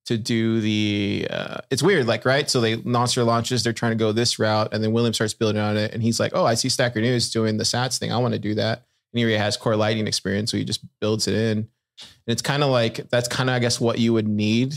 to 0.07 0.17
do 0.17 0.61
the 0.61 1.29
uh, 1.31 1.59
it's 1.71 1.83
weird 1.83 2.07
like 2.07 2.25
right 2.25 2.49
so 2.49 2.63
they 2.63 2.79
Nostr 2.79 3.27
launches 3.27 3.63
they're 3.63 3.75
trying 3.75 3.93
to 3.93 3.97
go 3.97 4.11
this 4.11 4.39
route 4.39 4.73
and 4.73 4.83
then 4.83 4.93
William 4.93 5.13
starts 5.13 5.35
building 5.35 5.61
on 5.61 5.77
it 5.77 5.93
and 5.93 6.03
he's 6.03 6.19
like 6.19 6.33
oh 6.35 6.47
I 6.47 6.55
see 6.55 6.71
Stacker 6.71 7.03
News 7.03 7.31
doing 7.31 7.59
the 7.59 7.65
Sats 7.65 7.99
thing 7.99 8.11
I 8.11 8.17
want 8.17 8.33
to 8.33 8.41
do 8.41 8.55
that 8.55 8.87
and 9.13 9.19
he 9.19 9.23
already 9.23 9.37
has 9.37 9.59
Core 9.59 9.77
Lightning 9.77 10.07
experience 10.07 10.51
so 10.51 10.57
he 10.57 10.65
just 10.65 10.81
builds 11.01 11.29
it 11.29 11.35
in 11.35 11.69
and 12.01 12.33
it's 12.33 12.43
kind 12.43 12.63
of 12.63 12.71
like 12.71 13.09
that's 13.11 13.29
kind 13.29 13.49
of 13.51 13.57
I 13.57 13.59
guess 13.59 13.81
what 13.81 13.99
you 13.99 14.13
would 14.13 14.29
need 14.29 14.75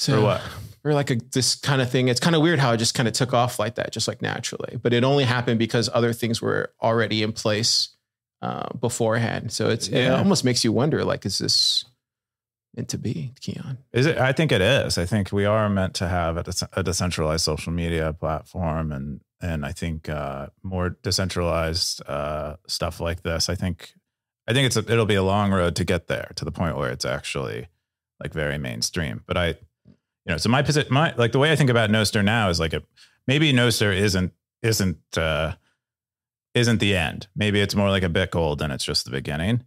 so 0.00 0.16
For 0.16 0.22
what? 0.22 0.40
or 0.82 0.94
like 0.94 1.10
a 1.10 1.16
this 1.16 1.54
kind 1.54 1.82
of 1.82 1.90
thing. 1.90 2.08
It's 2.08 2.20
kind 2.20 2.34
of 2.34 2.40
weird 2.40 2.58
how 2.58 2.72
it 2.72 2.78
just 2.78 2.94
kind 2.94 3.06
of 3.06 3.12
took 3.12 3.34
off 3.34 3.58
like 3.58 3.74
that, 3.74 3.92
just 3.92 4.08
like 4.08 4.22
naturally. 4.22 4.78
But 4.82 4.94
it 4.94 5.04
only 5.04 5.24
happened 5.24 5.58
because 5.58 5.90
other 5.92 6.14
things 6.14 6.40
were 6.40 6.72
already 6.82 7.22
in 7.22 7.32
place 7.32 7.90
uh, 8.40 8.72
beforehand. 8.72 9.52
So 9.52 9.68
it's 9.68 9.88
it 9.88 10.10
almost 10.10 10.42
makes 10.42 10.64
you 10.64 10.72
wonder, 10.72 11.04
like, 11.04 11.26
is 11.26 11.36
this 11.36 11.84
meant 12.74 12.88
to 12.88 12.98
be, 12.98 13.34
Keyan? 13.42 13.76
Is 13.92 14.06
it? 14.06 14.16
I 14.16 14.32
think 14.32 14.52
it 14.52 14.62
is. 14.62 14.96
I 14.96 15.04
think 15.04 15.32
we 15.32 15.44
are 15.44 15.68
meant 15.68 15.92
to 15.96 16.08
have 16.08 16.38
a, 16.38 16.44
dece- 16.44 16.68
a 16.72 16.82
decentralized 16.82 17.44
social 17.44 17.72
media 17.72 18.14
platform, 18.14 18.90
and 18.90 19.20
and 19.42 19.66
I 19.66 19.72
think 19.72 20.08
uh, 20.08 20.46
more 20.62 20.96
decentralized 21.02 22.02
uh, 22.08 22.56
stuff 22.66 23.00
like 23.00 23.22
this. 23.22 23.50
I 23.50 23.54
think 23.54 23.92
I 24.50 24.52
think 24.52 24.66
it's 24.66 24.76
a, 24.76 24.80
it'll 24.80 25.06
be 25.06 25.14
a 25.14 25.22
long 25.22 25.52
road 25.52 25.76
to 25.76 25.84
get 25.84 26.08
there 26.08 26.32
to 26.34 26.44
the 26.44 26.50
point 26.50 26.76
where 26.76 26.90
it's 26.90 27.04
actually 27.04 27.68
like 28.20 28.32
very 28.32 28.58
mainstream. 28.58 29.22
But 29.24 29.36
I, 29.36 29.46
you 29.86 29.94
know, 30.26 30.38
so 30.38 30.48
my 30.48 30.62
position, 30.62 30.92
my 30.92 31.14
like 31.16 31.30
the 31.30 31.38
way 31.38 31.52
I 31.52 31.56
think 31.56 31.70
about 31.70 31.88
Nostr 31.88 32.24
now 32.24 32.48
is 32.48 32.58
like 32.58 32.72
a 32.72 32.82
maybe 33.28 33.52
Nostr 33.52 33.96
isn't 33.96 34.32
isn't 34.60 34.98
uh, 35.16 35.54
isn't 36.52 36.80
the 36.80 36.96
end. 36.96 37.28
Maybe 37.36 37.60
it's 37.60 37.76
more 37.76 37.90
like 37.90 38.02
a 38.02 38.08
bit 38.08 38.32
gold 38.32 38.60
and 38.60 38.72
it's 38.72 38.84
just 38.84 39.04
the 39.04 39.12
beginning. 39.12 39.62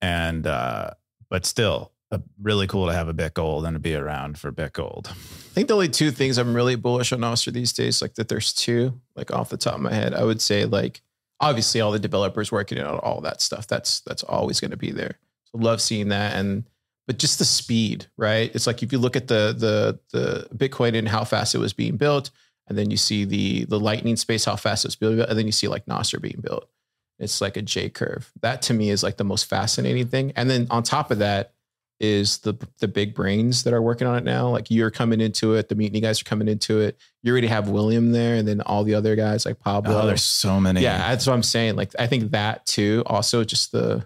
And 0.00 0.46
uh, 0.46 0.92
but 1.28 1.44
still, 1.44 1.90
uh, 2.12 2.18
really 2.40 2.68
cool 2.68 2.86
to 2.86 2.92
have 2.92 3.08
a 3.08 3.12
bit 3.12 3.34
gold 3.34 3.66
and 3.66 3.74
to 3.74 3.80
be 3.80 3.96
around 3.96 4.38
for 4.38 4.52
bit 4.52 4.72
gold. 4.72 5.08
I 5.10 5.54
think 5.54 5.66
the 5.66 5.74
only 5.74 5.88
two 5.88 6.12
things 6.12 6.38
I'm 6.38 6.54
really 6.54 6.76
bullish 6.76 7.12
on 7.12 7.18
Nostr 7.18 7.52
these 7.52 7.72
days, 7.72 8.00
like 8.00 8.14
that 8.14 8.28
there's 8.28 8.52
two, 8.52 9.00
like 9.16 9.32
off 9.32 9.48
the 9.48 9.56
top 9.56 9.74
of 9.74 9.80
my 9.80 9.92
head, 9.92 10.14
I 10.14 10.22
would 10.22 10.40
say 10.40 10.64
like 10.64 11.02
obviously 11.42 11.80
all 11.80 11.92
the 11.92 11.98
developers 11.98 12.50
working 12.50 12.78
on 12.78 12.98
all 13.00 13.20
that 13.20 13.42
stuff. 13.42 13.66
That's 13.66 14.00
that's 14.00 14.22
always 14.22 14.60
going 14.60 14.70
to 14.70 14.76
be 14.76 14.92
there. 14.92 15.18
So 15.44 15.58
love 15.58 15.82
seeing 15.82 16.08
that 16.08 16.36
and 16.36 16.64
but 17.06 17.18
just 17.18 17.38
the 17.38 17.44
speed, 17.44 18.06
right? 18.16 18.50
It's 18.54 18.66
like 18.66 18.82
if 18.82 18.92
you 18.92 18.98
look 18.98 19.16
at 19.16 19.28
the 19.28 19.54
the 19.56 19.98
the 20.18 20.56
Bitcoin 20.56 20.96
and 20.96 21.08
how 21.08 21.24
fast 21.24 21.54
it 21.54 21.58
was 21.58 21.72
being 21.72 21.96
built, 21.96 22.30
and 22.68 22.78
then 22.78 22.90
you 22.90 22.96
see 22.96 23.24
the 23.24 23.64
the 23.64 23.78
Lightning 23.78 24.16
space 24.16 24.44
how 24.44 24.56
fast 24.56 24.84
it's 24.84 24.96
being 24.96 25.16
built, 25.16 25.28
and 25.28 25.38
then 25.38 25.46
you 25.46 25.52
see 25.52 25.68
like 25.68 25.84
Nostr 25.86 26.20
being 26.20 26.40
built. 26.40 26.68
It's 27.18 27.40
like 27.40 27.56
a 27.56 27.62
J 27.62 27.90
curve. 27.90 28.32
That 28.40 28.62
to 28.62 28.74
me 28.74 28.90
is 28.90 29.02
like 29.02 29.16
the 29.16 29.24
most 29.24 29.44
fascinating 29.44 30.08
thing. 30.08 30.32
And 30.36 30.48
then 30.48 30.66
on 30.70 30.82
top 30.82 31.10
of 31.10 31.18
that 31.18 31.52
is 32.02 32.38
the 32.38 32.54
the 32.80 32.88
big 32.88 33.14
brains 33.14 33.62
that 33.62 33.72
are 33.72 33.80
working 33.80 34.06
on 34.06 34.18
it 34.18 34.24
now. 34.24 34.48
Like 34.48 34.70
you're 34.70 34.90
coming 34.90 35.20
into 35.20 35.54
it, 35.54 35.68
the 35.68 35.74
mutiny 35.76 36.00
guys 36.00 36.20
are 36.20 36.24
coming 36.24 36.48
into 36.48 36.80
it. 36.80 36.98
You 37.22 37.32
already 37.32 37.46
have 37.46 37.68
William 37.68 38.10
there, 38.12 38.34
and 38.36 38.46
then 38.46 38.60
all 38.62 38.82
the 38.84 38.94
other 38.94 39.14
guys 39.16 39.46
like 39.46 39.60
Pablo. 39.60 40.02
Oh, 40.02 40.06
there's 40.06 40.24
so 40.24 40.60
many. 40.60 40.82
yeah, 40.82 40.98
that's 41.10 41.26
what 41.26 41.32
I'm 41.32 41.42
saying. 41.44 41.76
Like 41.76 41.92
I 41.98 42.06
think 42.08 42.32
that 42.32 42.66
too. 42.66 43.02
Also, 43.06 43.44
just 43.44 43.72
the. 43.72 44.04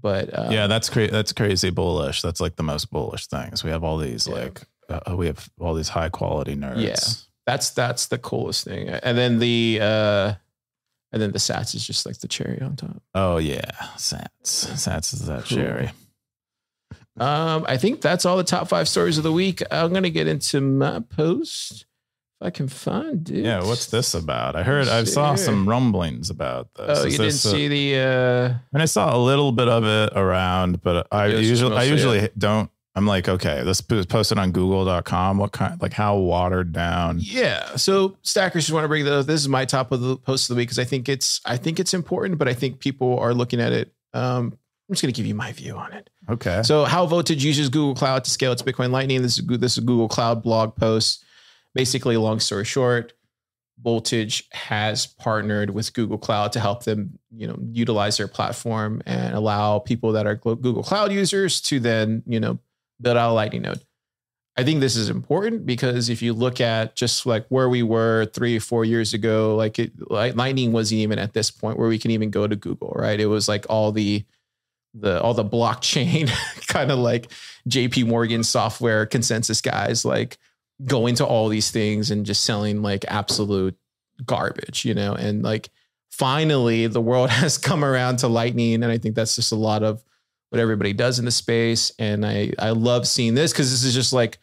But 0.00 0.36
uh, 0.38 0.48
yeah, 0.50 0.66
that's 0.66 0.90
crazy. 0.90 1.10
That's 1.10 1.32
crazy 1.32 1.70
bullish. 1.70 2.20
That's 2.20 2.40
like 2.40 2.56
the 2.56 2.62
most 2.62 2.90
bullish 2.90 3.26
things. 3.26 3.64
We 3.64 3.70
have 3.70 3.82
all 3.84 3.96
these 3.96 4.26
Yeah. 4.28 4.34
like 4.34 4.60
uh, 4.90 5.16
we 5.16 5.26
have 5.26 5.48
all 5.58 5.72
these 5.74 5.88
high 5.88 6.10
quality 6.10 6.54
nerds. 6.54 6.82
Yeah. 6.82 6.94
that's 7.46 7.70
that's 7.70 8.06
the 8.08 8.18
coolest 8.18 8.64
thing. 8.64 8.88
And 8.90 9.16
then 9.16 9.38
the 9.38 9.78
uh 9.80 10.34
and 11.12 11.22
then 11.22 11.32
the 11.32 11.38
Sats 11.38 11.74
is 11.74 11.86
just 11.86 12.04
like 12.04 12.18
the 12.18 12.28
cherry 12.28 12.60
on 12.60 12.76
top. 12.76 13.02
Oh 13.14 13.38
yeah, 13.38 13.70
Sats. 13.96 14.28
Sats 14.44 15.14
is 15.14 15.24
that 15.26 15.44
Cool. 15.46 15.56
cherry. 15.58 15.92
Um, 17.16 17.64
I 17.68 17.76
think 17.76 18.00
that's 18.00 18.24
all 18.24 18.36
the 18.36 18.44
top 18.44 18.68
five 18.68 18.88
stories 18.88 19.18
of 19.18 19.24
the 19.24 19.32
week. 19.32 19.62
I'm 19.70 19.92
gonna 19.92 20.10
get 20.10 20.26
into 20.26 20.60
my 20.60 21.00
post 21.00 21.86
if 22.40 22.46
I 22.46 22.50
can 22.50 22.66
find 22.66 23.28
it. 23.30 23.44
Yeah, 23.44 23.62
what's 23.64 23.86
this 23.86 24.14
about? 24.14 24.56
I 24.56 24.64
heard 24.64 24.88
I 24.88 25.04
saw 25.04 25.36
some 25.36 25.68
rumblings 25.68 26.30
about 26.30 26.74
this. 26.74 26.98
Oh, 26.98 27.04
Is 27.04 27.12
you 27.12 27.18
didn't 27.18 27.26
this, 27.26 27.46
uh, 27.46 27.50
see 27.50 27.68
the 27.68 28.00
uh 28.00 28.58
and 28.72 28.82
I 28.82 28.86
saw 28.86 29.16
a 29.16 29.18
little 29.18 29.52
bit 29.52 29.68
of 29.68 29.84
it 29.84 30.12
around, 30.16 30.82
but 30.82 31.06
I 31.12 31.26
usually 31.26 31.76
I 31.76 31.84
usually 31.84 32.28
don't. 32.36 32.70
I'm 32.96 33.06
like, 33.06 33.28
okay, 33.28 33.62
this 33.64 33.82
was 33.90 34.06
posted 34.06 34.38
on 34.38 34.52
Google.com. 34.52 35.38
What 35.38 35.50
kind? 35.50 35.80
Like 35.82 35.92
how 35.92 36.16
watered 36.16 36.72
down? 36.72 37.18
Yeah. 37.20 37.74
So 37.74 38.16
stackers 38.22 38.64
just 38.64 38.72
want 38.72 38.84
to 38.84 38.88
bring 38.88 39.04
those. 39.04 39.26
This 39.26 39.40
is 39.40 39.48
my 39.48 39.64
top 39.64 39.90
of 39.90 40.00
the 40.00 40.16
post 40.16 40.48
of 40.48 40.54
the 40.54 40.60
week 40.60 40.68
because 40.68 40.78
I 40.78 40.84
think 40.84 41.08
it's 41.08 41.40
I 41.44 41.56
think 41.56 41.80
it's 41.80 41.92
important, 41.92 42.38
but 42.38 42.48
I 42.48 42.54
think 42.54 42.78
people 42.78 43.18
are 43.18 43.34
looking 43.34 43.60
at 43.60 43.72
it. 43.72 43.92
Um, 44.12 44.56
I'm 44.88 44.94
just 44.94 45.02
gonna 45.02 45.12
give 45.12 45.26
you 45.26 45.34
my 45.34 45.52
view 45.52 45.76
on 45.76 45.92
it. 45.92 46.10
Okay. 46.28 46.62
So, 46.62 46.84
how 46.84 47.06
Voltage 47.06 47.44
uses 47.44 47.68
Google 47.68 47.94
Cloud 47.94 48.24
to 48.24 48.30
scale 48.30 48.52
its 48.52 48.62
Bitcoin 48.62 48.90
Lightning. 48.90 49.22
This 49.22 49.38
is 49.38 49.46
this 49.46 49.72
is 49.72 49.78
a 49.78 49.86
Google 49.86 50.08
Cloud 50.08 50.42
blog 50.42 50.76
post. 50.76 51.24
Basically, 51.74 52.16
long 52.16 52.38
story 52.38 52.64
short, 52.64 53.14
Voltage 53.82 54.48
has 54.52 55.06
partnered 55.06 55.70
with 55.70 55.92
Google 55.92 56.18
Cloud 56.18 56.52
to 56.52 56.60
help 56.60 56.84
them, 56.84 57.18
you 57.34 57.46
know, 57.46 57.58
utilize 57.72 58.16
their 58.18 58.28
platform 58.28 59.02
and 59.06 59.34
allow 59.34 59.78
people 59.78 60.12
that 60.12 60.26
are 60.26 60.36
Google 60.36 60.82
Cloud 60.82 61.12
users 61.12 61.60
to 61.62 61.80
then, 61.80 62.22
you 62.26 62.38
know, 62.38 62.58
build 63.00 63.16
out 63.16 63.30
a 63.30 63.32
Lightning 63.32 63.62
node. 63.62 63.80
I 64.56 64.62
think 64.62 64.78
this 64.78 64.94
is 64.94 65.10
important 65.10 65.66
because 65.66 66.08
if 66.08 66.22
you 66.22 66.32
look 66.32 66.60
at 66.60 66.94
just 66.94 67.26
like 67.26 67.44
where 67.48 67.68
we 67.68 67.82
were 67.82 68.26
three 68.26 68.56
or 68.56 68.60
four 68.60 68.84
years 68.84 69.12
ago, 69.12 69.56
like 69.56 69.80
it, 69.80 69.92
like 70.08 70.36
Lightning 70.36 70.70
wasn't 70.70 71.00
even 71.00 71.18
at 71.18 71.32
this 71.32 71.50
point 71.50 71.76
where 71.76 71.88
we 71.88 71.98
can 71.98 72.12
even 72.12 72.30
go 72.30 72.46
to 72.46 72.54
Google, 72.54 72.92
right? 72.94 73.18
It 73.18 73.26
was 73.26 73.48
like 73.48 73.66
all 73.68 73.90
the 73.90 74.24
the 74.94 75.20
all 75.20 75.34
the 75.34 75.44
blockchain 75.44 76.30
kind 76.68 76.90
of 76.90 76.98
like 76.98 77.30
JP 77.68 78.06
Morgan 78.06 78.44
software 78.44 79.06
consensus 79.06 79.60
guys 79.60 80.04
like 80.04 80.38
going 80.84 81.14
to 81.16 81.26
all 81.26 81.48
these 81.48 81.70
things 81.70 82.10
and 82.10 82.26
just 82.26 82.44
selling 82.44 82.82
like 82.82 83.04
absolute 83.08 83.76
garbage, 84.24 84.84
you 84.84 84.94
know, 84.94 85.14
and 85.14 85.42
like 85.42 85.70
finally 86.10 86.86
the 86.86 87.00
world 87.00 87.30
has 87.30 87.58
come 87.58 87.84
around 87.84 88.18
to 88.18 88.28
lightning 88.28 88.74
and 88.82 88.86
I 88.86 88.98
think 88.98 89.14
that's 89.14 89.34
just 89.34 89.52
a 89.52 89.56
lot 89.56 89.82
of 89.82 90.02
what 90.50 90.60
everybody 90.60 90.92
does 90.92 91.18
in 91.18 91.24
the 91.24 91.32
space 91.32 91.90
and 91.98 92.24
I 92.24 92.52
I 92.58 92.70
love 92.70 93.08
seeing 93.08 93.34
this 93.34 93.52
cuz 93.52 93.70
this 93.70 93.82
is 93.82 93.94
just 93.94 94.12
like 94.12 94.38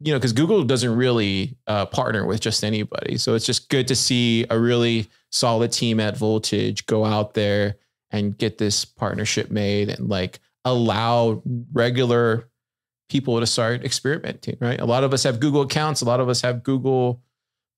you 0.00 0.12
know 0.12 0.20
cuz 0.20 0.32
Google 0.32 0.62
doesn't 0.64 0.94
really 0.94 1.56
uh, 1.66 1.86
partner 1.86 2.26
with 2.26 2.40
just 2.40 2.62
anybody. 2.62 3.16
So 3.16 3.34
it's 3.34 3.46
just 3.46 3.70
good 3.70 3.88
to 3.88 3.96
see 3.96 4.44
a 4.50 4.58
really 4.58 5.08
solid 5.30 5.72
team 5.72 6.00
at 6.00 6.16
Voltage 6.16 6.84
go 6.86 7.04
out 7.04 7.34
there 7.34 7.76
and 8.10 8.36
get 8.38 8.58
this 8.58 8.84
partnership 8.84 9.50
made 9.50 9.88
and 9.88 10.08
like 10.08 10.40
allow 10.64 11.42
regular 11.72 12.48
people 13.08 13.40
to 13.40 13.46
start 13.46 13.84
experimenting, 13.84 14.56
right? 14.60 14.80
A 14.80 14.84
lot 14.84 15.04
of 15.04 15.12
us 15.14 15.22
have 15.22 15.40
Google 15.40 15.62
accounts, 15.62 16.00
a 16.00 16.04
lot 16.04 16.20
of 16.20 16.28
us 16.28 16.40
have 16.42 16.62
Google 16.62 17.22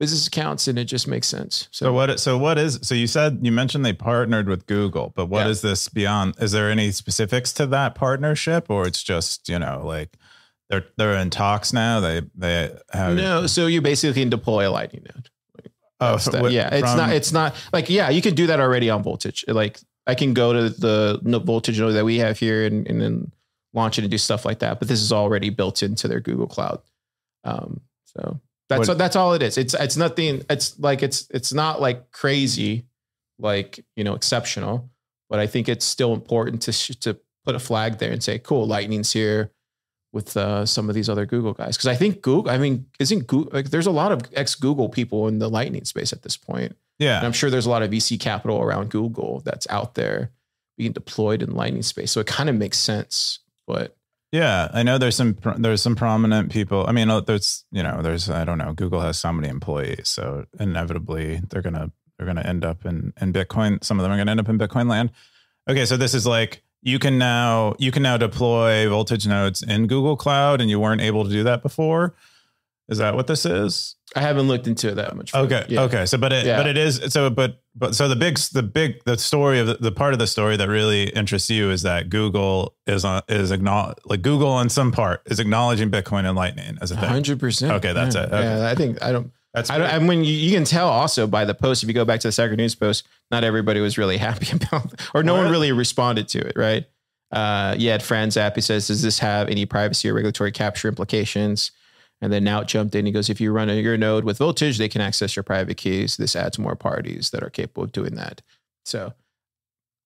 business 0.00 0.26
accounts, 0.26 0.66
and 0.66 0.78
it 0.78 0.84
just 0.86 1.06
makes 1.06 1.26
sense. 1.26 1.68
So 1.70 1.92
what? 1.92 2.18
So 2.18 2.38
what 2.38 2.58
is? 2.58 2.78
So 2.82 2.94
you 2.94 3.06
said 3.06 3.38
you 3.42 3.52
mentioned 3.52 3.84
they 3.84 3.92
partnered 3.92 4.48
with 4.48 4.66
Google, 4.66 5.12
but 5.14 5.26
what 5.26 5.44
Yeah. 5.44 5.50
is 5.50 5.60
this 5.60 5.88
beyond? 5.88 6.34
Is 6.40 6.52
there 6.52 6.70
any 6.70 6.90
specifics 6.90 7.52
to 7.54 7.66
that 7.66 7.94
partnership, 7.94 8.66
or 8.70 8.86
it's 8.86 9.02
just 9.02 9.48
you 9.48 9.58
know 9.58 9.82
like 9.84 10.16
they're 10.68 10.84
they're 10.96 11.14
in 11.16 11.30
talks 11.30 11.72
now? 11.72 12.00
They 12.00 12.22
they 12.34 12.72
have 12.92 13.14
no, 13.16 13.46
so 13.46 13.66
you 13.66 13.82
basically 13.82 14.20
can 14.22 14.30
deploy 14.30 14.68
a 14.68 14.70
Lightning 14.70 15.04
node. 15.14 15.28
Oh, 16.00 16.16
so 16.16 16.40
what- 16.40 16.52
yeah, 16.52 16.74
it's 16.74 16.88
from- 16.88 16.96
not. 16.96 17.12
It's 17.12 17.30
not 17.32 17.54
like 17.72 17.90
yeah, 17.90 18.08
you 18.08 18.22
can 18.22 18.34
do 18.34 18.46
that 18.46 18.58
already 18.58 18.88
on 18.88 19.02
Voltage. 19.02 19.44
Like 19.46 19.78
I 20.06 20.14
can 20.14 20.34
go 20.34 20.52
to 20.52 20.70
the 20.70 21.20
no- 21.22 21.38
Voltage 21.38 21.78
node 21.78 21.94
that 21.94 22.04
we 22.04 22.18
have 22.18 22.38
here 22.38 22.64
and, 22.64 22.86
and 22.88 23.00
then 23.00 23.32
launch 23.74 23.98
it 23.98 24.02
and 24.02 24.10
do 24.10 24.18
stuff 24.18 24.44
like 24.44 24.60
that. 24.60 24.78
But 24.78 24.88
this 24.88 25.00
is 25.00 25.12
already 25.12 25.50
built 25.50 25.82
into 25.82 26.08
their 26.08 26.20
Google 26.20 26.46
Cloud. 26.46 26.80
Um, 27.44 27.80
so 28.04 28.40
that's 28.68 28.88
What- 28.88 28.98
that's 28.98 29.16
all 29.16 29.34
it 29.34 29.42
is. 29.42 29.58
It's 29.58 29.74
it's 29.74 29.96
nothing. 29.96 30.44
It's 30.50 30.78
like 30.78 31.02
it's 31.02 31.26
it's 31.30 31.52
not 31.52 31.80
like 31.80 32.10
crazy, 32.12 32.86
like 33.38 33.84
you 33.96 34.04
know 34.04 34.14
exceptional. 34.14 34.90
But 35.28 35.38
I 35.38 35.46
think 35.46 35.68
it's 35.68 35.84
still 35.84 36.12
important 36.12 36.62
to 36.62 36.72
sh- 36.72 36.96
to 37.00 37.16
put 37.44 37.54
a 37.54 37.60
flag 37.60 37.98
there 37.98 38.10
and 38.10 38.22
say, 38.22 38.38
cool, 38.38 38.66
Lightning's 38.66 39.12
here 39.12 39.52
with 40.12 40.36
uh, 40.36 40.66
some 40.66 40.88
of 40.88 40.94
these 40.96 41.08
other 41.08 41.24
Google 41.24 41.52
guys. 41.52 41.76
Because 41.76 41.86
I 41.86 41.94
think 41.94 42.20
Google, 42.20 42.50
I 42.50 42.58
mean, 42.58 42.86
isn't 42.98 43.28
Google 43.28 43.52
like 43.52 43.70
there's 43.70 43.86
a 43.86 43.92
lot 43.92 44.10
of 44.10 44.22
ex 44.34 44.56
Google 44.56 44.88
people 44.88 45.28
in 45.28 45.38
the 45.38 45.48
Lightning 45.48 45.84
space 45.84 46.12
at 46.12 46.22
this 46.22 46.36
point. 46.36 46.76
And 47.00 47.06
yeah. 47.06 47.20
I'm 47.22 47.32
sure 47.32 47.48
there's 47.48 47.66
a 47.66 47.70
lot 47.70 47.82
of 47.82 47.90
VC 47.90 48.20
capital 48.20 48.60
around 48.60 48.90
Google 48.90 49.40
that's 49.44 49.66
out 49.70 49.94
there 49.94 50.30
being 50.76 50.92
deployed 50.92 51.42
in 51.42 51.50
the 51.50 51.56
Lightning 51.56 51.82
space. 51.82 52.12
So 52.12 52.20
it 52.20 52.26
kind 52.26 52.50
of 52.50 52.56
makes 52.56 52.78
sense. 52.78 53.38
But 53.66 53.96
Yeah, 54.32 54.68
I 54.72 54.82
know 54.82 54.98
there's 54.98 55.16
some 55.16 55.36
there's 55.56 55.80
some 55.80 55.96
prominent 55.96 56.52
people. 56.52 56.84
I 56.86 56.92
mean, 56.92 57.08
uh, 57.08 57.20
there's 57.20 57.64
you 57.72 57.82
know 57.82 58.02
there's 58.02 58.28
I 58.28 58.44
don't 58.44 58.58
know. 58.58 58.74
Google 58.74 59.00
has 59.00 59.18
so 59.18 59.32
many 59.32 59.48
employees, 59.48 60.08
so 60.08 60.44
inevitably 60.58 61.40
they're 61.48 61.62
gonna 61.62 61.90
they're 62.18 62.26
gonna 62.26 62.42
end 62.42 62.64
up 62.66 62.84
in 62.84 63.14
in 63.20 63.32
Bitcoin. 63.32 63.82
Some 63.82 63.98
of 63.98 64.02
them 64.02 64.12
are 64.12 64.18
gonna 64.18 64.30
end 64.30 64.40
up 64.40 64.48
in 64.48 64.58
Bitcoin 64.58 64.88
land. 64.88 65.10
Okay, 65.68 65.86
so 65.86 65.96
this 65.96 66.12
is 66.12 66.26
like 66.26 66.62
you 66.82 66.98
can 66.98 67.16
now 67.16 67.74
you 67.78 67.90
can 67.90 68.02
now 68.02 68.18
deploy 68.18 68.88
voltage 68.88 69.26
nodes 69.26 69.62
in 69.62 69.86
Google 69.86 70.16
Cloud, 70.16 70.60
and 70.60 70.68
you 70.68 70.78
weren't 70.78 71.00
able 71.00 71.24
to 71.24 71.30
do 71.30 71.44
that 71.44 71.62
before. 71.62 72.14
Is 72.90 72.98
that 72.98 73.14
what 73.14 73.26
this 73.29 73.46
is? 73.46 73.94
I 74.16 74.20
haven't 74.20 74.48
looked 74.48 74.66
into 74.66 74.88
it 74.88 74.96
that 74.96 75.14
much. 75.16 75.33
Okay. 75.33 75.64
Yeah. 75.68 75.83
Okay. 75.83 76.05
So, 76.05 76.18
but 76.18 76.33
it, 76.33 76.44
Yeah. 76.44 76.57
but 76.57 76.66
it 76.66 76.76
is 76.76 77.00
so, 77.12 77.31
but, 77.31 77.62
but 77.76 77.94
so 77.94 78.09
the 78.09 78.16
big, 78.16 78.37
the 78.53 78.64
big, 78.64 79.03
the 79.05 79.16
story 79.16 79.61
of 79.61 79.68
the, 79.68 79.74
the 79.74 79.92
part 79.92 80.12
of 80.12 80.18
the 80.18 80.26
story 80.26 80.57
that 80.57 80.68
really 80.68 81.05
interests 81.11 81.48
you 81.48 81.70
is 81.70 81.83
that 81.83 82.11
Google 82.11 82.74
is 82.87 83.05
on, 83.05 83.22
is 83.29 83.53
acknowledge, 83.53 83.98
like 84.05 84.22
Google 84.22 84.48
on 84.48 84.68
some 84.68 84.90
part 84.90 85.22
is 85.26 85.38
acknowledging 85.38 85.90
Bitcoin 85.90 86.24
and 86.26 86.35
Lightning 86.37 86.76
as 86.83 86.90
a 86.90 86.96
thing. 86.96 87.09
hundred 87.09 87.38
percent. 87.38 87.72
Okay, 87.74 87.92
that's 87.92 88.16
it. 88.16 88.26
Okay. 88.26 88.42
Yeah, 88.42 88.68
I 88.68 88.74
think 88.74 89.00
I 89.03 89.12
don't. 89.12 89.31
That's 89.55 89.70
I 89.70 89.79
don't. 89.79 89.88
I 89.92 89.98
mean, 90.00 90.24
you, 90.24 90.33
you 90.33 90.53
can 90.53 90.64
tell 90.64 90.88
also 90.88 91.26
by 91.29 91.44
the 91.44 91.55
post. 91.55 91.83
If 91.85 91.88
you 91.88 91.94
go 91.94 92.05
back 92.05 92.18
to 92.20 92.29
the 92.29 92.33
Stacker 92.33 92.57
News 92.57 92.74
post, 92.74 93.07
not 93.31 93.44
everybody 93.44 93.81
was 93.81 93.96
really 93.98 94.16
happy 94.29 94.57
about, 94.57 95.00
or 95.14 95.22
no 95.22 95.35
one 95.35 95.50
really 95.50 95.70
responded 95.72 96.26
to 96.29 96.38
it. 96.40 96.55
Right? 96.57 96.87
Uh, 97.33 97.76
yeah, 97.79 97.98
Franz 97.98 98.37
App, 98.37 98.57
he 98.57 98.61
says, 98.61 98.88
"Does 98.88 99.03
this 99.03 99.20
have 99.20 99.48
any 99.48 99.66
privacy 99.66 100.09
or 100.09 100.14
regulatory 100.14 100.50
capture 100.50 100.88
implications?" 100.88 101.70
And 102.22 102.33
then 102.33 102.44
now 102.44 102.62
jumped 102.64 102.94
in. 102.94 103.06
He 103.06 103.12
goes, 103.12 103.30
"If 103.30 103.40
you 103.40 103.50
run 103.50 103.68
your 103.70 103.96
node 103.96 104.24
with 104.24 104.38
Voltage, 104.38 104.76
they 104.76 104.88
can 104.88 105.00
access 105.00 105.37
your 105.37 105.42
private 105.42 105.78
keys. 105.78 106.16
This 106.16 106.37
adds 106.37 106.59
more 106.59 106.76
parties 106.76 107.30
that 107.30 107.42
are 107.42 107.50
capable 107.50 107.85
of 107.85 107.92
doing 107.92 108.14
that." 108.16 108.42
So, 108.85 109.14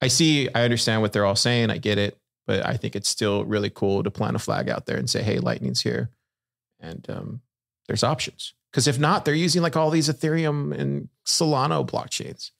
I 0.00 0.08
see. 0.08 0.48
I 0.54 0.62
understand 0.62 1.02
what 1.02 1.12
they're 1.12 1.26
all 1.26 1.34
saying. 1.36 1.70
I 1.70 1.78
get 1.78 1.98
it, 1.98 2.16
but 2.46 2.64
I 2.64 2.76
think 2.76 2.94
it's 2.94 3.08
still 3.08 3.44
really 3.44 3.70
cool 3.70 4.02
to 4.04 4.10
plant 4.10 4.36
a 4.36 4.38
flag 4.38 4.68
out 4.68 4.86
there 4.86 4.96
and 4.96 5.10
say, 5.10 5.22
"Hey, 5.22 5.38
Lightning's 5.38 5.80
here," 5.80 6.10
and 6.78 7.04
um, 7.08 7.40
there's 7.88 8.04
options. 8.04 8.54
Because 8.70 8.86
if 8.86 8.98
not, 8.98 9.24
they're 9.24 9.34
using 9.34 9.62
like 9.62 9.76
all 9.76 9.90
these 9.90 10.08
Ethereum 10.08 10.76
and 10.76 11.08
Solana 11.26 11.86
blockchains. 11.86 12.50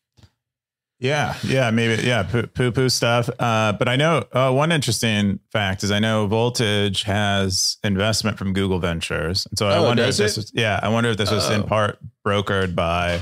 Yeah, 1.04 1.36
yeah, 1.44 1.70
maybe, 1.70 2.02
yeah, 2.02 2.22
poo 2.22 2.46
poo, 2.72 2.88
stuff. 2.88 3.28
Uh, 3.38 3.72
but 3.72 3.88
I 3.88 3.96
know 3.96 4.24
uh, 4.32 4.50
one 4.50 4.72
interesting 4.72 5.38
fact 5.52 5.84
is 5.84 5.90
I 5.90 5.98
know 5.98 6.26
Voltage 6.26 7.02
has 7.02 7.76
investment 7.84 8.38
from 8.38 8.54
Google 8.54 8.78
Ventures, 8.78 9.46
and 9.50 9.58
so 9.58 9.68
I 9.68 9.76
Oh, 9.76 9.82
wonder 9.82 10.02
if 10.04 10.16
this 10.16 10.38
was, 10.38 10.50
yeah, 10.54 10.80
I 10.82 10.88
wonder 10.88 11.10
if 11.10 11.18
this 11.18 11.30
was 11.30 11.50
in 11.50 11.60
Oh. 11.60 11.64
part 11.66 11.98
brokered 12.26 12.74
by 12.74 13.20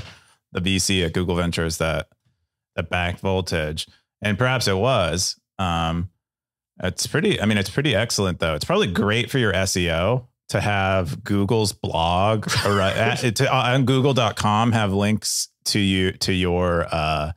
the 0.53 0.61
VC 0.61 1.03
at 1.05 1.11
Google 1.11 1.35
Ventures 1.35 1.77
that 1.79 2.07
that 2.77 2.89
backed 2.89 3.19
Voltage, 3.19 3.85
and 4.21 4.37
perhaps 4.37 4.65
it 4.69 4.77
was. 4.77 5.35
Um, 5.59 6.09
it's 6.81 7.05
pretty. 7.05 7.41
I 7.41 7.45
mean, 7.45 7.57
it's 7.57 7.69
pretty 7.69 7.93
excellent 7.95 8.39
though. 8.39 8.55
It's 8.55 8.63
probably 8.63 8.87
great 8.87 9.29
for 9.29 9.39
your 9.39 9.51
SEO 9.51 10.27
to 10.49 10.61
have 10.61 11.21
Google's 11.25 11.73
blog 11.73 12.47
or 12.65 12.79
uh, 12.79 12.93
at, 13.23 13.35
to, 13.35 13.53
on 13.53 13.83
Google.com 13.83 14.71
have 14.71 14.93
links 14.93 15.49
to 15.65 15.79
you 15.79 16.13
to 16.13 16.31
your 16.31 16.87
uh, 16.89 17.33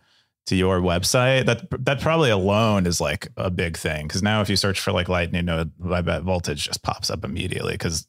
to 0.47 0.57
your 0.57 0.81
website. 0.81 1.47
That 1.47 1.67
that 1.85 2.01
probably 2.01 2.31
alone 2.31 2.87
is 2.87 3.01
like 3.01 3.29
a 3.37 3.51
big 3.51 3.77
thing 3.77 4.07
because 4.07 4.23
now 4.23 4.41
if 4.41 4.49
you 4.49 4.57
search 4.57 4.81
for 4.81 4.93
like 4.93 5.09
Lightning 5.09 5.45
node, 5.45 5.73
I 5.91 6.01
bet 6.01 6.23
Voltage 6.23 6.65
just 6.65 6.83
pops 6.83 7.11
up 7.11 7.25
immediately 7.25 7.73
because 7.73 8.07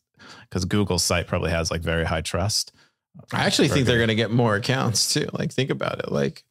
because 0.49 0.65
Google's 0.65 1.03
site 1.03 1.27
probably 1.27 1.51
has 1.51 1.71
like 1.71 1.81
very 1.81 2.05
high 2.05 2.21
trust. 2.21 2.71
I 3.33 3.45
actually 3.45 3.67
think 3.67 3.87
they're 3.87 3.97
going 3.97 4.09
to 4.09 4.15
get 4.15 4.31
more 4.31 4.55
accounts 4.55 5.13
too. 5.13 5.27
Like, 5.33 5.51
think 5.51 5.71
about 5.71 5.99
it. 5.99 6.11
Like, 6.11 6.43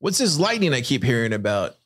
what's 0.00 0.18
this 0.18 0.38
Lightning 0.38 0.74
I 0.74 0.80
keep 0.80 1.04
hearing 1.04 1.32
about? 1.32 1.76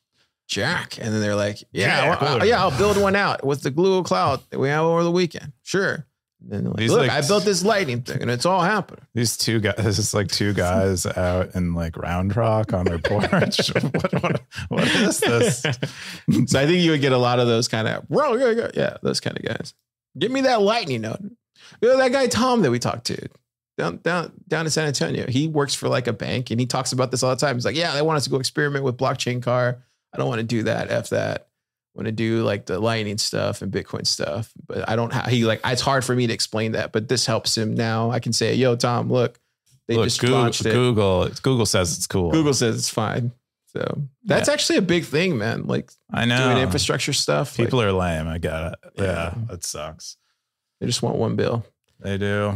Jack. 0.46 0.98
And 0.98 1.12
then 1.12 1.20
they're 1.22 1.34
like, 1.34 1.62
yeah, 1.72 2.10
well, 2.10 2.34
what? 2.34 2.42
Uh, 2.42 2.44
yeah, 2.44 2.60
I'll 2.60 2.76
build 2.76 3.00
one 3.00 3.16
out 3.16 3.44
with 3.44 3.62
the 3.62 3.70
Google 3.70 4.04
Cloud 4.04 4.42
that 4.50 4.58
we 4.58 4.68
have 4.68 4.84
over 4.84 5.02
the 5.02 5.10
weekend. 5.10 5.52
Sure. 5.62 6.06
And 6.50 6.68
like, 6.68 6.76
These, 6.76 6.90
look, 6.90 7.00
like, 7.00 7.10
I 7.10 7.26
built 7.26 7.44
this 7.44 7.64
Lightning 7.64 8.02
thing 8.02 8.22
and 8.22 8.30
it's 8.30 8.46
all 8.46 8.60
happening. 8.60 9.04
These 9.14 9.36
two 9.36 9.60
guys, 9.60 9.74
this 9.78 9.98
is 9.98 10.14
like 10.14 10.28
two 10.28 10.52
guys 10.52 11.06
out 11.06 11.54
in 11.54 11.74
like 11.74 11.96
Round 11.96 12.34
Rock 12.36 12.72
on 12.72 12.84
their 12.84 12.98
porch. 12.98 13.68
what, 13.74 14.22
what, 14.22 14.42
what 14.68 14.88
is 14.88 15.20
this? 15.20 15.60
so 16.46 16.58
I 16.58 16.66
think 16.66 16.82
you 16.82 16.90
would 16.92 17.00
get 17.00 17.12
a 17.12 17.18
lot 17.18 17.40
of 17.40 17.46
those 17.46 17.68
kind 17.68 17.88
of, 17.88 18.08
bro, 18.08 18.36
yeah, 18.36 18.50
yeah, 18.50 18.70
yeah, 18.74 18.96
those 19.02 19.20
kind 19.20 19.36
of 19.38 19.44
guys. 19.44 19.74
Give 20.18 20.30
me 20.30 20.42
that 20.42 20.60
Lightning 20.60 21.00
note. 21.00 21.20
You 21.80 21.88
know, 21.88 21.96
that 21.96 22.12
guy 22.12 22.26
Tom 22.26 22.62
that 22.62 22.70
we 22.70 22.78
talked 22.78 23.06
to 23.06 23.28
down 23.76 23.98
down 23.98 24.32
down 24.46 24.66
in 24.66 24.70
San 24.70 24.86
Antonio. 24.86 25.26
He 25.26 25.48
works 25.48 25.74
for 25.74 25.88
like 25.88 26.06
a 26.06 26.12
bank 26.12 26.50
and 26.50 26.60
he 26.60 26.66
talks 26.66 26.92
about 26.92 27.10
this 27.10 27.22
all 27.22 27.30
the 27.30 27.36
time. 27.36 27.56
He's 27.56 27.64
like, 27.64 27.76
yeah, 27.76 27.94
they 27.94 28.02
want 28.02 28.16
us 28.16 28.24
to 28.24 28.30
go 28.30 28.36
experiment 28.36 28.84
with 28.84 28.96
blockchain 28.96 29.42
car. 29.42 29.82
I 30.12 30.18
don't 30.18 30.28
want 30.28 30.38
to 30.38 30.46
do 30.46 30.64
that. 30.64 30.90
F 30.90 31.08
that. 31.10 31.48
Want 31.94 32.06
to 32.06 32.12
do 32.12 32.42
like 32.42 32.66
the 32.66 32.80
Lightning 32.80 33.18
stuff 33.18 33.62
and 33.62 33.70
Bitcoin 33.72 34.04
stuff, 34.04 34.52
but 34.66 34.88
I 34.88 34.96
don't 34.96 35.12
have. 35.12 35.26
He 35.26 35.44
like 35.44 35.60
it's 35.64 35.80
hard 35.80 36.04
for 36.04 36.14
me 36.14 36.26
to 36.26 36.32
explain 36.32 36.72
that, 36.72 36.90
but 36.90 37.08
this 37.08 37.24
helps 37.24 37.56
him 37.56 37.74
now. 37.74 38.10
I 38.10 38.18
can 38.18 38.32
say, 38.32 38.54
yo, 38.54 38.74
Tom, 38.74 39.10
look, 39.12 39.38
they 39.86 39.94
Look, 39.96 40.04
just 40.06 40.20
Google, 40.20 40.38
launched 40.38 40.66
it. 40.66 40.72
Google, 40.72 41.28
Google 41.42 41.66
says 41.66 41.96
it's 41.96 42.06
cool. 42.08 42.32
Google 42.32 42.54
says 42.54 42.76
it's 42.76 42.90
fine. 42.90 43.30
So 43.68 44.02
that's 44.24 44.48
actually 44.48 44.78
a 44.78 44.82
big 44.82 45.04
thing, 45.04 45.36
man. 45.38 45.66
Like 45.66 45.90
I 46.12 46.24
know. 46.24 46.50
doing 46.52 46.62
infrastructure 46.62 47.12
stuff. 47.12 47.56
People 47.56 47.78
like, 47.78 47.88
are 47.88 47.92
lame. 47.92 48.26
I 48.28 48.38
got 48.38 48.72
it 48.72 48.78
Yeah, 48.96 49.04
Yeah. 49.04 49.34
that 49.48 49.64
sucks. 49.64 50.16
they 50.80 50.86
just 50.86 51.02
want 51.02 51.16
one 51.16 51.36
bill. 51.36 51.64
They 52.00 52.18
do. 52.18 52.54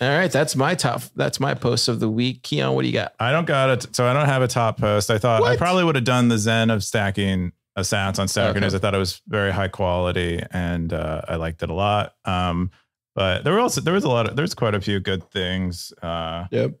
All 0.00 0.08
right, 0.08 0.30
that's 0.32 0.56
my 0.56 0.74
top. 0.74 1.02
That's 1.14 1.38
my 1.38 1.54
post 1.54 1.86
of 1.88 2.00
the 2.00 2.08
week. 2.10 2.42
Keyan, 2.42 2.74
what 2.74 2.82
do 2.82 2.88
you 2.88 2.92
got? 2.92 3.12
I 3.20 3.30
don't 3.30 3.46
got 3.46 3.70
it. 3.70 3.94
So 3.94 4.06
I 4.06 4.12
don't 4.12 4.26
have 4.26 4.42
a 4.42 4.48
top 4.48 4.78
post. 4.78 5.10
I 5.10 5.18
thought 5.18 5.44
I 5.44 5.56
probably 5.56 5.84
would 5.84 5.94
have 5.94 6.04
done 6.04 6.26
the 6.28 6.38
Zen 6.38 6.70
of 6.70 6.82
stacking 6.82 7.52
a 7.76 7.80
sats 7.80 8.18
on 8.18 8.28
Stacker 8.28 8.50
Okay. 8.50 8.60
News. 8.60 8.74
I 8.74 8.78
thought 8.78 8.94
it 8.94 8.98
was 8.98 9.22
very 9.28 9.50
high 9.50 9.68
quality 9.68 10.42
and 10.50 10.92
uh, 10.92 11.22
I 11.28 11.36
liked 11.36 11.62
it 11.62 11.70
a 11.70 11.74
lot. 11.74 12.14
Um, 12.24 12.70
but 13.14 13.44
there 13.44 13.52
were 13.52 13.60
also 13.60 13.80
there 13.80 13.94
was 13.94 14.04
a 14.04 14.08
lot 14.08 14.28
of 14.28 14.36
there's 14.36 14.54
quite 14.54 14.74
a 14.74 14.80
few 14.80 15.00
good 15.00 15.30
things. 15.30 15.92
Uh, 16.02 16.46
Yep. 16.50 16.72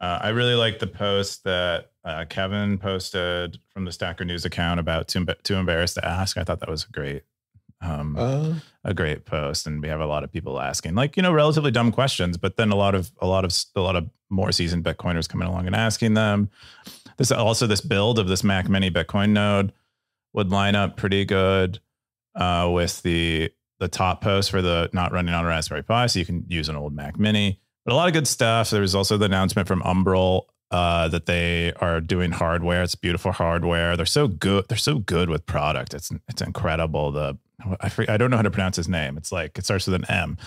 uh, 0.00 0.18
I 0.22 0.28
really 0.30 0.54
liked 0.54 0.80
the 0.80 0.86
post 0.86 1.44
that 1.44 1.90
uh, 2.04 2.24
Kevin 2.28 2.78
posted 2.78 3.58
from 3.70 3.84
the 3.84 3.92
Stacker 3.92 4.24
News 4.24 4.44
account 4.44 4.80
about 4.80 5.06
too, 5.08 5.24
too 5.44 5.54
embarrassed 5.54 5.94
to 5.94 6.04
ask. 6.04 6.36
I 6.36 6.44
thought 6.44 6.60
that 6.60 6.68
was 6.68 6.84
a 6.84 6.92
great, 6.92 7.22
um, 7.80 8.16
Uh, 8.18 8.54
a 8.84 8.92
great 8.94 9.24
post, 9.24 9.66
and 9.68 9.80
we 9.82 9.88
have 9.88 10.00
a 10.00 10.06
lot 10.06 10.24
of 10.24 10.32
people 10.32 10.60
asking, 10.60 10.94
like 10.96 11.16
you 11.16 11.22
know, 11.22 11.32
relatively 11.32 11.70
dumb 11.70 11.92
questions, 11.92 12.36
but 12.36 12.56
then 12.56 12.70
a 12.72 12.76
lot 12.76 12.94
of 12.96 13.12
a 13.20 13.26
lot 13.26 13.44
of 13.44 13.52
a 13.76 13.80
lot 13.80 13.94
of 13.96 14.08
more 14.30 14.50
seasoned 14.50 14.82
Bitcoiners 14.84 15.28
coming 15.28 15.46
along 15.46 15.66
and 15.66 15.76
asking 15.76 16.14
them. 16.14 16.48
This 17.18 17.30
also 17.30 17.66
this 17.68 17.80
build 17.80 18.18
of 18.18 18.26
this 18.28 18.42
Mac 18.42 18.68
Mini 18.68 18.90
Bitcoin 18.90 19.30
node 19.30 19.72
would 20.32 20.50
line 20.50 20.74
up 20.74 20.96
pretty 20.96 21.24
good 21.24 21.80
uh, 22.34 22.70
with 22.72 23.02
the 23.02 23.52
the 23.78 23.88
top 23.88 24.20
post 24.20 24.50
for 24.50 24.62
the 24.62 24.88
not 24.92 25.12
running 25.12 25.34
on 25.34 25.44
a 25.44 25.48
Raspberry 25.48 25.82
Pi, 25.82 26.06
so 26.06 26.18
you 26.18 26.24
can 26.24 26.44
use 26.48 26.68
an 26.68 26.76
old 26.76 26.94
Mac 26.94 27.18
Mini. 27.18 27.60
But 27.84 27.94
a 27.94 27.96
lot 27.96 28.06
of 28.06 28.14
good 28.14 28.28
stuff. 28.28 28.70
There 28.70 28.80
was 28.80 28.94
also 28.94 29.16
the 29.16 29.24
announcement 29.24 29.66
from 29.66 29.82
Umbrel 29.82 30.42
uh, 30.70 31.08
that 31.08 31.26
they 31.26 31.72
are 31.80 32.00
doing 32.00 32.30
hardware. 32.30 32.82
It's 32.82 32.94
beautiful 32.94 33.32
hardware. 33.32 33.96
They're 33.96 34.06
so 34.06 34.28
good. 34.28 34.66
They're 34.68 34.78
so 34.78 34.98
good 34.98 35.28
with 35.28 35.46
product. 35.46 35.94
It's 35.94 36.10
it's 36.28 36.42
incredible. 36.42 37.12
The 37.12 37.38
I 37.80 37.90
I 38.08 38.16
don't 38.16 38.30
know 38.30 38.36
how 38.36 38.42
to 38.42 38.50
pronounce 38.50 38.76
his 38.76 38.88
name. 38.88 39.16
It's 39.16 39.32
like 39.32 39.58
it 39.58 39.64
starts 39.64 39.86
with 39.86 39.94
an 39.94 40.04
M. 40.08 40.38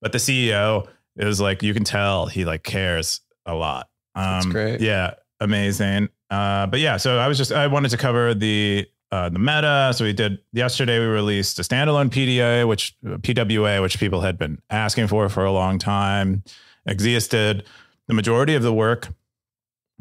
But 0.00 0.12
the 0.12 0.18
CEO 0.18 0.88
is 1.16 1.40
like 1.40 1.62
you 1.62 1.74
can 1.74 1.84
tell 1.84 2.26
he 2.26 2.44
like 2.44 2.62
cares 2.62 3.20
a 3.46 3.54
lot. 3.54 3.88
Um, 4.14 4.24
That's 4.24 4.46
great. 4.46 4.80
Yeah, 4.80 5.14
amazing. 5.40 6.08
Uh, 6.30 6.66
but 6.66 6.80
yeah, 6.80 6.96
so 6.96 7.18
I 7.18 7.28
was 7.28 7.38
just 7.38 7.52
I 7.52 7.66
wanted 7.66 7.90
to 7.90 7.96
cover 7.96 8.34
the 8.34 8.86
uh, 9.10 9.28
the 9.28 9.38
meta. 9.38 9.92
So 9.94 10.04
we 10.04 10.12
did 10.12 10.38
yesterday. 10.52 10.98
We 10.98 11.06
released 11.06 11.58
a 11.58 11.62
standalone 11.62 12.10
PDA, 12.10 12.68
which 12.68 12.94
PWA, 13.02 13.80
which 13.80 13.98
people 13.98 14.20
had 14.20 14.38
been 14.38 14.60
asking 14.70 15.08
for 15.08 15.28
for 15.28 15.44
a 15.44 15.52
long 15.52 15.78
time. 15.78 16.42
ekzyis 16.86 17.28
did 17.28 17.64
the 18.06 18.14
majority 18.14 18.54
of 18.54 18.62
the 18.62 18.72
work 18.72 19.08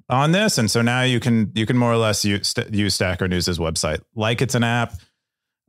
on 0.10 0.32
this, 0.32 0.58
and 0.58 0.70
so 0.70 0.82
now 0.82 1.02
you 1.04 1.20
can 1.20 1.52
you 1.56 1.66
can 1.66 1.78
more 1.78 1.92
or 1.92 1.98
less 1.98 2.26
use, 2.26 2.54
use 2.72 2.96
Stacker 2.96 3.28
News's 3.28 3.60
website 3.60 4.02
like 4.16 4.42
it's 4.42 4.56
an 4.56 4.64
app. 4.64 4.94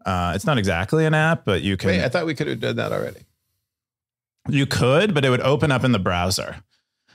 Uh, 0.05 0.33
it's 0.35 0.47
not 0.47 0.59
exactly 0.59 1.05
an 1.05 1.14
app, 1.14 1.44
but 1.44 1.62
you 1.62 1.77
can 1.77 1.88
wait, 1.88 2.03
I 2.03 2.09
thought 2.09 2.27
we 2.27 2.35
could 2.35 2.47
have 2.47 2.61
done 2.61 2.77
that 2.77 2.92
already. 2.92 3.21
you 4.49 4.66
could, 4.66 5.12
but 5.14 5.25
it 5.25 5.31
would 5.31 5.42
open 5.42 5.71
up 5.71 5.85
in 5.85 5.92
the 5.92 5.99
browser. 5.99 6.57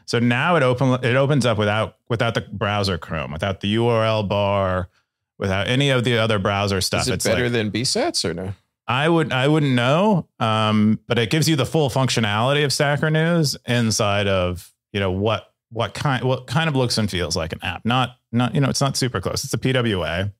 So 0.05 0.19
now 0.19 0.55
it 0.55 0.63
open 0.63 1.03
it 1.03 1.15
opens 1.15 1.45
up 1.45 1.57
without 1.57 1.97
without 2.09 2.33
the 2.33 2.41
browser 2.41 2.97
Chrome, 2.97 3.31
without 3.31 3.61
the 3.61 3.75
URL 3.75 4.27
bar, 4.27 4.89
without 5.37 5.67
any 5.67 5.89
of 5.89 6.03
the 6.03 6.17
other 6.17 6.39
browser 6.39 6.81
stuff. 6.81 7.03
Is 7.03 7.07
it 7.09 7.13
it's 7.15 7.25
better 7.25 7.43
like 7.43 7.51
than 7.53 7.71
BSATs 7.71 8.23
or 8.29 8.33
no? 8.33 8.53
I 8.87 9.07
would 9.07 9.31
I 9.31 9.47
wouldn't 9.47 9.73
know, 9.73 10.27
um, 10.39 10.99
but 11.07 11.17
it 11.17 11.29
gives 11.29 11.47
you 11.47 11.55
the 11.55 11.65
full 11.65 11.89
functionality 11.89 12.65
of 12.65 12.73
Stacker 12.73 13.09
News 13.09 13.55
inside 13.65 14.27
of 14.27 14.73
you 14.91 14.99
know 14.99 15.11
what 15.11 15.53
what 15.71 15.93
kind 15.93 16.23
what 16.25 16.47
kind 16.47 16.67
of 16.67 16.75
looks 16.75 16.97
and 16.97 17.09
feels 17.09 17.35
like 17.35 17.53
an 17.53 17.59
app. 17.63 17.85
Not 17.85 18.17
not 18.31 18.53
you 18.53 18.61
know 18.61 18.69
it's 18.69 18.81
not 18.81 18.97
super 18.97 19.21
close. 19.21 19.43
It's 19.43 19.53
a 19.53 19.57
PWA 19.57 20.31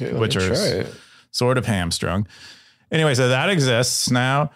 Okay, 0.00 0.12
Which 0.16 0.36
are- 0.36 0.86
sort 1.30 1.58
of 1.58 1.66
hamstrung. 1.66 2.26
Anyway, 2.90 3.14
so 3.14 3.28
that 3.28 3.48
exists 3.50 4.10
now. 4.10 4.50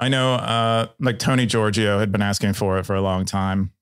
I 0.00 0.08
know, 0.08 0.34
uh, 0.34 0.86
like 0.98 1.18
Tony 1.18 1.46
Giorgio 1.46 1.98
had 1.98 2.10
been 2.10 2.22
asking 2.22 2.54
for 2.54 2.78
it 2.78 2.84
for 2.84 2.94
a 2.94 3.00
long 3.00 3.24
time, 3.24 3.72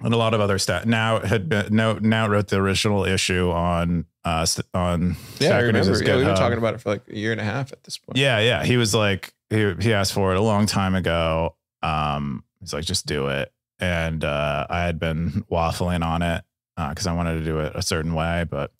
and 0.00 0.12
a 0.12 0.16
lot 0.16 0.34
of 0.34 0.40
other 0.40 0.58
stat 0.58 0.86
now 0.86 1.20
had 1.20 1.48
been 1.48 1.74
no 1.74 1.94
now 1.94 2.28
wrote 2.28 2.48
the 2.48 2.56
original 2.56 3.04
issue 3.04 3.50
on 3.50 4.04
uh 4.24 4.46
on 4.74 5.16
Yeah, 5.38 5.56
I 5.56 5.60
remember. 5.60 6.02
Yeah, 6.02 6.16
we've 6.16 6.26
been 6.26 6.36
talking 6.36 6.58
about 6.58 6.74
it 6.74 6.80
for 6.80 6.90
like 6.90 7.02
a 7.08 7.16
year 7.16 7.32
and 7.32 7.40
a 7.40 7.44
half 7.44 7.72
at 7.72 7.84
this 7.84 7.98
point. 7.98 8.18
Yeah, 8.18 8.40
yeah. 8.40 8.64
He 8.64 8.76
was 8.76 8.94
like, 8.94 9.32
he 9.50 9.74
he 9.80 9.92
asked 9.92 10.12
for 10.12 10.32
it 10.32 10.36
a 10.38 10.42
long 10.42 10.66
time 10.66 10.94
ago. 10.94 11.56
Um, 11.82 12.44
he's 12.60 12.72
like, 12.72 12.84
just 12.84 13.06
do 13.06 13.28
it. 13.28 13.52
And 13.80 14.24
uh, 14.24 14.66
I 14.68 14.82
had 14.82 14.98
been 14.98 15.44
waffling 15.50 16.04
on 16.04 16.22
it 16.22 16.42
because 16.76 17.06
I 17.06 17.12
wanted 17.12 17.38
to 17.38 17.44
do 17.44 17.60
it 17.60 17.72
a 17.74 17.82
certain 17.82 18.14
way, 18.14 18.44
but 18.48 18.72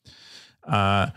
uh, 0.64 1.10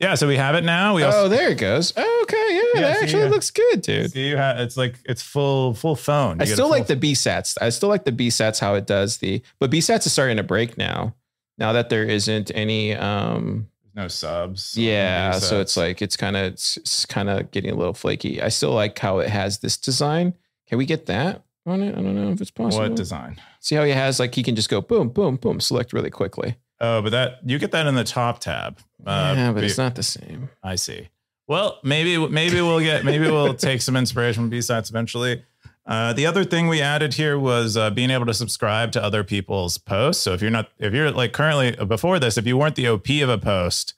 Yeah, 0.00 0.16
so 0.16 0.26
we 0.26 0.36
have 0.36 0.54
it 0.56 0.64
now. 0.64 0.94
We 0.96 1.02
Oh, 1.04 1.06
also 1.06 1.28
there 1.28 1.50
it 1.50 1.58
goes. 1.58 1.92
Oh, 1.96 2.20
okay, 2.24 2.36
yeah, 2.50 2.62
Yeah, 2.74 2.80
that 2.88 2.96
see, 2.98 3.02
actually 3.04 3.22
yeah. 3.22 3.28
looks 3.28 3.50
good, 3.50 3.80
dude. 3.82 4.10
see 4.12 4.28
you 4.28 4.36
have 4.36 4.58
it's 4.58 4.76
like 4.76 4.96
it's 5.04 5.22
full 5.22 5.74
full 5.74 5.94
phone. 5.96 6.40
I 6.40 6.44
You 6.44 6.46
get 6.46 6.48
a 6.48 6.52
still 6.54 6.64
full- 6.66 6.70
like 6.72 6.86
the 6.88 6.96
B 6.96 7.14
sets. 7.14 7.56
I 7.60 7.68
still 7.70 7.88
like 7.88 8.04
the 8.04 8.12
B 8.12 8.28
sets 8.30 8.58
how 8.58 8.74
it 8.74 8.86
does 8.86 9.18
the, 9.18 9.40
but 9.60 9.70
B 9.70 9.80
sets 9.80 10.06
is 10.06 10.12
starting 10.12 10.36
to 10.38 10.42
break 10.42 10.76
now. 10.76 11.14
Now 11.58 11.72
that 11.72 11.88
there 11.90 12.02
isn't 12.04 12.50
any, 12.54 12.94
um, 12.96 13.68
no 13.94 14.08
subs. 14.08 14.76
yeah, 14.76 15.38
so 15.38 15.60
it's 15.60 15.76
like 15.76 16.02
it's 16.02 16.16
kind 16.16 16.36
of 16.36 16.52
it's, 16.54 16.76
it's 16.78 17.06
kind 17.06 17.30
of 17.30 17.52
getting 17.52 17.70
a 17.70 17.76
little 17.76 17.94
flaky. 17.94 18.42
I 18.42 18.48
still 18.48 18.72
like 18.72 18.98
how 18.98 19.20
it 19.20 19.30
has 19.30 19.58
this 19.58 19.76
design. 19.76 20.34
Can 20.68 20.78
we 20.78 20.86
get 20.86 21.06
that 21.06 21.44
on 21.64 21.80
it? 21.80 21.92
I 21.96 22.02
don't 22.02 22.16
know 22.16 22.32
if 22.32 22.40
it's 22.40 22.50
possible. 22.50 22.82
what 22.82 22.96
design? 22.96 23.40
See 23.60 23.76
how 23.76 23.84
he 23.84 23.92
has 23.92 24.18
like 24.18 24.34
he 24.34 24.42
can 24.42 24.56
just 24.56 24.68
go 24.68 24.80
boom, 24.80 25.10
boom, 25.10 25.36
boom, 25.36 25.60
select 25.60 25.92
really 25.92 26.10
quickly. 26.10 26.56
Oh, 26.84 27.02
but 27.02 27.10
that 27.10 27.38
you 27.44 27.58
get 27.58 27.72
that 27.72 27.86
in 27.86 27.94
the 27.94 28.04
top 28.04 28.40
tab. 28.40 28.78
Uh, 29.06 29.34
yeah, 29.36 29.52
but 29.52 29.60
be- 29.60 29.66
it's 29.66 29.78
not 29.78 29.94
the 29.94 30.02
same. 30.02 30.50
I 30.62 30.74
see. 30.74 31.08
Well, 31.46 31.78
maybe 31.82 32.16
maybe 32.28 32.60
we'll 32.60 32.80
get 32.80 33.04
maybe 33.04 33.30
we'll 33.30 33.54
take 33.68 33.82
some 33.82 33.96
inspiration 33.96 34.42
from 34.44 34.50
B-sides 34.50 34.90
eventually. 34.90 35.44
Uh, 35.86 36.14
the 36.14 36.24
other 36.24 36.44
thing 36.44 36.66
we 36.66 36.80
added 36.80 37.12
here 37.14 37.38
was 37.38 37.76
uh, 37.76 37.90
being 37.90 38.10
able 38.10 38.24
to 38.24 38.32
subscribe 38.32 38.90
to 38.92 39.02
other 39.02 39.22
people's 39.22 39.76
posts. 39.76 40.22
So 40.22 40.32
if 40.32 40.40
you're 40.40 40.50
not 40.50 40.68
if 40.78 40.94
you're 40.94 41.10
like 41.10 41.32
currently 41.32 41.76
uh, 41.76 41.84
before 41.84 42.18
this, 42.18 42.38
if 42.38 42.46
you 42.46 42.56
weren't 42.56 42.76
the 42.76 42.88
OP 42.88 43.08
of 43.22 43.28
a 43.28 43.38
post 43.38 43.94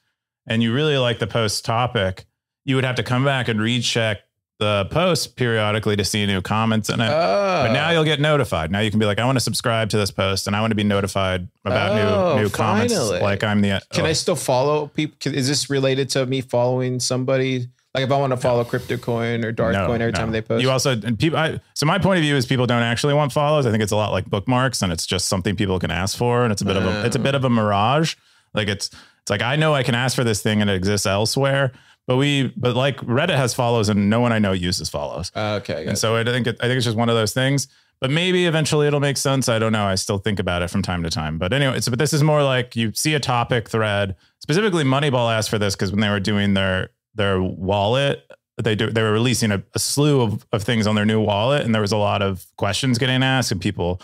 and 0.47 0.63
you 0.63 0.73
really 0.75 0.99
like 0.99 1.19
the 1.19 1.27
post 1.27 1.65
topic, 1.65 2.27
you 2.65 2.75
would 2.75 2.85
have 2.85 2.97
to 2.97 3.03
come 3.05 3.25
back 3.25 3.49
and 3.49 3.61
recheck 3.61 4.19
the 4.59 4.87
post 4.91 5.37
periodically 5.37 5.97
to 5.97 6.05
see 6.05 6.25
new 6.27 6.41
comments 6.41 6.89
in 6.89 7.01
it. 7.01 7.09
Oh, 7.09 7.65
But 7.67 7.73
now 7.73 7.89
oh. 7.89 7.93
you'll 7.93 8.05
get 8.05 8.21
notified. 8.21 8.71
Now 8.71 8.81
you 8.81 8.91
can 8.91 8.99
be 8.99 9.07
like, 9.07 9.19
I 9.19 9.27
want 9.27 9.37
to 9.37 9.41
subscribe 9.41 9.91
to 9.91 9.99
this 9.99 10.11
post 10.11 10.47
and 10.47 10.57
I 10.57 10.61
want 10.61 10.71
to 10.71 10.77
be 10.77 10.85
notified 10.85 11.49
about 11.65 11.93
Oh, 11.93 12.37
new 12.37 12.43
new 12.45 12.51
comments. 12.51 12.95
finally. 12.95 13.21
Like 13.21 13.45
I'm 13.45 13.61
the 13.61 13.83
Can 13.93 14.07
oh, 14.07 14.09
I 14.09 14.13
still 14.13 14.37
follow 14.37 14.87
people? 14.89 15.33
Is 15.33 15.49
this 15.49 15.69
related 15.69 16.09
to 16.11 16.25
me 16.25 16.41
following 16.41 17.01
somebody? 17.01 17.69
Like 17.95 18.05
if 18.05 18.13
I 18.13 18.19
want 18.19 18.33
to 18.33 18.37
follow 18.37 18.63
CryptoCoin 18.63 19.43
or 19.43 19.53
Darth 19.53 19.75
Coin 19.75 20.03
every 20.03 20.13
time 20.13 20.31
they 20.31 20.43
post. 20.43 20.63
You 20.63 20.71
also 20.71 20.93
and 20.93 21.19
people. 21.19 21.39
I, 21.39 21.61
so 21.73 21.87
my 21.87 21.99
point 21.99 22.19
of 22.19 22.23
view 22.23 22.37
is 22.37 22.45
people 22.45 22.67
don't 22.67 22.83
actually 22.83 23.15
want 23.15 23.33
follows. 23.33 23.65
I 23.65 23.71
think 23.71 23.83
it's 23.83 23.93
a 23.93 23.97
lot 23.97 24.13
like 24.13 24.27
bookmarks, 24.27 24.83
and 24.83 24.93
it's 24.93 25.07
just 25.07 25.29
something 25.29 25.57
people 25.57 25.79
can 25.79 25.91
ask 25.91 26.17
for, 26.17 26.43
and 26.43 26.53
it's 26.53 26.61
a 26.61 26.67
bit 26.67 26.77
of 26.77 26.85
a 26.85 27.07
it's 27.07 27.17
a 27.17 27.19
bit 27.19 27.35
of 27.35 27.45
a 27.45 27.47
oh. 27.47 27.51
mirage. 27.51 28.15
Like 28.53 28.69
it's 28.69 28.91
it's 29.23 29.31
like 29.31 29.41
I 29.41 29.57
know 29.57 29.75
I 29.75 29.83
can 29.83 29.95
ask 29.95 30.15
for 30.15 30.25
this 30.25 30.43
thing 30.43 30.61
and 30.61 30.69
it 30.69 30.75
exists 30.75 31.07
elsewhere, 31.07 31.73
but 32.07 32.17
we 32.17 32.53
but 32.57 32.77
like 32.77 32.99
Reddit 32.99 33.37
has 33.37 33.55
follows, 33.55 33.89
and 33.89 34.09
no 34.09 34.21
one 34.21 34.33
I 34.33 34.39
know 34.39 34.53
uses 34.53 34.89
follows. 34.89 35.33
Uh, 35.35 35.59
okay. 35.63 35.87
And 35.87 35.99
so 35.99 36.17
I 36.17 36.25
think 36.25 36.47
it, 36.47 36.57
I 36.61 36.67
think 36.67 36.77
it's 36.77 36.85
just 36.85 36.97
one 36.97 37.09
of 37.09 37.17
those 37.17 37.33
things. 37.33 37.69
But 37.99 38.11
maybe 38.11 38.45
eventually 38.45 38.87
it'll 38.87 39.01
make 39.01 39.17
sense. 39.17 39.49
I 39.49 39.59
don't 39.59 39.73
know. 39.73 39.87
I 39.87 39.95
still 39.95 40.19
think 40.19 40.39
about 40.39 40.61
it 40.61 40.69
from 40.69 40.83
time 40.83 41.03
to 41.03 41.09
time. 41.09 41.39
But 41.39 41.55
anyway, 41.55 41.79
it's, 41.79 41.89
but 41.89 41.99
this 41.99 42.13
is 42.13 42.23
more 42.23 42.43
like 42.43 42.77
you 42.77 42.93
see 42.93 43.15
a 43.15 43.21
topic 43.21 43.71
thread. 43.71 44.17
Specifically, 44.41 44.85
Moneyball 44.85 45.35
asked 45.35 45.49
for 45.49 45.59
this 45.59 45.75
because 45.75 45.93
when 45.93 46.01
they 46.01 46.11
were 46.11 46.21
doing 46.21 46.55
their 46.55 46.91
their 47.15 47.41
wallet, 47.41 48.31
they 48.63 48.75
do 48.75 48.91
they 48.91 49.03
were 49.03 49.13
releasing 49.13 49.51
a, 49.51 49.63
a 49.75 49.79
slew 49.79 50.21
of, 50.21 50.47
of 50.53 50.63
things 50.63 50.87
on 50.87 50.95
their 50.95 51.07
new 51.07 51.21
wallet, 51.21 51.65
and 51.65 51.75
there 51.75 51.83
was 51.83 51.93
a 51.93 51.97
lot 51.97 52.23
of 52.23 52.47
questions 52.57 52.99
getting 52.99 53.23
asked 53.23 53.51
and 53.51 53.61
people 53.61 54.01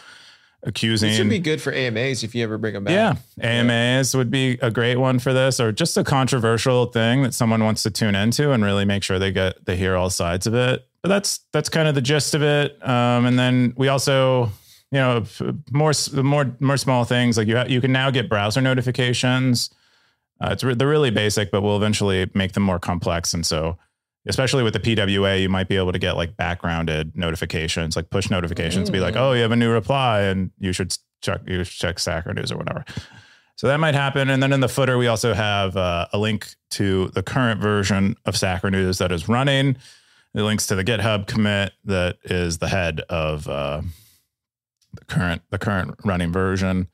accusing. 0.64 1.10
it 1.10 1.16
should 1.16 1.28
be 1.28 1.38
good 1.38 1.60
for 1.60 1.72
AMAs 1.72 2.22
if 2.22 2.34
you 2.34 2.44
ever 2.44 2.58
bring 2.58 2.74
them 2.74 2.84
back. 2.84 3.18
Yeah, 3.38 3.46
AMAs 3.46 4.14
would 4.14 4.30
be 4.30 4.58
a 4.62 4.70
great 4.70 4.96
one 4.96 5.18
for 5.18 5.32
this, 5.32 5.60
or 5.60 5.72
just 5.72 5.96
a 5.96 6.04
controversial 6.04 6.86
thing 6.86 7.22
that 7.22 7.34
someone 7.34 7.64
wants 7.64 7.82
to 7.84 7.90
tune 7.90 8.14
into 8.14 8.52
and 8.52 8.64
really 8.64 8.84
make 8.84 9.02
sure 9.02 9.18
they 9.18 9.32
get 9.32 9.64
they 9.66 9.76
hear 9.76 9.96
all 9.96 10.10
sides 10.10 10.46
of 10.46 10.54
it. 10.54 10.86
But 11.02 11.08
that's 11.08 11.40
that's 11.52 11.68
kind 11.68 11.88
of 11.88 11.94
the 11.94 12.00
gist 12.00 12.34
of 12.34 12.42
it. 12.42 12.76
Um, 12.86 13.26
and 13.26 13.38
then 13.38 13.74
we 13.76 13.88
also, 13.88 14.44
you 14.90 14.98
know, 14.98 15.24
more 15.70 15.92
more 16.14 16.56
more 16.60 16.76
small 16.76 17.04
things 17.04 17.36
like 17.36 17.48
you 17.48 17.56
ha- 17.56 17.66
you 17.68 17.80
can 17.80 17.92
now 17.92 18.10
get 18.10 18.28
browser 18.28 18.60
notifications. 18.60 19.70
Uh, 20.40 20.50
it's 20.52 20.64
re- 20.64 20.74
they're 20.74 20.88
really 20.88 21.10
basic, 21.10 21.50
but 21.50 21.62
we'll 21.62 21.76
eventually 21.76 22.30
make 22.34 22.52
them 22.52 22.62
more 22.62 22.78
complex. 22.78 23.32
And 23.34 23.44
so, 23.46 23.78
especially 24.27 24.62
with 24.62 24.73
the 24.73 24.81
PWA, 24.81 25.41
you 25.41 25.49
might 25.49 25.68
be 25.68 25.77
able 25.77 25.93
to 25.93 25.99
get 25.99 26.16
like 26.16 26.37
backgrounded 26.37 27.16
notifications, 27.16 27.97
like 27.97 28.11
push 28.11 28.31
notifications, 28.31 28.91
be 28.91 29.01
like, 29.01 29.14
Mm. 29.14 29.20
oh, 29.20 29.33
you 29.33 29.43
have 29.43 29.53
a 29.53 29.57
new 29.57 29.70
reply, 29.70 30.23
and 30.23 30.51
you 30.59 30.73
should 30.73 30.97
check 31.20 31.41
you 31.47 31.64
should 31.64 31.79
check 31.79 31.99
Stacker 31.99 32.33
News 32.35 32.51
or 32.53 32.57
whatever. 32.59 32.85
So 33.57 33.66
that 33.68 33.79
might 33.79 33.95
happen. 33.95 34.29
And 34.31 34.43
then 34.43 34.53
in 34.53 34.61
the 34.61 34.68
footer, 34.68 34.99
we 34.99 35.07
also 35.07 35.35
have 35.35 35.77
uh, 35.77 36.09
a 36.12 36.18
link 36.18 36.49
to 36.70 37.09
the 37.09 37.23
current 37.23 37.61
version 37.61 38.16
of 38.25 38.37
Stacker 38.37 38.70
News 38.70 38.99
that 38.99 39.12
is 39.12 39.29
running. 39.29 39.77
It 40.35 40.43
links 40.43 40.66
to 40.68 40.75
the 40.75 40.83
GitHub 40.83 41.27
commit 41.27 41.73
that 41.85 42.16
is 42.25 42.59
the 42.59 42.68
head 42.68 43.01
of 43.09 43.47
uh, 43.49 43.83
the 44.95 45.05
current 45.05 45.43
the 45.51 45.59
current 45.59 45.95
running 46.05 46.33
version. 46.33 46.89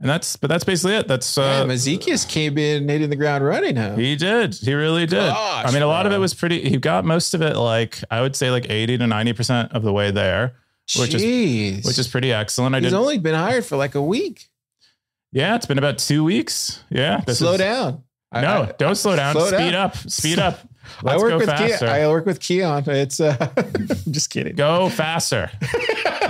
And 0.00 0.08
that's 0.08 0.36
but 0.36 0.48
that's 0.48 0.64
basically 0.64 0.94
it. 0.96 1.08
That's 1.08 1.36
uh, 1.36 1.60
Damn, 1.60 1.68
ekzyis 1.68 2.26
came 2.26 2.56
in 2.56 2.88
hitting 2.88 3.10
the 3.10 3.16
ground 3.16 3.44
running, 3.44 3.76
huh? 3.76 3.96
he 3.96 4.16
did. 4.16 4.54
He 4.54 4.72
really 4.72 5.04
did. 5.04 5.18
Gosh, 5.18 5.66
I 5.68 5.72
mean, 5.72 5.82
a 5.82 5.86
lot 5.86 6.06
of 6.06 6.12
it 6.12 6.18
was 6.18 6.32
pretty. 6.32 6.66
He 6.68 6.78
got 6.78 7.04
most 7.04 7.34
of 7.34 7.42
it, 7.42 7.54
like 7.56 8.02
I 8.10 8.22
would 8.22 8.34
say, 8.34 8.50
like 8.50 8.70
eighty 8.70 8.96
to 8.96 9.06
ninety 9.06 9.34
percent 9.34 9.72
of 9.72 9.82
the 9.82 9.92
way 9.92 10.10
there, 10.10 10.54
which 10.98 11.12
is- 11.14 11.84
which 11.84 11.98
is 11.98 12.08
pretty 12.08 12.32
excellent. 12.32 12.74
I 12.74 12.80
He's 12.80 12.92
did. 12.92 12.96
only 12.96 13.18
been 13.18 13.34
hired 13.34 13.66
for 13.66 13.76
like 13.76 13.94
a 13.94 14.00
week. 14.02 14.48
yeah, 15.32 15.54
it's 15.54 15.66
been 15.66 15.76
about 15.78 15.98
two 15.98 16.24
weeks. 16.24 16.82
Yeah, 16.88 17.20
slow 17.26 17.52
is- 17.52 17.58
down. 17.58 18.02
I- 18.32 18.40
No, 18.40 18.62
I- 18.62 18.72
don't 18.78 18.94
slow 18.94 19.16
down. 19.16 19.34
slow 19.34 19.48
Speed 19.48 19.58
down. 19.72 19.74
up. 19.74 19.96
Speed 19.96 20.38
up. 20.38 20.60
I 20.98 21.02
Let's 21.12 21.22
work 21.22 21.30
go 21.30 21.38
with 21.38 21.48
faster. 21.48 21.86
Keyan. 21.86 21.88
I 21.88 22.08
work 22.08 22.26
with 22.26 22.40
Keyan. 22.40 22.86
It's 22.88 23.20
uh, 23.20 23.36
I'm 23.56 24.12
just 24.12 24.30
kidding. 24.30 24.54
go 24.56 24.88
faster. 24.88 25.50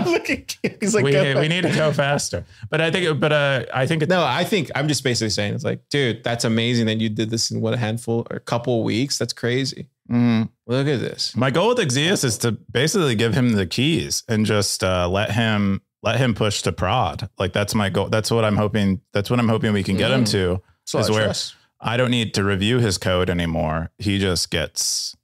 Look 0.07 0.31
at 0.31 0.47
Keyan. 0.47 0.77
He's 0.81 0.95
like, 0.95 1.05
we, 1.05 1.13
"Go 1.13 1.41
we 1.41 1.49
need 1.49 1.63
to 1.63 1.71
go 1.75 1.93
faster. 1.93 2.45
But 2.71 2.81
I 2.81 2.91
think, 2.91 3.21
but 3.21 3.33
uh, 3.33 3.67
I 3.75 3.87
think 3.87 4.03
it's 4.03 4.11
No, 4.11 4.25
I 4.25 4.45
think 4.45 4.71
I'm 4.75 4.89
just 4.89 5.05
basically 5.05 5.31
saying 5.31 5.55
it's 5.55 5.65
like, 5.65 5.81
dude, 5.91 6.23
that's 6.25 6.45
amazing 6.45 6.87
that 6.87 6.99
you 7.01 7.09
did 7.09 7.31
this 7.31 7.51
in 7.51 7.61
what 7.61 7.75
a 7.75 7.77
handful 7.77 8.27
or 8.31 8.37
a 8.37 8.41
couple 8.41 8.79
of 8.79 8.85
weeks. 8.85 9.19
That's 9.19 9.33
crazy. 9.33 9.89
Mm. 10.11 10.49
Look 10.67 10.87
at 10.89 11.01
this. 11.01 11.37
My 11.37 11.51
goal 11.51 11.69
with 11.69 11.79
ekzyis 11.79 12.25
is 12.25 12.39
to 12.39 12.53
basically 12.53 13.15
give 13.15 13.35
him 13.35 13.53
the 13.53 13.67
keys 13.67 14.25
and 14.29 14.45
just 14.47 14.83
uh, 14.83 15.09
let 15.09 15.31
him 15.33 15.83
let 16.03 16.17
him 16.17 16.35
push 16.35 16.63
to 16.63 16.73
prod. 16.73 17.29
Like 17.39 17.53
that's 17.53 17.75
my 17.75 17.91
goal. 17.91 18.09
That's 18.09 18.31
what 18.31 18.45
I'm 18.45 18.57
hoping. 18.57 19.01
That's 19.13 19.31
what 19.31 19.39
I'm 19.39 19.49
hoping 19.49 19.73
we 19.73 19.83
can 19.83 19.97
get 19.97 20.11
him 20.11 20.25
Mm. 20.25 20.31
to. 20.33 20.63
So 20.87 20.99
Is 20.99 21.09
I 21.11 21.13
where- 21.13 21.25
trust. 21.25 21.55
I 21.81 21.97
don't 21.97 22.11
need 22.11 22.35
to 22.35 22.45
review 22.45 22.79
his 22.79 22.99
code 22.99 23.31
anymore. 23.31 23.91
He 23.99 24.19
just 24.19 24.51
gets 24.51 25.17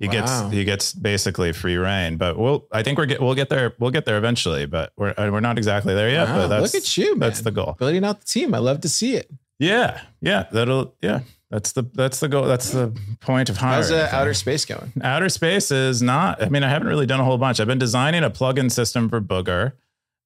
he 0.00 0.06
Wow. 0.06 0.12
gets 0.12 0.52
he 0.52 0.64
gets 0.64 0.92
basically 0.92 1.52
free 1.52 1.76
reign. 1.76 2.16
But 2.16 2.38
we'll 2.38 2.66
I 2.72 2.82
think 2.82 2.98
we're 2.98 3.06
get 3.06 3.20
we'll 3.20 3.34
get 3.34 3.48
there 3.48 3.74
we'll 3.78 3.90
get 3.90 4.04
there 4.04 4.18
eventually. 4.18 4.66
But 4.66 4.92
we're 4.96 5.14
uh, 5.16 5.30
we're 5.30 5.40
not 5.40 5.58
exactly 5.58 5.94
there 5.94 6.10
yet. 6.10 6.28
Wow, 6.28 6.36
but 6.36 6.46
that's 6.48 6.74
look 6.74 6.82
at 6.82 6.96
you, 6.96 7.16
man. 7.16 7.28
that's 7.28 7.40
the 7.42 7.50
goal. 7.50 7.76
building 7.78 8.04
out 8.04 8.20
the 8.20 8.26
team. 8.26 8.54
I 8.54 8.58
love 8.58 8.80
to 8.82 8.88
see 8.88 9.16
it. 9.16 9.30
Yeah, 9.58 10.00
yeah. 10.20 10.46
That'll 10.52 10.94
yeah. 11.02 11.20
That's 11.50 11.72
the 11.72 11.82
that's 11.94 12.20
the 12.20 12.28
goal. 12.28 12.44
That's 12.44 12.70
the 12.72 12.92
point 13.20 13.48
of 13.48 13.56
hiring. 13.56 13.76
How's 13.76 13.90
uh, 13.90 14.08
outer 14.12 14.34
space 14.34 14.64
going? 14.66 14.92
Outer 15.02 15.30
space 15.30 15.70
is 15.70 16.02
not. 16.02 16.42
I 16.42 16.48
mean, 16.50 16.62
I 16.62 16.68
haven't 16.68 16.88
really 16.88 17.06
done 17.06 17.20
a 17.20 17.24
whole 17.24 17.38
bunch. 17.38 17.58
I've 17.58 17.66
been 17.66 17.78
designing 17.78 18.22
a 18.22 18.30
plugin 18.30 18.70
system 18.70 19.08
for 19.08 19.20
Booger, 19.20 19.72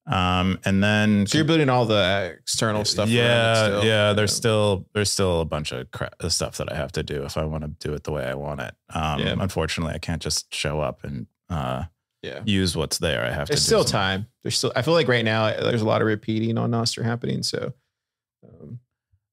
um, 0.06 0.58
and 0.64 0.82
then 0.82 1.26
So 1.26 1.38
you're 1.38 1.44
building 1.44 1.68
all 1.68 1.84
the 1.86 2.36
external 2.40 2.84
stuff. 2.84 3.08
yeah, 3.08 3.54
still. 3.66 3.84
yeah. 3.84 4.12
There's 4.12 4.34
still 4.34 4.86
there's 4.94 5.12
still 5.12 5.40
a 5.40 5.44
bunch 5.44 5.72
of 5.72 5.90
cra- 5.92 6.10
stuff 6.28 6.56
that 6.58 6.72
I 6.72 6.76
have 6.76 6.92
to 6.92 7.02
do 7.02 7.24
if 7.24 7.36
I 7.36 7.44
want 7.44 7.62
to 7.64 7.68
do 7.88 7.94
it 7.94 8.04
the 8.04 8.12
way 8.12 8.24
I 8.24 8.34
want 8.34 8.60
it. 8.60 8.74
Um, 8.92 9.20
Yeah. 9.20 9.36
Unfortunately, 9.38 9.94
I 9.94 9.98
can't 9.98 10.20
just 10.22 10.52
show 10.54 10.80
up 10.80 11.04
and 11.04 11.26
uh, 11.48 11.84
yeah. 12.22 12.40
use 12.44 12.76
what's 12.76 12.98
there. 12.98 13.24
I 13.24 13.30
have 13.32 13.46
to. 13.46 13.52
There's 13.52 13.60
do 13.60 13.66
still 13.66 13.84
some- 13.84 13.92
time. 13.92 14.26
There's 14.42 14.58
still. 14.58 14.72
I 14.74 14.82
feel 14.82 14.94
like 14.94 15.06
right 15.08 15.24
now 15.24 15.46
there's 15.60 15.82
a 15.82 15.86
lot 15.86 16.00
of 16.02 16.06
repeating 16.08 16.58
on 16.58 16.70
Nostr 16.72 17.04
happening. 17.04 17.42
So. 17.42 17.72
Um, 18.44 18.80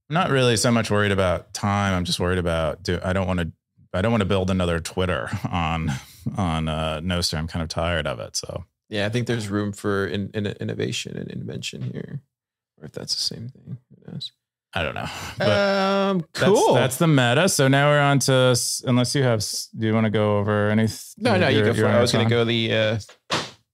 I'm 0.10 0.14
not 0.16 0.30
really 0.32 0.58
so 0.58 0.72
much 0.72 0.90
worried 0.90 1.12
about 1.12 1.54
time. 1.54 1.94
I'm 1.94 2.04
just 2.04 2.20
worried 2.20 2.40
about 2.40 2.82
do. 2.84 3.00
I 3.04 3.14
don't 3.14 3.28
want 3.28 3.40
to. 3.40 3.52
I 3.94 4.02
don't 4.04 4.12
want 4.12 4.22
to 4.22 4.26
build 4.28 4.52
another 4.52 4.80
Twitter 4.80 5.30
on 5.52 5.92
on 6.38 6.68
uh, 6.68 7.00
Nostr. 7.02 7.38
I'm 7.38 7.48
kind 7.48 7.64
of 7.64 7.70
tired 7.70 8.06
of 8.08 8.20
it. 8.20 8.36
So 8.36 8.66
yeah, 8.90 9.06
I 9.06 9.10
think 9.10 9.28
there's 9.28 9.48
room 9.48 9.72
for 9.72 10.06
in, 10.06 10.32
in, 10.34 10.48
innovation 10.48 11.18
and 11.18 11.30
invention 11.32 11.82
here, 11.82 12.22
or 12.80 12.86
if 12.86 12.92
that's 12.92 13.16
the 13.16 13.22
same 13.22 13.50
thing. 13.50 13.78
Who 13.90 14.12
knows? 14.12 14.32
I 14.74 14.84
don't 14.84 14.96
know. 14.96 15.08
But 15.38 15.50
um, 15.50 16.26
cool. 16.34 16.74
that's 16.74 16.98
the 16.98 17.08
meta. 17.08 17.50
So 17.50 17.68
now 17.68 17.90
we're 17.90 18.00
on 18.00 18.20
to 18.20 18.56
unless 18.86 19.16
you 19.16 19.24
have. 19.24 19.44
Do 19.78 19.88
you 19.88 19.94
want 19.94 20.06
to 20.06 20.10
go 20.12 20.38
over 20.38 20.70
any? 20.70 20.88
no, 21.18 21.38
no, 21.38 21.48
you 21.48 21.60
you're- 21.60 21.72
go 21.72 21.80
for 21.80 21.86
it. 21.86 21.92
I 21.92 22.02
was 22.02 22.12
going 22.12 22.28
to 22.28 22.30
go 22.30 22.44
the. 22.44 22.74
Uh, 22.74 23.00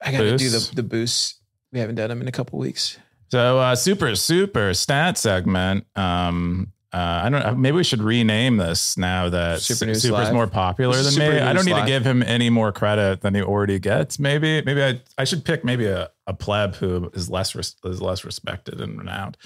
I 0.02 0.12
got 0.12 0.20
to 0.20 0.38
do 0.38 0.50
the 0.50 0.72
the 0.76 0.84
boosts. 0.84 1.40
We 1.72 1.80
haven't 1.80 1.96
done 1.96 2.10
them 2.10 2.22
in 2.22 2.28
a 2.28 2.32
couple 2.32 2.60
weeks. 2.60 2.98
So 3.32 3.60
uh, 3.60 3.76
super 3.76 4.16
super 4.16 4.74
stat 4.74 5.18
segment. 5.18 5.86
Um, 5.96 6.72
uh, 6.96 7.22
I 7.26 7.30
don't. 7.30 7.44
know. 7.44 7.56
Maybe 7.56 7.76
we 7.76 7.84
should 7.84 8.02
rename 8.02 8.56
this 8.56 8.98
now 8.98 9.28
that 9.28 9.60
Super 9.60 9.78
Su- 9.80 9.86
News 9.88 10.02
Super's 10.02 10.26
Live. 10.28 10.34
more 10.34 10.48
popular 10.48 10.96
than 10.96 11.12
Super 11.12 11.34
me. 11.34 11.40
I 11.40 11.52
don't 11.52 11.66
need 11.66 11.74
Live. 11.74 11.84
to 11.84 11.92
give 11.92 12.06
him 12.08 12.24
any 12.24 12.50
more 12.50 12.72
credit 12.72 13.20
than 13.20 13.36
he 13.36 13.42
already 13.42 13.80
gets. 13.80 14.18
Maybe 14.18 14.62
maybe 14.62 14.82
I, 14.82 15.02
I 15.18 15.26
should 15.26 15.44
pick 15.44 15.66
maybe 15.66 15.88
a, 15.88 16.10
a 16.26 16.34
pleb 16.34 16.76
who 16.76 17.12
is 17.14 17.30
less 17.30 17.54
res- 17.54 17.76
is 17.84 18.02
less 18.02 18.24
respected 18.24 18.80
and 18.80 18.98
renowned. 18.98 19.38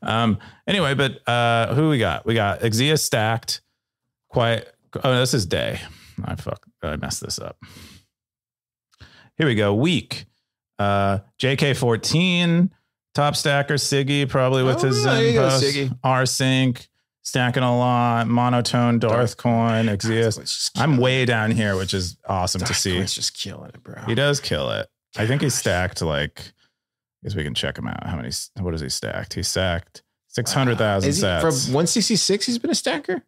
Um. 0.00 0.38
Anyway, 0.66 0.94
but 0.94 1.20
uh, 1.28 1.74
who 1.74 1.90
we 1.90 1.98
got? 1.98 2.24
We 2.24 2.32
got 2.34 2.60
Exia 2.60 2.98
stacked. 2.98 3.60
Quite. 4.30 4.64
Oh, 5.04 5.18
this 5.18 5.34
is 5.34 5.44
day. 5.44 5.80
I 6.24 6.34
fuck. 6.36 6.64
I 6.82 6.96
messed 6.96 7.20
this 7.20 7.38
up. 7.38 7.58
Here 9.36 9.46
we 9.46 9.54
go. 9.54 9.74
Week. 9.74 10.24
Uh, 10.78 11.18
JK14, 11.38 12.70
top 13.14 13.36
stacker 13.36 13.74
Siggy, 13.74 14.28
probably 14.28 14.62
with 14.62 14.82
Oh, 14.84 14.86
his 14.88 15.02
there 15.04 15.50
Zen. 15.58 15.98
R 16.04 16.26
Sync, 16.26 16.88
stacking 17.22 17.62
a 17.62 17.76
lot. 17.76 18.26
Monotone, 18.28 18.98
Darth 18.98 19.36
Coin, 19.36 19.86
ekzyis. 19.86 20.70
I'm 20.76 20.96
way 20.98 21.24
down 21.24 21.50
here, 21.50 21.76
which 21.76 21.94
is 21.94 22.16
awesome 22.28 22.62
it. 22.62 22.66
to 22.66 22.74
see. 22.74 22.96
He's 22.96 23.14
just 23.14 23.34
killing 23.38 23.70
it, 23.70 23.82
bro. 23.82 24.02
He 24.06 24.14
does 24.14 24.40
kill 24.40 24.70
it. 24.70 24.88
I 25.16 25.26
think 25.26 25.42
he's 25.42 25.54
stacked 25.54 26.02
like. 26.02 26.40
I 27.22 27.26
guess 27.28 27.34
we 27.36 27.44
can 27.44 27.52
check 27.54 27.76
him 27.76 27.86
out. 27.86 28.06
How 28.06 28.16
many? 28.16 28.30
What 28.60 28.72
is 28.74 28.80
he 28.80 28.88
stacked? 28.88 29.34
He's 29.34 29.48
stacked 29.48 30.02
six 30.28 30.52
hundred 30.52 30.78
thousand 30.78 31.10
Wow. 31.22 31.28
hundred 31.28 31.40
thousand 31.42 31.48
Is 31.50 31.64
he 31.66 31.66
from 31.66 31.74
166? 31.74 32.46
He's 32.46 32.58
been 32.58 32.70
a 32.70 32.74
stacker. 32.74 33.22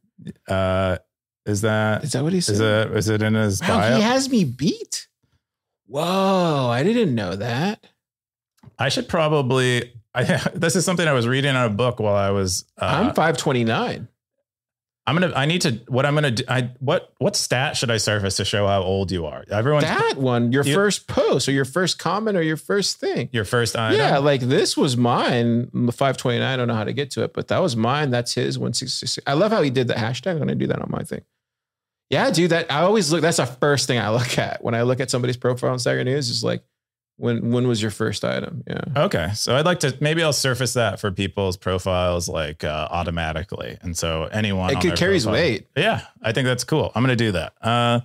uh, 0.49 0.97
is 1.45 1.61
that 1.63 2.05
Is 2.05 2.13
that 2.13 2.23
what 2.23 2.33
he 2.33 2.41
said? 2.41 2.55
is 2.55 2.61
it 2.61 2.91
is 2.97 3.09
it 3.11 3.23
in 3.23 3.35
his 3.35 3.61
Wow, 3.61 3.69
bio? 3.81 3.97
he 3.97 4.03
has 4.03 4.31
me 4.31 4.45
beat. 4.45 5.09
Whoa, 5.87 6.69
I 6.71 6.83
didn't 6.85 7.15
know 7.15 7.37
that. 7.37 7.85
I 8.79 8.89
should 8.89 9.09
probably. 9.09 9.93
I 10.15 10.25
this 10.55 10.77
is 10.77 10.85
something 10.85 11.07
I 11.09 11.13
was 11.13 11.27
reading 11.27 11.51
in 11.51 11.57
a 11.57 11.71
book 11.71 11.99
while 12.01 12.15
I 12.15 12.31
was. 12.31 12.65
Uh, 12.81 12.85
I'm 12.85 13.15
529. 13.15 14.09
I'm 15.05 15.17
gonna. 15.19 15.33
I 15.35 15.47
need 15.47 15.63
to. 15.63 15.81
What 15.89 16.07
I'm 16.07 16.15
gonna 16.15 16.31
do. 16.31 16.45
I 16.47 16.71
what 16.79 17.13
what 17.19 17.35
stat 17.35 17.77
should 17.77 17.91
I 17.91 17.97
surface 17.97 18.37
to 18.37 18.45
show 18.45 18.67
how 18.69 18.83
old 18.83 19.11
you 19.11 19.27
are? 19.27 19.43
Everyone's 19.51 19.85
That 19.87 20.15
one, 20.17 20.53
your 20.53 20.65
You- 20.65 20.75
first 20.75 21.09
post 21.09 21.49
or 21.49 21.53
your 21.53 21.65
first 21.65 21.99
comment 21.99 22.37
or 22.37 22.43
your 22.43 22.57
first 22.57 23.01
thing. 23.01 23.29
your 23.33 23.45
first 23.45 23.75
item. 23.75 23.99
Yeah, 23.99 24.19
like 24.19 24.43
this 24.43 24.77
was 24.77 24.97
mine. 24.97 25.71
The 25.73 25.91
529. 25.93 26.41
I 26.47 26.57
don't 26.57 26.69
know 26.69 26.75
how 26.75 26.85
to 26.85 26.93
get 26.93 27.11
to 27.13 27.25
it, 27.25 27.33
but 27.33 27.49
that 27.49 27.59
was 27.61 27.75
mine. 27.75 28.11
That's 28.11 28.35
his 28.35 28.59
166. 28.59 29.19
I 29.27 29.33
love 29.33 29.51
how 29.51 29.63
he 29.63 29.71
did 29.71 29.89
the 29.89 29.95
hashtag. 29.95 30.33
I'm 30.33 30.39
gonna 30.39 30.55
do 30.55 30.69
that 30.69 30.79
on 30.81 30.89
my 30.91 31.03
thing. 31.03 31.23
Yeah, 32.11 32.31
dude. 32.31 32.51
That 32.51 32.71
I 32.71 32.83
always 32.83 33.11
look. 33.11 33.23
That's 33.23 33.39
the 33.39 33.47
first 33.47 33.89
thing 33.89 33.99
I 33.99 34.11
look 34.11 34.39
at 34.39 34.63
when 34.63 34.75
I 34.77 34.83
look 34.83 35.01
at 35.01 35.11
somebody's 35.11 35.37
profile 35.39 35.71
on 35.73 35.79
Stacker 35.81 36.05
News. 36.05 36.29
Is 36.31 36.45
like, 36.45 36.63
when 37.23 37.51
when 37.53 37.69
was 37.69 37.81
your 37.81 37.91
first 37.91 38.25
item? 38.25 38.65
Yeah. 38.67 38.83
Okay, 39.05 39.31
so 39.35 39.57
I'd 39.57 39.65
like 39.65 39.81
to 39.81 39.97
maybe 40.01 40.23
I'll 40.23 40.33
surface 40.33 40.75
that 40.75 41.01
for 41.01 41.11
people's 41.11 41.57
profiles 41.57 42.29
like 42.29 42.65
uh, 42.65 42.89
automatically, 42.91 43.79
and 43.83 43.97
so 43.97 44.25
anyone 44.25 44.71
It 44.71 44.81
could 44.81 44.91
their 44.91 44.97
carries 44.97 45.25
profile- 45.25 45.41
weight. 45.41 45.67
Yeah, 45.77 46.03
I 46.21 46.33
think 46.33 46.47
that's 46.47 46.65
cool. 46.65 46.91
I'm 46.95 47.03
gonna 47.03 47.17
do 47.17 47.33
that. 47.33 47.55
Uh, 47.63 48.01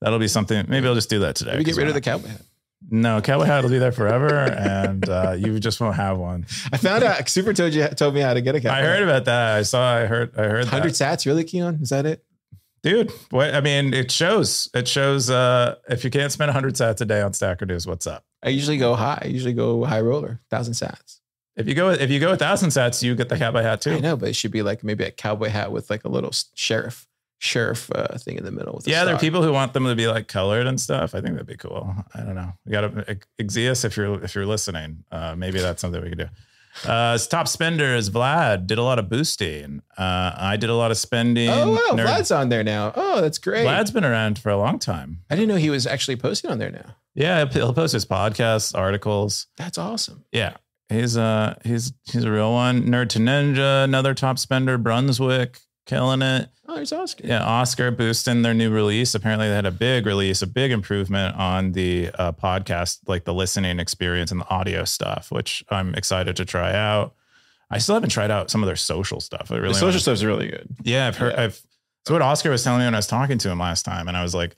that'll 0.00 0.18
be 0.18 0.28
something. 0.28 0.64
Maybe 0.68 0.86
I'll 0.86 0.94
just 0.94 1.10
do 1.10 1.18
that 1.20 1.36
today. 1.36 1.52
Maybe 1.52 1.64
get 1.64 1.76
rid 1.76 1.88
of 1.88 1.94
the 1.94 2.00
not- 2.00 2.04
cowboy 2.22 2.28
hat. 2.28 2.42
No, 2.88 3.20
cowboy 3.20 3.44
hat 3.46 3.64
will 3.64 3.70
be 3.70 3.78
there 3.78 3.90
forever, 3.90 4.28
and 4.32 5.08
uh, 5.08 5.34
you 5.36 5.58
just 5.58 5.80
won't 5.80 5.96
have 5.96 6.18
one. 6.18 6.46
I 6.72 6.76
found 6.76 7.02
out. 7.02 7.28
Super 7.28 7.52
told 7.52 7.74
you 7.74 7.88
told 7.88 8.14
me 8.14 8.20
how 8.20 8.32
to 8.34 8.40
get 8.40 8.54
a 8.54 8.60
cowboy. 8.60 8.76
I 8.76 8.82
heard 8.82 9.02
about 9.02 9.24
that. 9.24 9.56
I 9.56 9.62
saw. 9.62 9.96
I 9.96 10.06
heard. 10.06 10.38
I 10.38 10.42
heard. 10.44 10.66
Hundred 10.66 10.94
That. 10.94 11.18
sats, 11.18 11.26
really, 11.26 11.42
Keyan? 11.42 11.82
Is 11.82 11.88
that 11.88 12.06
it? 12.06 12.22
Dude, 12.86 13.10
what 13.30 13.52
I 13.52 13.60
mean, 13.60 13.92
it 13.92 14.12
shows. 14.12 14.70
It 14.72 14.86
shows. 14.86 15.28
Uh, 15.28 15.74
if 15.88 16.04
you 16.04 16.10
can't 16.10 16.30
spend 16.30 16.50
100 16.50 16.74
sats 16.74 17.00
a 17.00 17.04
day 17.04 17.20
on 17.20 17.32
Stacker 17.32 17.66
News, 17.66 17.84
what's 17.84 18.06
up? 18.06 18.24
I 18.44 18.50
usually 18.50 18.78
go 18.78 18.94
high. 18.94 19.18
I 19.22 19.26
usually 19.26 19.54
go 19.54 19.84
high 19.84 20.00
roller, 20.00 20.40
thousand 20.50 20.74
sats. 20.74 21.18
If 21.56 21.66
you 21.66 21.74
go, 21.74 21.90
if 21.90 22.10
you 22.10 22.20
go 22.20 22.30
a 22.30 22.36
thousand 22.36 22.68
sats, 22.68 23.02
you 23.02 23.16
get 23.16 23.28
the 23.28 23.36
cowboy 23.36 23.62
hat 23.62 23.80
too. 23.80 23.94
I 23.94 23.98
know, 23.98 24.16
but 24.16 24.28
it 24.28 24.36
should 24.36 24.52
be 24.52 24.62
like 24.62 24.84
maybe 24.84 25.02
a 25.02 25.10
cowboy 25.10 25.48
hat 25.48 25.72
with 25.72 25.90
like 25.90 26.04
a 26.04 26.08
little 26.08 26.30
sheriff 26.54 27.08
sheriff 27.38 27.90
uh, 27.92 28.16
thing 28.18 28.36
in 28.36 28.44
the 28.44 28.52
middle. 28.52 28.80
Yeah, 28.86 29.04
there 29.04 29.16
are 29.16 29.18
people 29.18 29.42
who 29.42 29.52
want 29.52 29.72
them 29.72 29.86
to 29.86 29.96
be 29.96 30.06
like 30.06 30.28
colored 30.28 30.68
and 30.68 30.80
stuff. 30.80 31.12
I 31.12 31.20
think 31.20 31.32
that'd 31.34 31.48
be 31.48 31.56
cool. 31.56 31.92
I 32.14 32.20
don't 32.20 32.36
know. 32.36 32.52
We 32.64 32.70
got 32.70 32.82
to 32.82 33.18
ekzyis 33.40 33.84
if 33.84 33.96
you're 33.96 34.22
if 34.22 34.36
you're 34.36 34.46
listening. 34.46 35.02
Uh, 35.10 35.34
maybe 35.36 35.58
that's 35.58 35.80
something 35.80 36.00
we 36.00 36.10
could 36.10 36.18
do. 36.18 36.28
Uh, 36.84 37.16
top 37.18 37.48
spender 37.48 37.94
is 37.94 38.10
Vlad. 38.10 38.66
Did 38.66 38.78
a 38.78 38.82
lot 38.82 38.98
of 38.98 39.08
boosting. 39.08 39.82
Uh, 39.96 40.32
I 40.36 40.56
did 40.56 40.70
a 40.70 40.74
lot 40.74 40.90
of 40.90 40.96
spending. 40.96 41.48
Oh 41.48 41.70
wow, 41.72 41.96
Nerd- 41.96 42.06
Vlad's 42.06 42.30
on 42.30 42.48
there 42.48 42.64
now. 42.64 42.92
Oh, 42.96 43.20
that's 43.20 43.38
great. 43.38 43.66
Vlad's 43.66 43.90
been 43.90 44.04
around 44.04 44.38
for 44.38 44.50
a 44.50 44.56
long 44.58 44.78
time. 44.78 45.20
I 45.30 45.36
didn't 45.36 45.48
know 45.48 45.56
he 45.56 45.70
was 45.70 45.86
actually 45.86 46.16
posting 46.16 46.50
on 46.50 46.58
there 46.58 46.70
now. 46.70 46.96
Yeah, 47.14 47.46
he'll 47.50 47.72
post 47.72 47.92
his 47.94 48.04
podcasts, 48.04 48.76
articles. 48.76 49.46
That's 49.56 49.78
awesome. 49.78 50.24
Yeah, 50.32 50.56
he's 50.88 51.16
uh 51.16 51.54
he's 51.64 51.92
he's 52.12 52.24
a 52.24 52.30
real 52.30 52.52
one. 52.52 52.82
Nerd 52.82 53.08
to 53.10 53.18
Ninja, 53.18 53.84
another 53.84 54.12
top 54.12 54.38
spender. 54.38 54.76
Brunswick, 54.76 55.60
killing 55.86 56.20
it. 56.22 56.48
Oh, 56.68 56.74
there's 56.74 56.92
Oscar. 56.92 57.26
Yeah, 57.26 57.42
Oscar 57.44 57.90
boosting 57.90 58.42
their 58.42 58.52
new 58.54 58.70
release. 58.70 59.14
Apparently, 59.14 59.48
they 59.48 59.54
had 59.54 59.66
a 59.66 59.70
big 59.70 60.04
release, 60.04 60.42
a 60.42 60.46
big 60.46 60.70
improvement 60.72 61.36
on 61.36 61.72
the 61.72 62.10
uh, 62.18 62.32
podcast, 62.32 62.98
like 63.06 63.24
the 63.24 63.32
listening 63.32 63.78
experience 63.78 64.30
and 64.32 64.40
the 64.40 64.48
audio 64.50 64.84
stuff, 64.84 65.30
which 65.30 65.64
I'm 65.70 65.94
excited 65.94 66.36
to 66.36 66.44
try 66.44 66.74
out. 66.74 67.14
I 67.70 67.78
still 67.78 67.94
haven't 67.94 68.10
tried 68.10 68.30
out 68.30 68.50
some 68.50 68.62
of 68.62 68.66
their 68.66 68.76
social 68.76 69.20
stuff. 69.20 69.50
I 69.50 69.56
really 69.56 69.68
the 69.68 69.74
social 69.74 69.86
wanna- 69.86 69.98
stuff's 70.00 70.24
really 70.24 70.48
good. 70.48 70.68
Yeah, 70.82 71.06
I've 71.08 71.16
heard. 71.16 71.32
Yeah. 71.34 71.44
I've 71.44 71.60
so 72.06 72.14
what 72.14 72.22
Oscar 72.22 72.50
was 72.50 72.62
telling 72.62 72.80
me 72.80 72.84
when 72.84 72.94
I 72.94 72.98
was 72.98 73.08
talking 73.08 73.38
to 73.38 73.50
him 73.50 73.58
last 73.58 73.84
time, 73.84 74.06
and 74.06 74.16
I 74.16 74.22
was 74.22 74.34
like, 74.34 74.54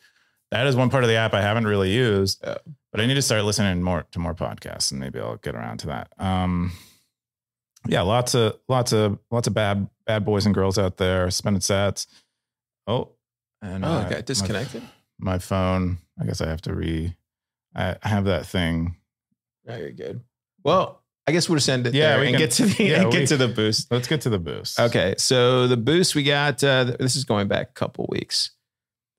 that 0.50 0.66
is 0.66 0.76
one 0.76 0.90
part 0.90 1.04
of 1.04 1.08
the 1.08 1.16
app 1.16 1.32
I 1.34 1.40
haven't 1.42 1.66
really 1.66 1.90
used, 1.92 2.40
Yeah. 2.44 2.56
but 2.92 3.00
I 3.00 3.06
need 3.06 3.14
to 3.14 3.22
start 3.22 3.44
listening 3.44 3.82
more 3.82 4.06
to 4.12 4.18
more 4.18 4.34
podcasts, 4.34 4.90
and 4.90 5.00
maybe 5.00 5.18
I'll 5.20 5.36
get 5.36 5.54
around 5.54 5.78
to 5.80 5.86
that. 5.88 6.08
Um, 6.18 6.72
yeah, 7.86 8.02
lots 8.02 8.34
of 8.34 8.58
lots 8.68 8.92
of 8.92 9.18
lots 9.30 9.46
of 9.46 9.54
bad 9.54 9.88
bad 10.06 10.24
boys 10.24 10.46
and 10.46 10.54
girls 10.54 10.78
out 10.78 10.96
there 10.96 11.30
spending 11.30 11.60
sats. 11.60 12.06
Oh, 12.86 13.10
and 13.62 13.84
Oh, 13.84 13.88
uh, 13.88 14.08
got 14.08 14.24
disconnected. 14.26 14.82
My, 15.18 15.32
my 15.32 15.38
phone. 15.38 15.98
I 16.20 16.24
guess 16.24 16.40
I 16.40 16.48
have 16.48 16.62
to 16.62 16.74
re. 16.74 17.14
I 17.74 17.96
I 18.02 18.08
have 18.08 18.24
that 18.24 18.46
thing. 18.46 18.96
No, 19.64 19.76
you're 19.76 19.92
good. 19.92 20.20
Well, 20.64 21.02
I 21.26 21.32
guess 21.32 21.48
we'll 21.48 21.56
just 21.56 21.68
end 21.68 21.86
it 21.86 21.94
Yeah, 21.94 22.12
there 22.12 22.20
we 22.20 22.26
and 22.28 22.36
can- 22.36 22.40
get 22.40 22.50
to 22.52 22.66
the 22.66 22.84
yeah, 22.88 23.02
and 23.02 23.12
get 23.12 23.28
to 23.28 23.36
the 23.36 23.48
boost. 23.48 23.90
Let's 23.92 24.08
get 24.08 24.22
to 24.22 24.30
the 24.30 24.38
boost. 24.38 24.80
Okay, 24.80 25.14
so 25.18 25.66
the 25.68 25.76
boost 25.76 26.14
we 26.14 26.22
got. 26.22 26.62
Uh, 26.64 26.84
this 26.98 27.14
is 27.16 27.24
going 27.24 27.48
back 27.48 27.70
a 27.70 27.72
couple 27.74 28.06
weeks. 28.08 28.50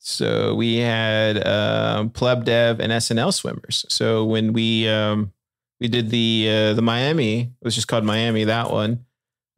So 0.01 0.55
we 0.55 0.77
had 0.77 1.45
um, 1.45 2.09
Pleb 2.09 2.45
Dev 2.45 2.79
and 2.79 2.91
SNL 2.91 3.33
swimmers. 3.33 3.85
So 3.89 4.23
when 4.25 4.53
we 4.53 4.87
um, 4.87 5.33
we 5.79 5.87
did 5.87 6.09
the 6.09 6.47
uh, 6.49 6.73
the 6.73 6.81
Miami, 6.81 7.41
it 7.41 7.63
was 7.63 7.75
just 7.75 7.87
called 7.87 8.03
Miami. 8.03 8.43
That 8.45 8.71
one, 8.71 9.05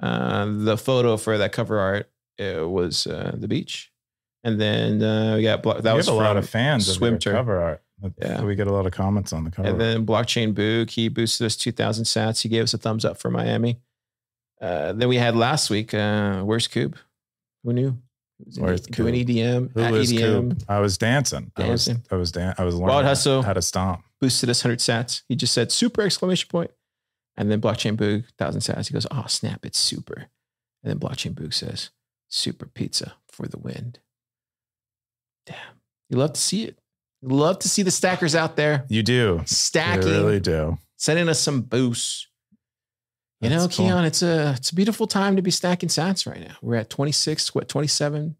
uh, 0.02 0.46
the 0.50 0.78
photo 0.78 1.18
for 1.18 1.38
that 1.38 1.52
cover 1.52 1.80
art 1.80 2.10
it 2.38 2.68
was 2.68 3.08
uh, 3.08 3.36
the 3.38 3.48
beach, 3.48 3.92
and 4.44 4.60
then 4.60 5.02
uh, 5.02 5.36
we 5.38 5.44
got 5.44 5.64
that 5.64 5.94
we 5.94 5.98
was 5.98 6.08
a 6.08 6.14
lot 6.14 6.38
of 6.38 6.50
fans 6.50 6.92
Swim 6.92 7.20
Turn. 7.20 7.34
cover 7.34 7.60
art. 7.60 7.84
Yeah. 8.20 8.42
we 8.44 8.56
get 8.56 8.66
a 8.66 8.74
lot 8.74 8.88
of 8.88 8.94
comments 8.94 9.32
on 9.32 9.44
the 9.44 9.52
cover. 9.52 9.68
And 9.68 9.80
then 9.80 10.06
blockchain 10.06 10.54
boog, 10.54 10.90
he 10.90 11.08
boosted 11.08 11.46
us 11.46 11.56
2000 11.56 12.06
sats. 12.06 12.42
He 12.42 12.50
gave 12.50 12.64
us 12.64 12.74
a 12.74 12.80
thumbs 12.80 13.06
up 13.06 13.18
for 13.20 13.30
Miami. 13.30 13.80
Uh, 14.60 14.94
then 14.94 15.08
we 15.08 15.18
had 15.18 15.36
last 15.36 15.70
week, 15.70 15.94
uh, 15.94 16.42
where's 16.42 16.68
k00b? 16.68 16.96
Who 17.64 17.74
knew? 17.74 17.98
He 18.42 18.46
was 18.48 18.58
in- 18.58 18.64
Where's 18.64 18.82
doing? 18.82 19.14
EDM, 19.16 19.72
Who 19.74 19.82
at 19.82 19.92
was 19.92 20.12
EDM, 20.12 20.52
k00b? 20.54 20.64
I 20.70 20.80
was 20.80 20.98
dancing. 20.98 21.52
Dancing. 21.56 22.04
I 22.12 22.16
was 22.16 22.16
I 22.16 22.16
was 22.18 22.32
dan- 22.32 22.56
I 22.58 22.64
was 22.64 22.76
learning 22.76 22.88
Wild 22.90 23.06
Hustle. 23.06 23.42
how 23.44 23.54
to 23.54 23.62
stomp. 23.62 24.04
boosted 24.20 24.50
us 24.50 24.64
100 24.64 24.80
sats. 24.80 25.22
He 25.28 25.36
just 25.36 25.54
said 25.54 25.72
super 25.72 26.02
exclamation 26.02 26.48
point. 26.50 26.72
And 27.38 27.50
then 27.50 27.62
blockchain 27.62 27.96
boog, 27.96 28.26
1000 28.38 28.62
sats. 28.62 28.88
He 28.88 28.94
goes, 28.94 29.08
oh, 29.10 29.26
snap, 29.28 29.66
it's 29.66 29.80
super. 29.80 30.28
And 30.84 30.92
then 30.92 31.00
blockchain 31.00 31.34
boog 31.34 31.54
says, 31.54 31.90
super 32.28 32.66
pizza 32.68 33.14
for 33.30 33.48
the 33.48 33.58
wind. 33.58 34.00
Damn. 35.46 35.56
You 36.10 36.18
love 36.18 36.34
to 36.34 36.42
see 36.42 36.64
it. 36.66 36.78
You 37.22 37.30
love 37.30 37.60
to 37.60 37.70
see 37.70 37.84
the 37.84 37.92
stackers 37.92 38.36
out 38.36 38.56
there 38.58 38.86
You 38.90 39.02
do. 39.04 39.42
stacking. 39.46 40.08
You 40.08 40.14
really 40.14 40.40
do. 40.40 40.78
sending 40.98 41.30
us 41.30 41.40
some 41.40 41.62
boosts. 41.62 42.28
You 43.42 43.50
know, 43.50 43.68
cool. 43.68 43.88
Keyan, 43.88 44.06
it's 44.06 44.22
a 44.22 44.54
it's 44.58 44.70
a 44.70 44.76
beautiful 44.76 45.08
time 45.08 45.36
to 45.36 45.42
be 45.42 45.52
stacking 45.52 45.90
sats 45.90 46.28
right 46.32 46.40
now. 46.40 46.56
We're 46.62 46.76
at 46.76 46.90
26, 46.90 47.56
what 47.56 47.68
27? 47.68 48.36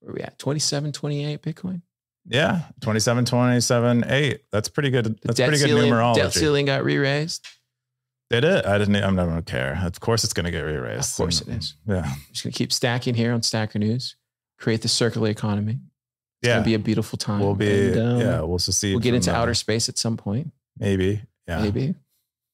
Where 0.00 0.10
are 0.10 0.14
we 0.14 0.20
at? 0.20 0.38
27, 0.38 0.92
28 0.92 1.42
Bitcoin. 1.42 1.82
Yeah. 2.26 2.60
27, 2.82 3.24
27, 3.24 4.04
8. 4.06 4.40
That's 4.52 4.68
pretty 4.68 4.90
good. 4.90 5.18
That's 5.22 5.40
pretty 5.40 5.56
good 5.58 5.66
ceiling, 5.68 5.90
numerology. 5.92 6.16
Debt 6.16 6.32
ceiling 6.34 6.66
got 6.66 6.84
re-raised. 6.84 7.46
Did 8.30 8.44
it? 8.44 8.64
I 8.66 8.78
didn't 8.78 8.96
I'm 8.96 9.14
not 9.16 9.26
gonna 9.26 9.42
care. 9.42 9.80
Of 9.84 10.00
course 10.00 10.22
it's 10.24 10.32
gonna 10.34 10.50
get 10.50 10.60
re-raised. 10.60 11.12
Of 11.12 11.16
course 11.16 11.40
it 11.40 11.48
is. 11.48 11.74
Yeah. 11.86 12.02
I'm 12.06 12.16
just 12.32 12.44
gonna 12.44 12.52
keep 12.52 12.72
stacking 12.72 13.14
here 13.14 13.32
on 13.32 13.42
Stacker 13.42 13.78
News. 13.78 14.16
Create 14.58 14.82
the 14.82 14.88
circular 14.88 15.28
economy. 15.30 15.80
It's 16.42 16.48
Yeah. 16.48 16.54
gonna 16.56 16.64
be 16.64 16.74
a 16.74 16.78
beautiful 16.78 17.16
time. 17.16 17.40
We'll 17.40 17.54
be 17.54 17.88
And, 17.92 17.98
um, 18.00 18.20
yeah, 18.20 18.40
we'll 18.42 18.58
succeed. 18.58 18.92
We'll 18.94 19.00
get 19.00 19.14
into 19.14 19.34
outer 19.34 19.54
space 19.54 19.88
at 19.88 19.96
some 19.98 20.16
point, 20.16 20.52
maybe. 20.78 21.22
Yeah. 21.48 21.62
maybe. 21.62 21.94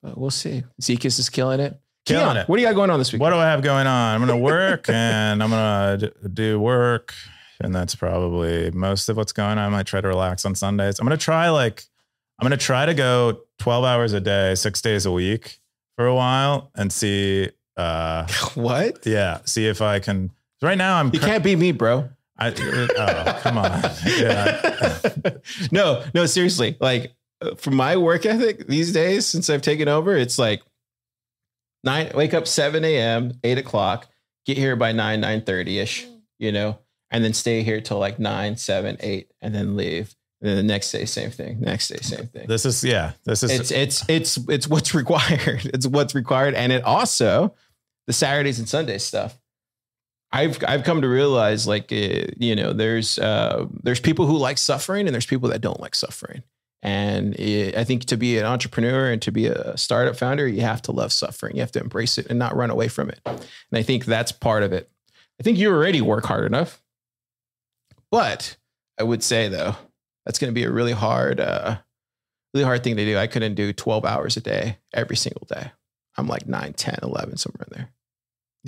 But 0.03 0.16
we'll 0.16 0.30
see. 0.30 0.62
ekzyis 0.80 1.18
is 1.18 1.28
killing 1.28 1.61
it. 1.61 1.78
Keyan, 2.16 2.42
it. 2.42 2.48
What 2.48 2.56
do 2.56 2.62
you 2.62 2.68
got 2.68 2.74
going 2.74 2.90
on 2.90 2.98
this 2.98 3.12
week? 3.12 3.20
What 3.20 3.30
do 3.30 3.36
I 3.36 3.46
have 3.46 3.62
going 3.62 3.86
on? 3.86 4.14
I'm 4.14 4.26
going 4.26 4.38
to 4.38 4.42
work 4.44 4.88
and 4.88 5.42
I'm 5.42 5.50
going 5.50 6.00
to 6.00 6.28
do 6.28 6.59
work. 6.61 7.14
And 7.61 7.74
that's 7.74 7.94
probably 7.94 8.70
most 8.70 9.09
of 9.09 9.16
what's 9.16 9.32
going 9.32 9.50
on. 9.50 9.59
I 9.59 9.68
might 9.68 9.86
try 9.86 10.00
to 10.00 10.09
relax 10.09 10.44
on 10.44 10.54
Sundays. 10.54 10.98
I'm 11.00 11.06
going 11.06 11.18
to 11.18 11.24
try 11.24 11.48
like, 11.50 11.84
I'm 12.38 12.46
going 12.48 12.56
to 12.59 12.64
try 12.64 12.86
to 12.86 12.94
go 12.94 13.40
12 13.59 13.84
hours 13.84 14.12
a 14.12 14.20
day, 14.20 14.54
six 14.54 14.80
days 14.80 15.06
a 15.06 15.11
week 15.12 15.59
for 15.96 16.06
a 16.06 16.14
while 16.14 16.70
and 16.76 16.92
see, 16.92 17.50
uh, 17.76 18.26
what? 18.54 19.04
yeah, 19.06 19.40
see 19.44 19.66
if 19.66 19.82
I 19.82 19.98
can. 19.98 20.30
Right 20.62 20.78
now, 20.78 20.98
I'm, 20.98 21.11
You 21.12 21.20
cur- 21.20 21.26
can't 21.26 21.44
beat 21.44 21.56
me, 21.56 21.72
bro. 21.72 22.09
I, 22.38 22.50
oh, 22.56 23.38
come 23.42 23.59
on. 23.59 23.82
Yeah. 24.06 25.00
no, 25.72 26.04
no, 26.14 26.26
seriously. 26.26 26.76
Like 26.80 27.12
uh, 27.40 27.56
for 27.56 27.72
my 27.72 27.96
work 27.96 28.24
ethic 28.26 28.68
these 28.68 28.92
days, 28.92 29.26
since 29.26 29.50
I've 29.50 29.62
taken 29.62 29.88
over, 29.88 30.16
it's 30.16 30.38
like 30.38 30.62
nine. 31.85 32.11
Wake 32.14 32.35
up 32.35 32.47
seven 32.47 32.85
a.m., 32.85 33.33
eight 33.45 33.59
o'clock. 33.59 34.09
Get 34.47 34.57
here 34.57 34.76
by 34.76 34.93
nine 34.93 35.20
nine 35.20 35.43
thirty 35.43 35.79
ish. 35.79 36.07
You 36.39 36.53
know, 36.53 36.79
and 37.11 37.24
then 37.24 37.35
stay 37.35 37.62
here 37.62 37.81
till 37.81 37.99
like 37.99 38.18
nine, 38.18 38.57
seven, 38.57 38.97
eight, 39.01 39.31
and 39.41 39.55
then 39.55 39.76
leave. 39.76 40.14
And 40.41 40.51
then 40.51 40.57
the 40.57 40.62
next 40.62 40.93
day, 40.93 41.05
same 41.05 41.31
thing. 41.31 41.61
Next 41.61 41.89
day, 41.89 41.97
same 41.97 42.29
thing. 42.29 42.47
This 42.47 42.64
is, 42.64 42.85
yeah, 42.85 43.12
this 43.24 43.43
is, 43.43 43.51
It's 43.51 43.70
it's 43.72 44.09
it's 44.09 44.39
it's 44.49 44.68
what's 44.68 44.95
required. 44.95 45.68
It's 45.74 45.87
what's 45.87 46.14
required, 46.14 46.55
and 46.55 46.72
it 46.72 46.85
also 46.85 47.55
the 48.07 48.12
Saturdays 48.12 48.59
and 48.59 48.68
Sundays 48.68 49.03
stuff. 49.03 49.39
I've 50.31 50.62
I've 50.66 50.85
come 50.85 51.03
to 51.03 51.09
realize 51.09 51.66
like 51.66 51.91
uh, 51.91 52.26
you 52.37 52.55
know 52.55 52.72
there's 52.72 53.18
uh, 53.18 53.66
there's 53.83 54.01
people 54.01 54.26
who 54.26 54.37
like 54.37 54.59
suffering 54.59 55.07
and 55.07 55.14
there's 55.14 55.26
people 55.26 55.49
that 55.49 55.61
don't 55.61 55.81
like 55.81 55.95
suffering. 55.95 56.43
And 56.83 57.35
it, 57.35 57.76
I 57.76 57.85
think 57.85 58.05
to 58.07 58.16
be 58.16 58.39
an 58.39 58.45
entrepreneur 58.45 59.11
and 59.11 59.20
to 59.22 59.33
be 59.33 59.47
a 59.47 59.76
startup 59.76 60.16
founder, 60.16 60.47
you 60.47 60.61
have 60.61 60.83
to 60.83 60.93
love 60.93 61.12
suffering. 61.12 61.57
You 61.57 61.62
have 61.62 61.72
to 61.72 61.81
embrace 61.81 62.18
it 62.18 62.26
and 62.29 62.39
not 62.39 62.55
run 62.55 62.70
away 62.70 62.89
from 62.89 63.11
it. 63.11 63.20
And 63.26 63.41
I 63.72 63.83
think 63.83 64.05
that's 64.05 64.31
part 64.31 64.62
of 64.62 64.72
it. 64.72 64.91
I 65.41 65.43
think 65.43 65.59
you 65.59 65.70
already 65.70 66.01
work 66.01 66.24
hard 66.26 66.45
enough, 66.47 66.83
but 68.11 68.57
I 68.99 69.05
would 69.05 69.22
say 69.22 69.49
though 69.49 69.76
that's 70.24 70.39
going 70.39 70.51
to 70.51 70.55
be 70.55 70.64
a 70.64 70.70
really 70.70 70.93
hard, 70.93 71.41
uh, 71.41 71.79
really 72.55 72.64
hard 72.64 72.83
thing 72.85 72.97
to 72.97 73.05
do. 73.05 73.16
I 73.16 73.26
couldn't 73.26 73.55
do 73.55 73.72
12 73.72 74.05
hours 74.05 74.37
a 74.37 74.41
day 74.41 74.79
every 74.93 75.16
single 75.16 75.47
day. 75.47 75.72
I'm 76.16 76.26
like 76.26 76.49
9, 76.49 76.72
10, 76.72 76.99
11, 77.03 77.37
somewhere 77.37 77.66
in 77.70 77.79
there. 77.79 77.89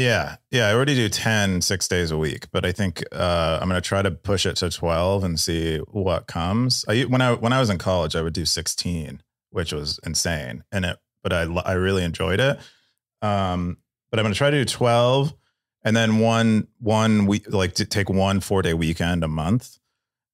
Yeah. 0.00 0.36
Yeah. 0.50 0.68
I 0.68 0.72
already 0.72 0.94
do 0.94 1.10
10, 1.10 1.60
six 1.60 1.86
days 1.86 2.10
a 2.10 2.16
week, 2.16 2.50
but 2.50 2.64
I 2.64 2.72
think 2.72 3.04
uh, 3.12 3.58
I'm 3.60 3.68
going 3.68 3.80
to 3.80 3.86
try 3.86 4.00
to 4.00 4.10
push 4.10 4.46
it 4.46 4.56
to 4.56 4.70
12 4.70 5.24
and 5.24 5.38
see 5.38 5.76
what 5.76 6.26
comes. 6.26 6.86
I, 6.88 7.02
when 7.02 7.20
I, 7.20 7.34
when 7.34 7.52
I 7.52 7.60
was 7.60 7.68
in 7.68 7.76
college, 7.76 8.16
I 8.16 8.22
would 8.22 8.32
do 8.32 8.46
16, 8.46 9.22
which 9.50 9.74
was 9.74 10.00
insane. 10.02 10.64
And 10.72 10.86
it, 10.86 10.96
but 11.22 11.34
I, 11.34 11.42
I 11.42 11.72
really 11.74 12.02
enjoyed 12.02 12.40
it. 12.40 12.58
Um, 13.20 13.76
but 14.10 14.18
I'm 14.18 14.24
going 14.24 14.32
to 14.32 14.38
try 14.38 14.48
to 14.48 14.56
do 14.56 14.64
12 14.64 15.34
and 15.84 15.94
then 15.94 16.18
one, 16.18 16.68
one 16.78 17.26
week, 17.26 17.52
like 17.52 17.74
to 17.74 17.84
take 17.84 18.08
one 18.08 18.40
four 18.40 18.62
day 18.62 18.72
weekend 18.72 19.22
a 19.22 19.28
month 19.28 19.78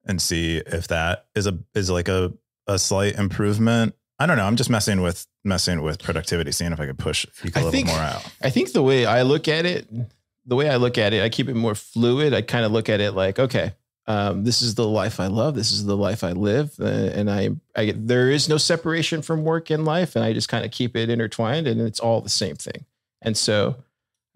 and 0.05 0.23
see 0.23 0.59
if 0.59 0.87
that 0.89 1.27
is 1.35 1.49
a, 1.49 1.59
is 1.75 1.91
like 1.91 2.09
a, 2.09 2.33
a 2.69 2.79
slight 2.79 3.17
improvement. 3.17 3.97
I 4.19 4.27
don't 4.27 4.37
know. 4.37 4.45
I'm 4.45 4.57
just 4.57 4.71
messing 4.71 5.03
with 5.03 5.27
messing 5.45 5.83
with 5.83 6.03
productivity, 6.03 6.53
seeing 6.53 6.73
if 6.73 6.81
I 6.81 6.87
could 6.87 6.99
push 6.99 7.27
a 7.43 7.49
little 7.49 7.71
think- 7.71 7.89
more 7.89 7.99
out. 7.99 8.25
I 8.43 8.51
think 8.51 8.73
the 8.73 8.83
way 8.83 9.05
I 9.07 9.23
look 9.23 9.47
at 9.49 9.67
it, 9.67 9.87
the 10.47 10.57
way 10.57 10.71
I 10.71 10.77
look 10.77 10.97
at 10.99 11.13
it, 11.13 11.23
I 11.23 11.29
keep 11.29 11.49
it 11.49 11.55
more 11.55 11.75
fluid. 11.75 12.33
I 12.33 12.43
kind 12.43 12.65
of 12.65 12.73
look 12.73 12.89
at 12.89 13.01
it 13.01 13.13
like, 13.13 13.39
okay, 13.39 13.75
um, 14.07 14.45
this 14.45 14.63
is 14.63 14.75
the 14.77 14.87
life 14.87 15.21
I 15.21 15.27
love. 15.27 15.55
This 15.55 15.73
is 15.73 15.85
the 15.85 15.97
life 15.97 16.23
I 16.25 16.33
live, 16.33 16.73
uh, 16.81 16.85
and 16.85 17.29
I, 17.31 17.51
I, 17.77 17.93
there 17.97 18.31
is 18.31 18.49
no 18.49 18.57
separation 18.57 19.21
from 19.21 19.45
work 19.45 19.69
and 19.71 19.85
life, 19.85 20.15
and 20.17 20.25
I 20.25 20.33
just 20.33 20.49
kind 20.49 20.65
of 20.65 20.71
keep 20.71 20.97
it 20.97 21.11
intertwined, 21.11 21.67
and 21.67 21.81
it's 21.81 21.99
all 22.01 22.21
the 22.21 22.29
same 22.31 22.55
thing. 22.57 22.85
And 23.23 23.37
so, 23.37 23.77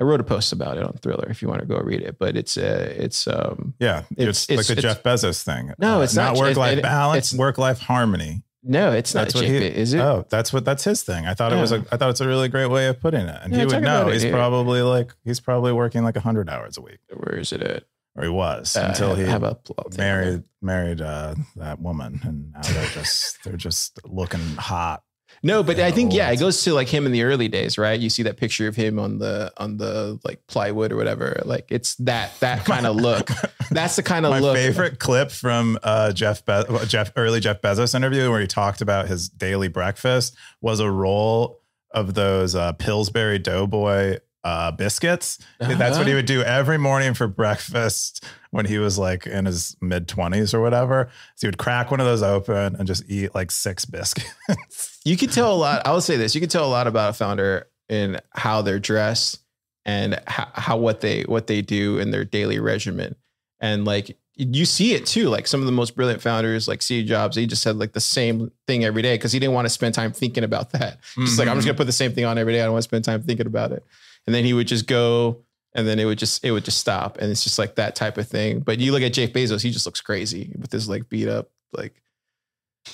I 0.01 0.03
wrote 0.05 0.19
a 0.21 0.25
post 0.25 0.53
about 0.53 0.77
it 0.79 0.83
on 0.83 0.95
Thriller 0.95 1.29
if 1.31 1.41
you 1.43 1.47
want 1.49 1.61
to 1.61 1.67
go 1.67 1.77
read 1.79 2.01
it. 2.01 2.19
But 2.19 2.35
it's, 2.37 2.57
uh, 2.57 2.93
it's, 2.97 3.29
um, 3.29 3.75
Yeah, 3.79 4.05
It's- 4.17 4.47
it's, 4.49 4.51
like 4.51 4.59
it's- 4.61 4.77
the 4.77 4.83
Jeff 4.83 5.03
Bezos 5.03 5.43
thing. 5.43 5.73
No, 5.79 6.01
it's 6.01 6.17
not- 6.17 6.37
work 6.37 6.57
life 6.57 6.79
it- 6.79 6.83
balance, 6.83 7.33
work 7.35 7.59
life 7.59 7.79
harmony. 7.81 8.43
No, 8.63 8.93
it's 8.93 9.15
not 9.15 9.23
That's 9.23 9.35
what 9.35 9.45
Jake, 9.45 9.63
he- 9.75 9.81
is 9.81 9.95
it? 9.95 10.01
Oh, 10.01 10.27
that's 10.29 10.53
what 10.53 10.65
that's 10.65 10.85
his 10.85 11.03
thing. 11.03 11.27
I 11.27 11.35
thought 11.35 11.53
it 11.53 11.61
was 11.61 11.73
a 11.73 11.79
Yeah. 11.79 11.85
I 11.93 11.97
thought 11.97 12.11
it's 12.11 12.21
a 12.21 12.27
really 12.29 12.49
great 12.49 12.67
way 12.71 12.87
of 12.89 13.01
putting 13.01 13.27
it. 13.27 13.39
And 13.43 13.53
Yeah, 13.53 13.61
he 13.61 13.67
would 13.67 13.83
know. 13.83 14.09
He's 14.09 14.25
yeah. 14.25 14.33
probably 14.33 14.83
like 14.83 15.15
he's 15.25 15.41
probably 15.41 15.73
working 15.73 16.03
like 16.05 16.17
hundred 16.17 16.49
hours 16.51 16.77
a 16.77 16.83
week, 16.83 16.99
Where 17.15 17.39
is 17.39 17.53
it 17.53 17.63
at? 17.63 17.85
or 18.17 18.25
he 18.25 18.29
was 18.29 18.77
Uh, 18.77 18.87
until 18.89 19.15
he 19.15 19.23
have 19.25 19.43
a 19.45 19.55
pl- 19.55 19.77
thing 19.77 19.85
on 19.85 19.91
there. 19.97 20.23
married 20.25 20.43
married 20.61 21.01
uh, 21.01 21.35
that 21.57 21.81
woman, 21.81 22.21
and 22.25 22.53
now 22.53 22.61
they're 22.63 22.89
just 22.91 23.39
they're 23.45 23.57
just 23.57 23.99
looking 24.07 24.41
hot. 24.57 25.03
No, 25.43 25.63
but 25.63 25.81
I 25.81 25.91
think 25.91 26.13
yeah, 26.13 26.31
it 26.31 26.39
goes 26.39 26.63
to 26.65 26.75
like 26.75 26.89
him 26.89 27.07
in 27.07 27.13
the 27.13 27.23
early 27.23 27.49
days, 27.49 27.79
right? 27.79 27.99
You 27.99 28.11
see 28.11 28.25
that 28.25 28.37
picture 28.37 28.69
of 28.69 28.77
him 28.77 28.99
on 28.99 29.19
the 29.19 29.51
on 29.57 29.79
the 29.79 30.21
like 30.23 30.47
plywood 30.47 30.93
or 30.93 30.97
whatever. 30.97 31.41
Like 31.45 31.67
it's 31.71 31.95
that 31.97 32.39
that 32.41 32.65
kind 32.67 32.87
of 32.87 32.97
look. 32.97 33.31
That's 33.71 33.97
the 33.97 34.03
kind 34.03 34.27
of 34.27 34.31
My 34.33 34.41
look. 34.41 34.57
favorite 34.57 34.99
clip 34.99 35.31
from 35.31 35.79
uh, 35.83 36.13
Jeff 36.13 36.45
Be- 36.45 36.65
Jeff 36.87 37.13
early 37.17 37.41
Jeff 37.41 37.63
Bezos 37.63 37.95
interview 37.95 38.31
where 38.31 38.41
he 38.41 38.47
talked 38.47 38.83
about 38.83 39.09
his 39.09 39.29
daily 39.31 39.69
breakfast 39.69 40.37
was 40.61 40.79
a 40.81 40.91
roll 40.91 41.61
of 41.93 42.15
those 42.15 42.55
uh, 42.55 42.73
Pillsbury 42.75 43.39
Doughboy 43.39 44.19
uh, 44.45 44.71
biscuits. 44.73 45.39
That's 45.59 45.79
what 45.79 45.83
Uh-huh. 45.93 46.05
he 46.05 46.15
would 46.15 46.27
do 46.27 46.43
every 46.43 46.79
morning 46.79 47.15
for 47.15 47.27
breakfast 47.27 48.25
when 48.51 48.65
he 48.67 48.79
was 48.79 48.99
like 48.99 49.27
in 49.27 49.45
his 49.47 49.77
mid 49.81 50.09
twenties 50.09 50.55
or 50.55 50.61
whatever. 50.61 51.09
So 51.37 51.47
he 51.47 51.49
would 51.49 51.59
crack 51.59 51.91
one 51.91 52.01
of 52.01 52.07
those 52.07 52.23
open 52.23 52.75
and 52.77 52.87
just 52.87 53.05
eat 53.09 53.35
like 53.35 53.51
six 53.51 53.85
biscuits. 53.85 54.29
You 55.05 55.17
can 55.17 55.31
tell 55.31 55.51
a 55.55 55.57
lot. 55.57 55.87
I 55.87 55.93
will 55.93 56.03
say 56.03 56.19
this: 56.19 56.35
you 56.35 56.43
can 56.43 56.51
tell 56.51 56.67
a 56.67 56.69
lot 56.69 56.87
about 56.87 57.09
a 57.11 57.13
founder 57.15 57.69
in 57.89 58.21
how 58.35 58.61
they're 58.61 58.79
dressed 58.79 59.39
and 59.87 60.21
how, 60.27 60.49
how 60.53 60.77
what 60.77 61.01
they 61.01 61.23
what 61.23 61.47
they 61.47 61.63
do 61.63 61.99
in 61.99 62.11
their 62.11 62.25
daily 62.27 62.59
regimen, 62.61 63.17
and 63.61 63.87
like 63.87 64.19
you 64.37 64.67
see 64.67 64.93
it 64.93 65.07
too. 65.07 65.31
Like 65.31 65.47
some 65.47 65.61
of 65.61 65.67
the 65.67 65.73
most 65.73 65.97
brilliant 65.97 66.21
founders, 66.21 66.69
like 66.69 66.83
Steve 66.83 67.07
Jobs, 67.07 67.35
he 67.37 67.47
just 67.47 67.65
had 67.65 67.77
like 67.77 67.95
the 67.95 68.01
same 68.01 68.51
thing 68.67 68.85
every 68.85 69.01
day 69.01 69.15
because 69.15 69.33
he 69.33 69.39
didn't 69.39 69.55
want 69.55 69.65
to 69.65 69.71
spend 69.71 69.95
time 69.95 70.13
thinking 70.13 70.45
about 70.45 70.71
that. 70.73 70.99
Just 71.17 71.39
like 71.39 71.49
I'm 71.49 71.57
just 71.57 71.67
gonna 71.67 71.79
put 71.79 71.87
the 71.87 71.93
same 71.93 72.13
thing 72.13 72.27
on 72.27 72.37
every 72.37 72.53
day. 72.53 72.61
I 72.61 72.65
don't 72.65 72.73
want 72.75 72.83
to 72.83 72.89
spend 72.89 73.03
time 73.05 73.23
thinking 73.23 73.47
about 73.47 73.73
it. 73.73 73.83
And 74.27 74.35
then 74.35 74.45
he 74.45 74.53
would 74.53 74.69
just 74.69 74.87
go, 74.87 75.39
and 75.75 75.87
then 75.87 75.99
it 75.99 76.05
would 76.05 76.19
just 76.19 76.45
it 76.45 76.51
would 76.53 76.65
just 76.65 76.79
stop, 76.79 77.19
and 77.19 77.31
it's 77.31 77.43
just 77.45 77.59
like 77.59 77.77
that 77.77 77.97
type 77.97 78.19
of 78.19 78.29
thing. 78.29 78.61
But 78.61 78.79
you 78.79 78.93
look 78.93 79.03
at 79.03 79.13
Jeff 79.13 79.31
Bezos, 79.31 79.63
he 79.63 79.71
just 79.71 79.87
looks 79.87 80.01
crazy 80.01 80.55
with 80.59 80.71
his 80.73 80.89
like 80.89 81.09
beat 81.09 81.29
up 81.29 81.51
like 81.73 82.01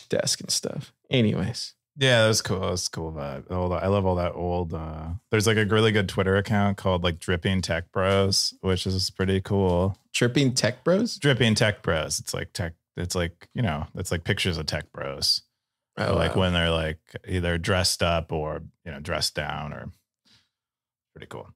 desk 0.08 0.40
and 0.40 0.50
stuff. 0.50 0.92
Anyways. 1.10 1.74
Yeah, 1.98 2.22
that 2.22 2.28
was 2.28 2.42
cool. 2.42 2.60
That 2.60 2.70
was 2.72 2.88
cool 2.88 3.10
vibe. 3.10 3.50
All 3.50 3.70
that, 3.70 3.82
I 3.82 3.86
love 3.86 4.04
all 4.04 4.16
that 4.16 4.34
old. 4.34 4.74
Uh, 4.74 5.08
there's 5.30 5.46
like 5.46 5.56
a 5.56 5.64
really 5.64 5.92
good 5.92 6.10
Twitter 6.10 6.36
account 6.36 6.76
called 6.76 7.02
like 7.02 7.18
Dripping 7.18 7.62
Tech 7.62 7.90
Bros, 7.90 8.52
which 8.60 8.86
is 8.86 9.08
pretty 9.08 9.40
cool. 9.40 9.96
Tripping 10.12 10.52
Tech 10.52 10.84
Bros. 10.84 11.16
Dripping 11.16 11.54
Tech 11.54 11.80
Bros. 11.82 12.18
It's 12.18 12.34
like 12.34 12.52
tech. 12.52 12.74
It's 12.98 13.14
like 13.14 13.48
you 13.54 13.62
know, 13.62 13.86
it's 13.94 14.10
like 14.10 14.24
pictures 14.24 14.58
of 14.58 14.66
tech 14.66 14.90
bros, 14.92 15.42
Oh, 15.98 16.14
like 16.14 16.34
wow. 16.36 16.42
when 16.42 16.52
they're 16.52 16.70
like 16.70 16.98
either 17.26 17.56
dressed 17.58 18.02
up 18.02 18.30
or 18.32 18.62
you 18.84 18.92
know 18.92 19.00
dressed 19.00 19.34
down 19.34 19.72
or 19.72 19.90
pretty 21.16 21.26
cool. 21.30 21.48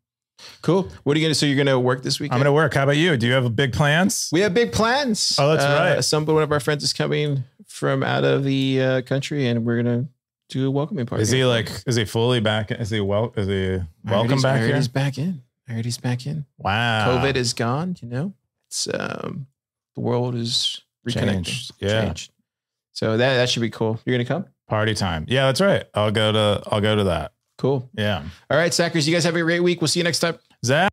cool. 0.62 0.88
What 1.04 1.16
are 1.16 1.20
you 1.20 1.26
gonna? 1.26 1.34
So 1.34 1.44
you're 1.44 1.56
gonna 1.62 1.78
work 1.78 2.02
this 2.02 2.18
weekend? 2.18 2.34
I'm 2.34 2.40
gonna 2.40 2.52
work. 2.54 2.72
How 2.74 2.84
about 2.84 2.96
you? 2.96 3.16
Do 3.18 3.26
you 3.26 3.34
have 3.34 3.54
big 3.54 3.72
plans? 3.74 4.30
We 4.32 4.40
have 4.40 4.54
big 4.54 4.72
plans. 4.72 5.36
Oh, 5.38 5.50
that's 5.50 5.64
Uh, 5.64 5.94
right. 5.96 6.04
Some 6.04 6.24
one 6.24 6.42
of 6.42 6.50
our 6.50 6.60
friends 6.60 6.82
is 6.82 6.94
coming 6.94 7.44
from 7.66 8.02
out 8.02 8.24
of 8.24 8.42
the 8.44 8.80
uh, 8.82 9.02
country, 9.02 9.46
and 9.48 9.66
we're 9.66 9.82
gonna 9.82 10.08
do 10.48 10.66
a 10.66 10.70
welcoming 10.70 11.04
party. 11.04 11.22
Is 11.22 11.30
he 11.30 11.44
like? 11.44 11.70
Is 11.86 11.96
he 11.96 12.06
fully 12.06 12.40
back? 12.40 12.70
Is 12.70 12.88
he 12.88 13.00
well? 13.00 13.34
Is 13.36 13.48
he 13.48 13.80
welcome 14.04 14.30
he's- 14.30 14.44
I 14.44 14.48
back 14.52 14.60
heard 14.60 14.66
here? 14.68 14.76
He's 14.76 14.88
back 14.88 15.18
in. 15.18 15.42
I 15.68 15.72
heard 15.72 15.84
he's 15.84 15.98
back 15.98 16.26
in. 16.26 16.46
Wow. 16.58 17.18
COVID 17.22 17.36
is 17.36 17.52
gone. 17.52 17.96
You 18.00 18.08
know, 18.08 18.32
it's 18.68 18.88
um, 18.94 19.46
the 19.94 20.00
world 20.00 20.34
is 20.34 20.80
reconnecting. 21.06 21.44
Changed. 21.44 21.72
Yeah. 21.80 22.04
Changed. 22.06 22.32
So 22.92 23.18
that 23.18 23.36
that 23.36 23.50
should 23.50 23.60
be 23.60 23.70
cool. 23.70 24.00
You're 24.06 24.16
gonna 24.16 24.24
come. 24.24 24.46
party 24.68 24.94
time. 24.94 25.26
Yeah, 25.28 25.46
that's 25.46 25.60
right. 25.60 25.84
I'll 25.92 26.10
go 26.12 26.32
to. 26.32 26.62
I'll 26.66 26.80
go 26.80 26.96
to 26.96 27.04
that. 27.04 27.32
Cool. 27.60 27.90
Yeah. 27.92 28.22
All 28.50 28.56
right, 28.56 28.72
Stackers. 28.72 29.06
You 29.06 29.14
guys 29.14 29.24
have 29.24 29.36
a 29.36 29.42
great 29.42 29.60
week. 29.60 29.82
We'll 29.82 29.88
see 29.88 30.00
you 30.00 30.04
next 30.04 30.20
time. 30.20 30.38
Zach. 30.64 30.89